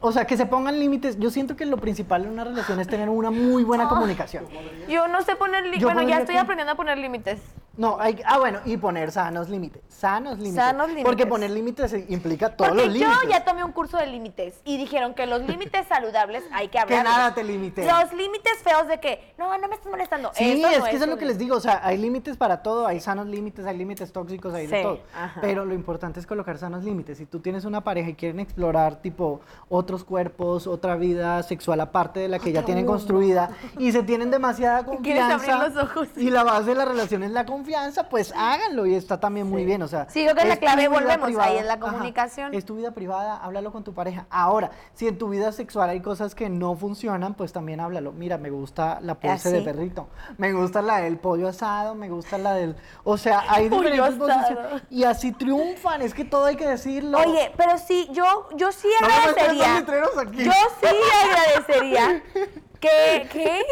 O 0.01 0.13
sea, 0.13 0.27
que 0.27 0.37
se 0.37 0.47
pongan 0.47 0.79
límites. 0.79 1.19
Yo 1.19 1.31
siento 1.31 1.57
que 1.57 1.67
lo 1.67 1.77
principal 1.79 2.25
en 2.25 2.31
una 2.31 2.45
relación 2.45 2.79
es 2.81 2.89
tener 2.89 3.09
una 3.09 3.31
muy 3.31 3.65
buena 3.65 3.89
comunicación. 3.89 4.45
Yo 4.89 5.09
no 5.09 5.23
sé 5.23 5.37
poner 5.37 5.65
límites. 5.65 5.85
Bueno, 5.85 6.03
ya 6.03 6.19
estoy 6.19 6.37
aprendiendo 6.37 6.73
a 6.73 6.77
poner 6.77 6.99
límites. 6.99 7.41
No, 7.79 7.97
hay, 8.01 8.21
ah, 8.27 8.39
bueno, 8.39 8.59
y 8.65 8.77
poner 8.77 9.13
sanos 9.13 9.49
límites. 9.49 9.83
Sanos 9.89 10.37
límites. 10.39 10.57
Sanos 10.57 10.89
límites. 10.89 11.05
Porque 11.05 11.27
poner 11.27 11.51
límites 11.51 11.95
implica 12.09 12.51
todos 12.57 12.71
Porque 12.73 12.87
los 12.87 12.95
yo 12.95 13.07
límites. 13.09 13.29
ya 13.31 13.45
tomé 13.45 13.63
un 13.63 13.71
curso 13.71 13.97
de 13.97 14.07
límites 14.09 14.61
y 14.65 14.77
dijeron 14.77 15.15
que 15.15 15.27
los 15.27 15.43
límites 15.43 15.87
saludables 15.87 16.43
hay 16.53 16.67
que 16.67 16.73
Que 16.73 16.81
hablar. 16.81 17.05
nada 17.05 17.35
te 17.35 17.45
limite. 17.45 17.87
Los 17.87 18.13
límites 18.13 18.53
feos 18.65 18.89
de 18.89 18.99
que, 18.99 19.33
no, 19.39 19.57
no 19.57 19.69
me 19.69 19.77
estás 19.77 19.91
molestando. 19.91 20.31
Sí, 20.35 20.51
es 20.53 20.59
no 20.61 20.69
que 20.69 20.75
eso 20.97 21.05
es 21.05 21.09
lo 21.09 21.17
que 21.19 21.25
les 21.27 21.39
digo, 21.39 21.57
o 21.57 21.61
sea, 21.61 21.81
hay 21.85 21.99
límites 21.99 22.37
para 22.37 22.63
todo, 22.65 22.85
hay 22.85 22.99
sanos 22.99 23.27
límites, 23.29 23.65
hay 23.65 23.79
límites 23.79 24.13
tóxicos, 24.13 24.53
hay 24.55 24.67
de 24.67 24.83
todo. 24.83 25.01
ajá. 25.17 25.41
Pero 25.41 25.65
lo 25.65 25.73
importante 25.73 26.19
es 26.19 26.27
colocar 26.27 26.59
sanos 26.59 26.83
límites. 26.83 27.19
Si 27.19 27.27
tú 27.27 27.39
tienes 27.39 27.65
una 27.65 27.85
pareja 27.85 28.11
y 28.11 28.15
quieren 28.15 28.41
explorar 28.41 28.97
tipo 28.97 29.41
otros 29.69 30.03
cuerpos, 30.03 30.67
otra 30.67 30.97
vida 30.97 31.45
sexual 31.45 31.81
aparte 31.81 32.19
de 32.19 32.29
la 32.29 32.41
que 32.41 32.51
ya 32.51 32.65
tienen 32.65 32.87
construida 32.87 33.51
y 33.79 33.93
se 33.93 34.03
tienen 34.03 34.33
demasiada 34.33 34.85
confianza 34.85 35.35
abrir 35.55 35.75
los 35.75 35.85
ojos. 35.85 36.09
y 36.17 36.31
la 36.31 36.43
base 36.43 36.71
de 36.71 36.75
la 36.75 36.85
relación 36.85 37.23
es 37.23 37.31
la 37.31 37.47
confianza, 37.47 37.68
pues 38.11 38.33
háganlo 38.37 38.87
y 38.87 38.95
está 38.95 39.21
también 39.21 39.49
muy 39.49 39.65
bien, 39.65 39.83
o 39.83 39.89
sea. 39.89 40.07
Sí, 40.09 40.23
creo 40.23 40.35
que 40.35 40.43
es 40.43 40.49
la 40.49 40.57
clave, 40.57 40.89
volvemos, 40.89 41.31
ahí 41.39 41.57
es 41.59 41.67
la 41.67 41.75
ajá, 41.75 41.81
comunicación. 41.81 42.55
es 42.55 42.65
tu 42.65 42.77
vida 42.77 42.93
privada, 42.93 43.37
háblalo 43.37 43.73
con 43.73 43.85
tu 43.85 43.95
pareja. 43.95 44.27
Ahora, 44.31 44.71
si 44.95 45.07
en 45.07 45.19
tu 45.19 45.29
vida 45.29 45.53
sexual 45.53 45.91
hay 45.91 46.01
cosas 46.01 46.35
que 46.35 46.49
no 46.49 46.77
funcionan, 46.77 47.35
pues 47.35 47.53
también 47.53 47.81
háblalo. 47.81 48.13
Mira, 48.13 48.39
me 48.39 48.51
gusta 48.51 48.99
la 49.03 49.15
pose 49.15 49.51
de 49.51 49.59
Así. 49.59 49.65
perrito, 49.65 50.09
me 50.37 50.53
gusta 50.53 50.83
la 50.83 50.99
del 50.99 51.19
pollo 51.19 51.49
asado, 51.49 51.95
me 51.95 52.09
gusta 52.09 52.39
la 52.39 52.55
del... 52.55 52.77
O 53.05 53.17
sea, 53.19 53.45
hay 53.49 53.69
diferentes 53.69 54.15
posiciones 54.15 54.83
y 54.91 55.05
así 55.05 55.33
triunfan, 55.33 56.03
es 56.03 56.15
que 56.15 56.25
todo 56.25 56.47
hay 56.47 56.57
que 56.57 56.67
decirlo. 56.67 57.19
Oye, 57.19 57.53
pero 57.57 57.79
sí, 57.79 58.09
yo, 58.13 58.49
yo 58.57 58.73
sí 58.73 58.89
No 59.01 59.07
agradecería. 59.07 59.77
aquí. 59.79 60.45
Yo 60.45 60.53
sí 60.81 60.97
agradecería 61.25 62.23
que, 62.81 63.29
que, 63.31 63.63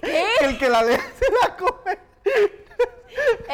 Que 0.00 0.44
el 0.46 0.58
que 0.58 0.68
la 0.68 0.82
lea 0.82 0.98
se 1.18 1.26
la 1.32 1.56
come. 1.56 1.98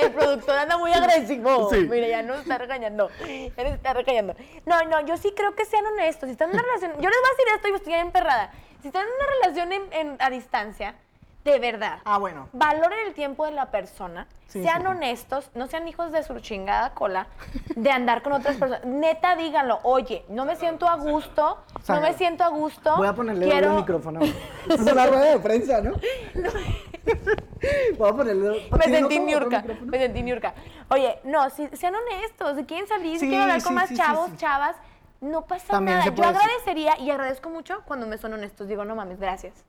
El 0.01 0.13
productor 0.13 0.57
anda 0.59 0.77
muy 0.79 0.93
agresivo. 0.93 1.71
Sí. 1.71 1.87
Mira, 1.89 2.09
ya 2.09 2.23
nos 2.23 2.41
está 2.41 2.59
regañando. 2.59 3.11
Ya 3.57 3.65
nos 3.65 3.75
está 3.75 3.93
regañando. 3.95 4.35
No, 4.67 4.83
no, 4.85 5.01
yo 5.07 5.17
sí 5.17 5.33
creo 5.37 5.55
que 5.55 5.65
sean 5.65 5.87
honestos. 5.87 6.27
Si 6.29 6.33
están 6.33 6.51
en 6.51 6.55
una 6.57 6.63
relación, 6.65 6.93
yo 7.01 7.09
les 7.09 7.19
voy 7.19 7.29
a 7.29 7.37
decir 7.37 7.47
esto 7.57 7.69
y 7.69 7.75
estoy 7.75 7.95
emperrada. 7.95 8.53
Si 8.81 8.89
están 8.89 9.07
en 9.07 9.13
una 9.15 9.27
relación 9.41 9.73
en- 9.73 9.93
en- 9.93 10.17
a 10.19 10.31
distancia, 10.31 10.95
de 11.45 11.59
verdad, 11.59 11.99
Ah, 12.05 12.19
bueno. 12.19 12.49
valoren 12.53 12.99
el 13.07 13.15
tiempo 13.15 13.45
de 13.47 13.53
la 13.53 13.71
persona, 13.71 14.27
Sí, 14.47 14.63
sean 14.63 14.83
sí. 14.83 14.87
honestos, 14.87 15.51
no 15.55 15.67
sean 15.67 15.89
hijos 15.89 16.13
de 16.13 16.23
su 16.23 16.39
chingada 16.41 16.95
cola 16.95 17.27
de 17.75 17.91
andar 17.91 18.23
con 18.23 18.33
otras 18.35 18.57
personas. 18.57 18.85
Neta, 18.85 19.35
díganlo, 19.35 19.81
oye, 19.83 20.25
no 20.29 20.45
me 20.45 20.57
siento 20.57 20.89
a 20.89 20.97
gusto, 20.97 21.59
no 21.89 22.01
me 22.01 22.13
siento 22.15 22.45
a 22.45 22.49
gusto. 22.49 22.97
Voy 22.97 23.09
a 23.09 23.15
ponerle 23.15 23.47
quiero... 23.49 23.69
doble 23.69 23.81
micrófono. 23.81 24.21
Es 24.69 24.81
una 24.81 25.07
rueda 25.07 25.25
de 25.33 25.39
prensa, 25.41 25.81
¿no? 25.81 25.93
Voy 27.99 28.09
a 28.09 28.13
ponerle 28.13 28.69
Me 28.71 28.79
¿Tiene 28.79 28.99
sentí 28.99 29.19
niurca, 29.19 29.65
me 29.83 29.99
sentí 29.99 30.23
niurca. 30.23 30.55
Oye, 30.91 31.19
no, 31.25 31.51
si, 31.51 31.67
sean 31.69 31.95
honestos, 31.95 32.57
si 32.57 32.65
quieren 32.65 32.87
salir, 32.87 33.19
Sí, 33.19 33.27
quieren 33.27 33.43
hablar 33.43 33.63
con 33.63 33.75
más 33.75 33.93
chavos, 33.93 34.37
chavas, 34.37 34.77
no 35.21 35.43
pasa 35.47 35.67
También 35.69 35.99
nada. 35.99 36.15
Yo 36.15 36.25
agradecería 36.25 36.99
y 36.99 37.11
agradezco 37.11 37.49
mucho 37.51 37.83
cuando 37.87 38.07
me 38.07 38.19
son 38.19 38.33
honestos. 38.35 38.69
Digo, 38.69 38.85
no 38.85 38.95
mames, 38.95 39.19
gracias. 39.21 39.65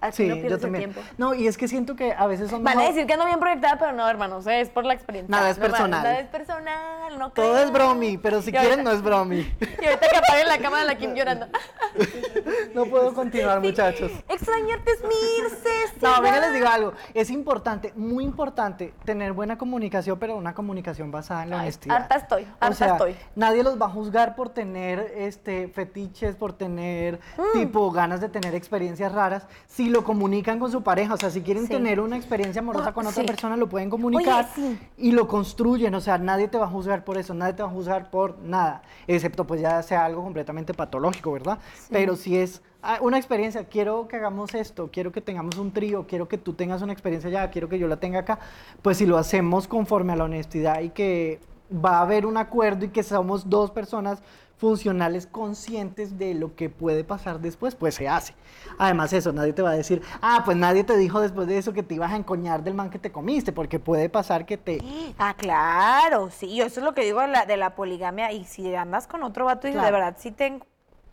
Así 0.00 0.24
Sí, 0.24 0.28
no 0.28 0.36
yo 0.36 0.54
el 0.56 0.60
también. 0.60 0.92
tiempo. 0.92 1.00
No, 1.16 1.32
y 1.34 1.46
es 1.46 1.56
que 1.56 1.68
siento 1.68 1.96
que 1.96 2.12
a 2.12 2.26
veces 2.26 2.50
son 2.50 2.62
Van 2.62 2.78
a 2.78 2.82
decir 2.82 3.06
que 3.06 3.14
ando 3.14 3.24
bien 3.26 3.40
proyectada, 3.40 3.78
pero 3.78 3.92
no, 3.92 4.06
hermanos, 4.08 4.46
es 4.46 4.68
por 4.68 4.84
la 4.84 4.92
experiencia. 4.92 5.30
Nada 5.34 5.48
es 5.50 5.56
No, 5.58 5.62
personal. 5.62 6.02
Nada 6.02 6.20
es 6.20 6.28
personal, 6.28 7.18
no 7.18 7.30
Todo 7.30 7.52
crean. 7.52 7.66
es 7.66 7.72
bromi, 7.72 8.18
pero 8.18 8.42
si 8.42 8.50
Y 8.50 8.52
quieren 8.52 8.70
ahorita- 8.80 8.90
no 8.90 8.92
es 8.92 9.02
bromi. 9.02 9.36
Y 9.60 9.84
ahorita 9.86 10.08
que 10.08 10.16
apaguen 10.16 10.48
la 10.48 10.58
cámara, 10.58 10.84
la 10.84 10.94
Kim 10.96 11.14
llorando. 11.14 11.46
No 12.74 12.84
puedo 12.86 13.14
continuar, 13.14 13.60
muchachos. 13.60 14.12
Extrañarte 14.28 14.92
es 14.92 15.02
mi 15.02 15.14
irse. 15.38 15.98
No, 16.02 16.20
venga, 16.20 16.40
les 16.40 16.52
digo 16.52 16.68
algo. 16.68 16.92
Es 17.14 17.30
importante, 17.30 17.92
muy 17.96 18.22
importante, 18.24 18.92
tener 19.04 19.32
buena 19.32 19.56
comunicación, 19.56 20.18
pero 20.18 20.36
una 20.36 20.54
comunicación 20.54 21.10
basada 21.10 21.44
en 21.44 21.50
la 21.50 21.56
Ay, 21.56 21.62
honestidad. 21.62 21.96
harta 21.96 22.16
estoy, 22.16 22.42
O 22.42 22.46
harta 22.60 22.74
sea, 22.76 22.92
estoy. 22.92 23.16
nadie 23.34 23.62
los 23.62 23.80
va 23.80 23.86
a 23.86 23.90
juzgar 23.90 24.36
por 24.36 24.50
tener 24.50 25.12
este 25.16 25.68
fetiches, 25.68 26.36
por 26.36 26.52
tener 26.52 27.18
Mm. 27.38 27.58
tipo 27.58 27.90
ganas 27.90 28.20
de 28.20 28.28
tener 28.28 28.54
experiencias 28.54 29.10
raras, 29.12 29.46
si 29.66 29.85
lo 29.88 30.04
comunican 30.04 30.58
con 30.58 30.70
su 30.70 30.82
pareja. 30.82 31.14
O 31.14 31.16
sea, 31.16 31.30
si 31.30 31.42
quieren 31.42 31.64
Sí. 31.64 31.70
tener 31.70 32.00
una 32.00 32.16
experiencia 32.16 32.60
amorosa 32.60 32.90
Oh, 32.90 32.94
con 32.94 33.06
otra 33.06 33.22
sí. 33.22 33.26
persona, 33.26 33.56
lo 33.56 33.68
pueden 33.68 33.90
comunicar 33.90 34.48
sí. 34.54 34.78
y 34.98 35.12
lo 35.12 35.26
construyen. 35.28 35.94
O 35.94 36.00
sea, 36.00 36.18
nadie 36.18 36.48
te 36.48 36.58
va 36.58 36.66
a 36.66 36.68
juzgar 36.68 37.04
por 37.04 37.18
eso, 37.18 37.34
nadie 37.34 37.54
te 37.54 37.62
va 37.62 37.68
a 37.68 37.72
juzgar 37.72 38.10
por 38.10 38.38
nada, 38.40 38.82
excepto 39.06 39.46
pues 39.46 39.60
ya 39.60 39.82
sea 39.82 40.04
algo 40.04 40.22
completamente 40.22 40.74
patológico, 40.74 41.32
¿verdad? 41.32 41.58
Pero 41.90 42.16
si 42.16 42.36
es 42.36 42.62
ah, 42.82 42.98
una 43.00 43.16
experiencia, 43.16 43.64
quiero 43.64 44.06
que 44.08 44.16
hagamos 44.16 44.54
esto, 44.54 44.90
quiero 44.92 45.10
que 45.12 45.20
tengamos 45.20 45.56
un 45.56 45.72
trío, 45.72 46.06
quiero 46.06 46.28
que 46.28 46.38
tú 46.38 46.52
tengas 46.52 46.82
una 46.82 46.92
experiencia 46.92 47.28
allá, 47.28 47.50
quiero 47.50 47.68
que 47.68 47.78
yo 47.78 47.88
la 47.88 47.96
tenga 47.96 48.20
acá, 48.20 48.38
pues 48.82 48.98
si 48.98 49.06
lo 49.06 49.18
hacemos 49.18 49.66
conforme 49.66 50.12
a 50.12 50.16
la 50.16 50.24
honestidad 50.24 50.80
y 50.80 50.90
que 50.90 51.40
va 51.84 51.98
a 51.98 52.02
haber 52.02 52.26
un 52.26 52.36
acuerdo 52.36 52.84
y 52.84 52.88
que 52.90 53.02
somos 53.02 53.50
dos 53.50 53.72
personas 53.72 54.22
funcionales 54.56 55.26
conscientes 55.26 56.18
de 56.18 56.34
lo 56.34 56.54
que 56.56 56.70
puede 56.70 57.04
pasar 57.04 57.40
después, 57.40 57.74
pues 57.74 57.94
se 57.94 58.08
hace. 58.08 58.34
Además 58.78 59.12
eso, 59.12 59.32
nadie 59.32 59.52
te 59.52 59.62
va 59.62 59.70
a 59.70 59.74
decir, 59.76 60.00
ah, 60.22 60.42
pues 60.44 60.56
nadie 60.56 60.82
te 60.84 60.96
dijo 60.96 61.20
después 61.20 61.46
de 61.46 61.58
eso 61.58 61.72
que 61.72 61.82
te 61.82 61.94
ibas 61.94 62.12
a 62.12 62.16
encoñar 62.16 62.62
del 62.64 62.74
man 62.74 62.88
que 62.90 62.98
te 62.98 63.12
comiste, 63.12 63.52
porque 63.52 63.78
puede 63.78 64.08
pasar 64.08 64.46
que 64.46 64.56
te... 64.56 64.78
Ah, 65.18 65.34
claro, 65.36 66.30
sí, 66.30 66.56
yo 66.56 66.64
eso 66.64 66.80
es 66.80 66.84
lo 66.86 66.94
que 66.94 67.04
digo 67.04 67.20
de 67.20 67.28
la, 67.28 67.44
de 67.46 67.56
la 67.56 67.74
poligamia. 67.74 68.32
Y 68.32 68.44
si 68.44 68.74
andas 68.74 69.06
con 69.06 69.22
otro 69.22 69.44
vato 69.44 69.68
y 69.68 69.72
de 69.72 69.78
Claro. 69.78 69.96
verdad 69.96 70.16
sí 70.18 70.30
te, 70.30 70.60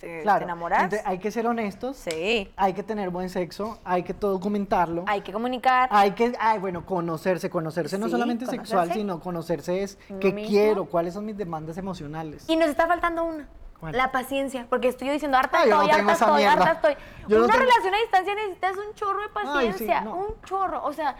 te, 0.03 0.21
Claro, 0.21 0.39
te 0.39 0.43
enamoras, 0.45 0.83
entonces 0.83 1.07
hay 1.07 1.17
que 1.19 1.31
ser 1.31 1.47
honestos, 1.47 1.97
sí. 1.97 2.51
hay 2.55 2.73
que 2.73 2.83
tener 2.83 3.09
buen 3.09 3.29
sexo, 3.29 3.79
hay 3.83 4.03
que 4.03 4.13
documentarlo. 4.13 5.03
Hay 5.07 5.21
que 5.21 5.31
comunicar. 5.31 5.87
Hay 5.91 6.11
que, 6.11 6.33
ay, 6.39 6.59
bueno, 6.59 6.85
conocerse, 6.85 7.49
conocerse 7.49 7.97
no 7.97 8.09
solamente 8.09 8.45
sexual, 8.45 8.91
sino 8.91 9.19
conocerse 9.19 9.83
es 9.83 9.97
qué 10.19 10.31
mismo. 10.33 10.49
quiero, 10.49 10.85
cuáles 10.85 11.13
son 11.13 11.25
mis 11.25 11.37
demandas 11.37 11.77
emocionales. 11.77 12.43
Y 12.49 12.55
nos 12.55 12.67
está 12.69 12.87
faltando 12.87 13.23
una. 13.23 13.47
La 13.91 14.13
paciencia, 14.13 14.65
porque 14.69 14.87
estoy 14.87 15.07
yo 15.07 15.13
diciendo, 15.13 15.37
harta 15.37 15.57
Ah, 15.61 15.65
no 15.65 15.81
estoy, 15.81 15.99
harta 15.99 16.13
estoy, 16.13 16.35
mierda. 16.37 16.53
harta 16.53 16.71
estoy. 16.71 17.03
Yo 17.27 17.37
no 17.39 17.43
una 17.45 17.53
tengo- 17.53 17.65
relación 17.65 17.93
a 17.93 17.97
distancia 17.97 18.35
necesitas 18.35 18.77
un 18.77 18.93
chorro 18.95 19.19
de 19.21 19.27
Ay, 19.27 19.33
sí, 19.33 19.71
paciencia, 19.71 20.01
no. 20.01 20.15
un 20.15 20.41
chorro. 20.45 20.83
O 20.85 20.93
sea, 20.93 21.15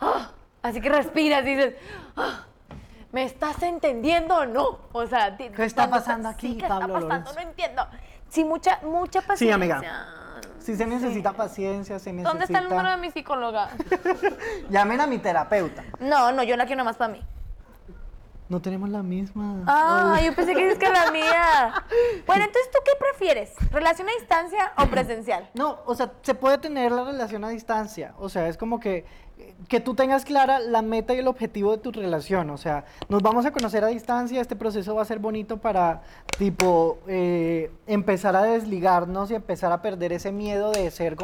ah, 0.00 0.30
así 0.62 0.80
que 0.80 0.88
respiras 0.88 1.46
y 1.46 1.54
dices, 1.54 1.74
ah, 2.16 2.44
¿me 3.12 3.22
estás 3.22 3.62
entendiendo 3.62 4.34
o 4.36 4.46
no? 4.46 4.78
O 4.90 5.06
sea, 5.06 5.36
¿Qué 5.36 5.64
está 5.64 5.88
pasando 5.88 6.28
aquí, 6.28 6.56
¿qué 6.56 6.66
Pablo 6.66 6.86
está 6.86 6.92
pasando? 7.08 7.08
Lorenzo? 7.08 7.34
No 7.34 7.40
entiendo. 7.40 7.86
Sí, 8.32 8.44
mucha, 8.44 8.78
mucha 8.82 9.20
paciencia. 9.20 9.46
Sí, 9.46 9.52
amiga. 9.52 10.06
Si 10.58 10.74
se 10.74 10.86
necesita 10.86 11.34
paciencia, 11.34 11.98
se 11.98 12.14
necesita... 12.14 12.30
¿Dónde 12.30 12.44
está 12.46 12.60
el 12.60 12.68
número 12.70 12.90
de 12.90 12.96
mi 12.96 13.10
psicóloga? 13.10 13.68
Llamen 14.70 15.02
a 15.02 15.06
mi 15.06 15.18
terapeuta. 15.18 15.84
No, 16.00 16.32
no, 16.32 16.42
yo 16.42 16.56
la 16.56 16.64
quiero 16.64 16.78
nomás 16.78 16.96
para 16.96 17.12
mí. 17.12 17.20
No 18.48 18.60
tenemos 18.60 18.88
la 18.90 19.02
misma. 19.02 19.62
Ah, 19.66 20.14
Ay. 20.16 20.26
yo 20.26 20.34
pensé 20.34 20.54
que 20.54 20.68
es 20.68 20.78
que 20.78 20.88
la 20.88 21.10
mía. 21.10 21.74
Bueno, 22.26 22.44
entonces, 22.44 22.70
¿tú 22.70 22.78
qué 22.84 22.92
prefieres? 22.98 23.52
¿Relación 23.70 24.08
a 24.08 24.12
distancia 24.12 24.72
o 24.78 24.86
presencial? 24.86 25.48
No, 25.54 25.78
o 25.86 25.94
sea, 25.94 26.12
se 26.22 26.34
puede 26.34 26.58
tener 26.58 26.92
la 26.92 27.04
relación 27.04 27.44
a 27.44 27.48
distancia. 27.48 28.14
O 28.18 28.28
sea, 28.28 28.48
es 28.48 28.56
como 28.56 28.78
que, 28.78 29.04
que 29.68 29.80
tú 29.80 29.94
tengas 29.94 30.24
clara 30.24 30.58
la 30.60 30.82
meta 30.82 31.14
y 31.14 31.18
el 31.18 31.28
objetivo 31.28 31.72
de 31.72 31.78
tu 31.78 31.90
relación. 31.92 32.50
O 32.50 32.58
sea, 32.58 32.84
nos 33.08 33.22
vamos 33.22 33.44
a 33.46 33.52
conocer 33.52 33.84
a 33.84 33.88
distancia. 33.88 34.40
Este 34.40 34.56
proceso 34.56 34.94
va 34.94 35.02
a 35.02 35.06
ser 35.06 35.18
bonito 35.18 35.58
para, 35.58 36.02
tipo, 36.38 36.98
eh, 37.06 37.70
empezar 37.86 38.36
a 38.36 38.42
desligarnos 38.42 39.30
y 39.30 39.34
empezar 39.34 39.72
a 39.72 39.82
perder 39.82 40.12
ese 40.12 40.30
miedo 40.32 40.70
de 40.72 40.90
ser 40.90 41.16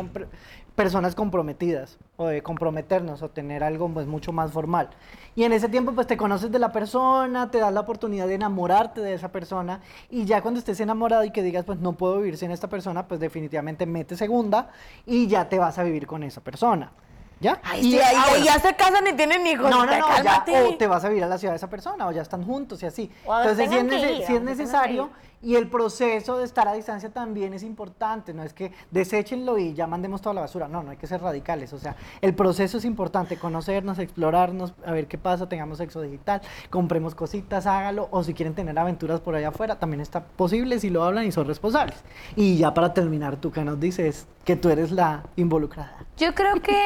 personas 0.79 1.17
comprometidas 1.17 1.99
o 2.17 2.29
de 2.29 2.41
comprometernos 2.41 3.21
o 3.23 3.31
tener 3.31 3.65
algo 3.65 3.89
pues 3.89 4.07
mucho 4.07 4.31
más 4.31 4.53
formal. 4.53 4.91
Y 5.35 5.43
en 5.43 5.53
ese 5.53 5.69
tiempo 5.69 5.91
pues 5.91 6.07
te 6.07 6.17
conoces 6.17 6.53
de 6.53 6.61
la 6.61 6.71
persona, 6.71 7.51
te 7.51 7.59
das 7.59 7.75
la 7.75 7.81
oportunidad 7.81 8.29
de 8.29 8.35
enamorarte 8.35 9.01
de 9.01 9.13
esa 9.13 9.33
persona 9.33 9.81
y 10.09 10.25
ya 10.25 10.41
cuando 10.41 10.61
estés 10.61 10.79
enamorado 10.79 11.25
y 11.25 11.33
que 11.33 11.43
digas 11.43 11.65
pues 11.65 11.81
no 11.81 11.95
puedo 11.95 12.19
vivir 12.19 12.37
sin 12.37 12.53
esta 12.53 12.69
persona, 12.69 13.09
pues 13.09 13.19
definitivamente 13.19 13.87
mete 13.87 14.17
segunda 14.17 14.71
y 15.05 15.27
ya 15.27 15.49
te 15.49 15.59
vas 15.59 15.81
a 15.81 15.83
vivir 15.83 16.07
con 16.07 16.23
esa 16.23 16.43
persona. 16.43 16.93
¿Ya? 17.41 17.61
Ay, 17.63 17.81
Y- 17.87 17.93
sí, 17.93 17.99
ahí- 18.01 18.17
ah, 18.17 18.37
ya 18.45 18.59
se 18.59 18.75
casan 18.75 19.07
y 19.07 19.13
tienen 19.13 19.47
hijos. 19.47 19.71
No, 19.71 19.87
no, 19.87 19.99
no, 19.99 20.23
ya, 20.23 20.45
o 20.69 20.77
te 20.77 20.87
vas 20.87 21.05
a 21.05 21.09
vivir 21.09 21.25
a 21.25 21.29
la 21.29 21.39
ciudad 21.39 21.53
de 21.53 21.59
esa 21.59 21.71
persona, 21.71 22.07
o 22.07 22.13
ya 22.13 22.23
están 22.23 22.45
juntos 22.45 22.83
y 22.83 22.87
así. 22.87 23.11
O 23.25 23.37
Entonces, 23.39 23.71
si 23.71 23.77
es, 23.77 23.85
ir, 24.21 24.27
si 24.27 24.35
es 24.37 24.43
necesario, 24.43 25.11
y 25.41 25.55
el 25.55 25.69
proceso 25.69 26.37
de 26.37 26.45
estar 26.45 26.67
a 26.67 26.73
distancia 26.73 27.11
también 27.11 27.55
es 27.55 27.63
importante, 27.63 28.35
no 28.35 28.43
es 28.43 28.53
que 28.53 28.73
deséchenlo 28.91 29.57
y 29.57 29.73
ya 29.73 29.87
mandemos 29.87 30.21
toda 30.21 30.35
la 30.35 30.41
basura, 30.41 30.67
no, 30.67 30.83
no 30.83 30.91
hay 30.91 30.97
que 30.97 31.07
ser 31.07 31.23
radicales, 31.23 31.73
o 31.73 31.79
sea, 31.79 31.95
el 32.21 32.35
proceso 32.35 32.79
es 32.79 32.85
importante, 32.85 33.37
conocernos, 33.39 34.01
explorarnos, 34.01 34.75
a 34.85 34.91
ver 34.91 35.07
qué 35.07 35.17
pasa, 35.17 35.49
tengamos 35.49 35.79
sexo 35.79 36.01
digital, 36.03 36.41
compremos 36.71 37.15
cositas, 37.15 37.67
hágalo, 37.69 38.09
o 38.11 38.25
si 38.25 38.35
quieren 38.35 38.55
tener 38.57 38.77
aventuras 38.77 39.21
por 39.21 39.37
allá 39.37 39.51
afuera, 39.51 39.79
también 39.79 40.01
está 40.01 40.25
posible 40.25 40.81
si 40.81 40.91
lo 40.91 41.05
hablan 41.05 41.25
y 41.25 41.31
son 41.31 41.47
responsables. 41.47 41.99
Y 42.35 42.57
ya 42.59 42.75
para 42.75 42.93
terminar, 42.93 43.37
tú 43.37 43.53
que 43.53 43.63
nos 43.63 43.79
dices 43.79 44.27
que 44.45 44.57
tú 44.57 44.71
eres 44.71 44.91
la 44.91 45.23
involucrada. 45.37 46.05
Yo 46.17 46.35
creo 46.35 46.61
que 46.61 46.81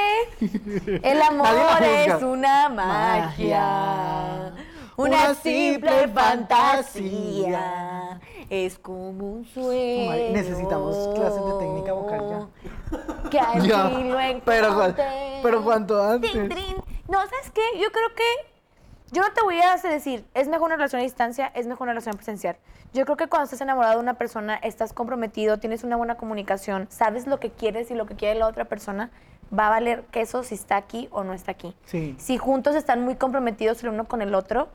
el 1.02 1.22
amor 1.22 1.48
es 1.82 2.22
una 2.22 2.68
Magia. 2.68 4.52
Una, 4.96 5.24
Una 5.26 5.34
simple 5.34 6.08
fantasía. 6.08 8.20
Es 8.50 8.78
como 8.78 9.32
un 9.32 9.44
sueño. 9.46 10.32
necesitamos 10.32 11.14
clases 11.14 11.42
de 11.44 11.52
técnica 11.58 11.92
vocal 11.94 12.48
Que 13.30 13.40
al 13.58 13.62
Ya, 13.66 13.88
fin 13.88 14.10
lo 14.10 14.18
pero 14.44 14.68
encontré. 14.68 15.40
pero 15.42 15.64
cuanto 15.64 16.02
antes. 16.02 16.30
Trin. 16.32 16.76
No, 17.08 17.18
¿sabes 17.20 17.50
qué? 17.54 17.62
Yo 17.80 17.90
creo 17.90 18.14
que 18.14 18.22
yo 19.10 19.22
no 19.22 19.32
te 19.32 19.42
voy 19.42 19.58
a 19.60 19.76
decir, 19.76 20.24
es 20.34 20.48
mejor 20.48 20.66
una 20.66 20.76
relación 20.76 21.00
a 21.00 21.02
distancia, 21.02 21.50
es 21.54 21.66
mejor 21.66 21.84
una 21.86 21.92
relación 21.92 22.16
presencial. 22.16 22.56
Yo 22.94 23.04
creo 23.04 23.16
que 23.16 23.26
cuando 23.28 23.44
estás 23.44 23.60
enamorado 23.60 23.94
de 23.96 24.00
una 24.00 24.14
persona, 24.14 24.54
estás 24.56 24.92
comprometido, 24.94 25.58
tienes 25.58 25.84
una 25.84 25.96
buena 25.96 26.16
comunicación, 26.16 26.86
sabes 26.90 27.26
lo 27.26 27.38
que 27.40 27.50
quieres 27.50 27.90
y 27.90 27.94
lo 27.94 28.06
que 28.06 28.14
quiere 28.16 28.38
la 28.38 28.46
otra 28.46 28.66
persona, 28.66 29.10
va 29.56 29.66
a 29.66 29.70
valer 29.70 30.04
queso 30.10 30.42
si 30.42 30.54
está 30.54 30.76
aquí 30.76 31.08
o 31.10 31.24
no 31.24 31.32
está 31.32 31.52
aquí. 31.52 31.74
Sí. 31.84 32.14
Si 32.18 32.38
juntos 32.38 32.74
están 32.74 33.02
muy 33.02 33.16
comprometidos 33.16 33.82
el 33.82 33.90
uno 33.90 34.06
con 34.06 34.22
el 34.22 34.34
otro, 34.34 34.68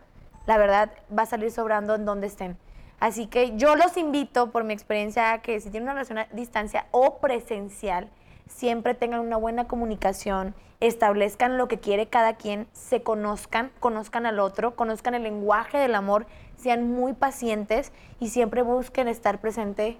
la 0.45 0.57
verdad 0.57 0.91
va 1.15 1.23
a 1.23 1.25
salir 1.25 1.51
sobrando 1.51 1.95
en 1.95 2.05
donde 2.05 2.27
estén. 2.27 2.57
Así 2.99 3.27
que 3.27 3.55
yo 3.57 3.75
los 3.75 3.95
invito, 3.97 4.51
por 4.51 4.63
mi 4.63 4.73
experiencia, 4.73 5.33
a 5.33 5.41
que 5.41 5.59
si 5.59 5.69
tienen 5.69 5.83
una 5.83 5.93
relación 5.93 6.17
a 6.17 6.25
distancia 6.33 6.87
o 6.91 7.19
presencial, 7.19 8.09
siempre 8.47 8.93
tengan 8.95 9.19
una 9.19 9.37
buena 9.37 9.67
comunicación, 9.67 10.55
establezcan 10.79 11.57
lo 11.57 11.67
que 11.67 11.79
quiere 11.79 12.07
cada 12.07 12.35
quien, 12.35 12.67
se 12.71 13.03
conozcan, 13.03 13.71
conozcan 13.79 14.25
al 14.25 14.39
otro, 14.39 14.75
conozcan 14.75 15.13
el 15.13 15.23
lenguaje 15.23 15.77
del 15.77 15.95
amor, 15.95 16.25
sean 16.55 16.91
muy 16.91 17.13
pacientes 17.13 17.91
y 18.19 18.29
siempre 18.29 18.63
busquen 18.63 19.07
estar 19.07 19.39
presente 19.39 19.99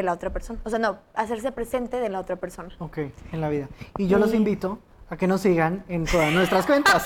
de 0.00 0.02
la 0.04 0.12
otra 0.12 0.30
persona. 0.30 0.58
O 0.64 0.70
sea, 0.70 0.78
no, 0.78 0.98
hacerse 1.14 1.52
presente 1.52 1.98
de 2.00 2.08
la 2.08 2.20
otra 2.20 2.36
persona. 2.36 2.68
Ok, 2.78 2.98
en 3.32 3.40
la 3.40 3.48
vida. 3.48 3.68
Y 3.98 4.06
yo 4.08 4.18
los 4.18 4.32
invito 4.34 4.78
a 5.10 5.16
que 5.16 5.26
nos 5.26 5.40
sigan 5.42 5.84
en 5.88 6.04
todas 6.06 6.32
nuestras 6.32 6.66
cuentas. 6.70 7.04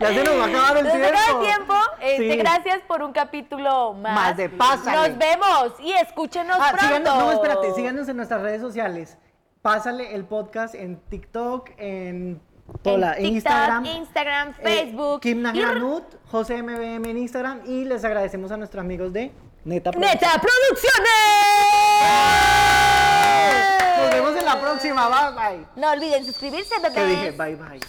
ya 0.00 0.08
se 0.08 0.24
nos 0.24 0.38
va 0.38 0.44
a 0.44 0.48
acabar 0.48 0.76
el 0.78 0.84
Nos 0.84 0.92
tiempo. 0.94 1.08
acaba 1.18 1.40
el 1.40 1.46
tiempo. 1.46 1.74
Este, 2.00 2.30
Sí. 2.32 2.36
Gracias 2.38 2.80
por 2.88 3.02
un 3.02 3.12
capítulo 3.12 3.92
más. 3.94 4.14
Más 4.14 4.36
de 4.36 4.48
Pásale. 4.48 5.08
Nos 5.10 5.18
vemos 5.18 5.74
y 5.80 5.92
escúchenos 5.92 6.56
Ah, 6.60 6.72
pronto. 6.72 6.86
síganos, 6.86 7.18
no, 7.18 7.32
espérate, 7.32 7.74
síganos 7.74 8.08
en 8.08 8.16
nuestras 8.16 8.42
redes 8.42 8.60
sociales. 8.60 9.18
Pásale 9.62 10.14
el 10.14 10.24
podcast 10.24 10.74
en 10.74 10.96
TikTok, 11.10 11.70
en, 11.76 12.40
toda 12.82 12.94
En 12.94 13.00
la- 13.00 13.08
en 13.12 13.16
TikTok, 13.16 13.34
Instagram. 13.34 13.84
Instagram, 13.86 14.48
eh, 14.50 14.54
Facebook. 14.62 15.20
Kim 15.20 15.38
y 15.38 15.42
Najanut, 15.42 16.04
José 16.30 16.62
MBM 16.62 17.10
en 17.10 17.18
Instagram. 17.18 17.60
Y 17.66 17.84
les 17.84 18.02
agradecemos 18.04 18.50
a 18.52 18.56
nuestros 18.56 18.80
amigos 18.82 19.12
de 19.12 19.32
Neta 19.64 19.90
Neta 19.92 20.40
Producciones. 20.40 21.10
Nos 23.98 24.10
vemos 24.10 24.36
en 24.38 24.44
la 24.46 24.60
próxima. 24.60 25.08
Bye, 25.08 25.56
bye. 25.56 25.66
No 25.76 25.90
olviden 25.90 26.24
suscribirse. 26.24 26.74
Te 26.80 27.06
dije 27.06 27.32
bye, 27.32 27.56
bye. 27.56 27.80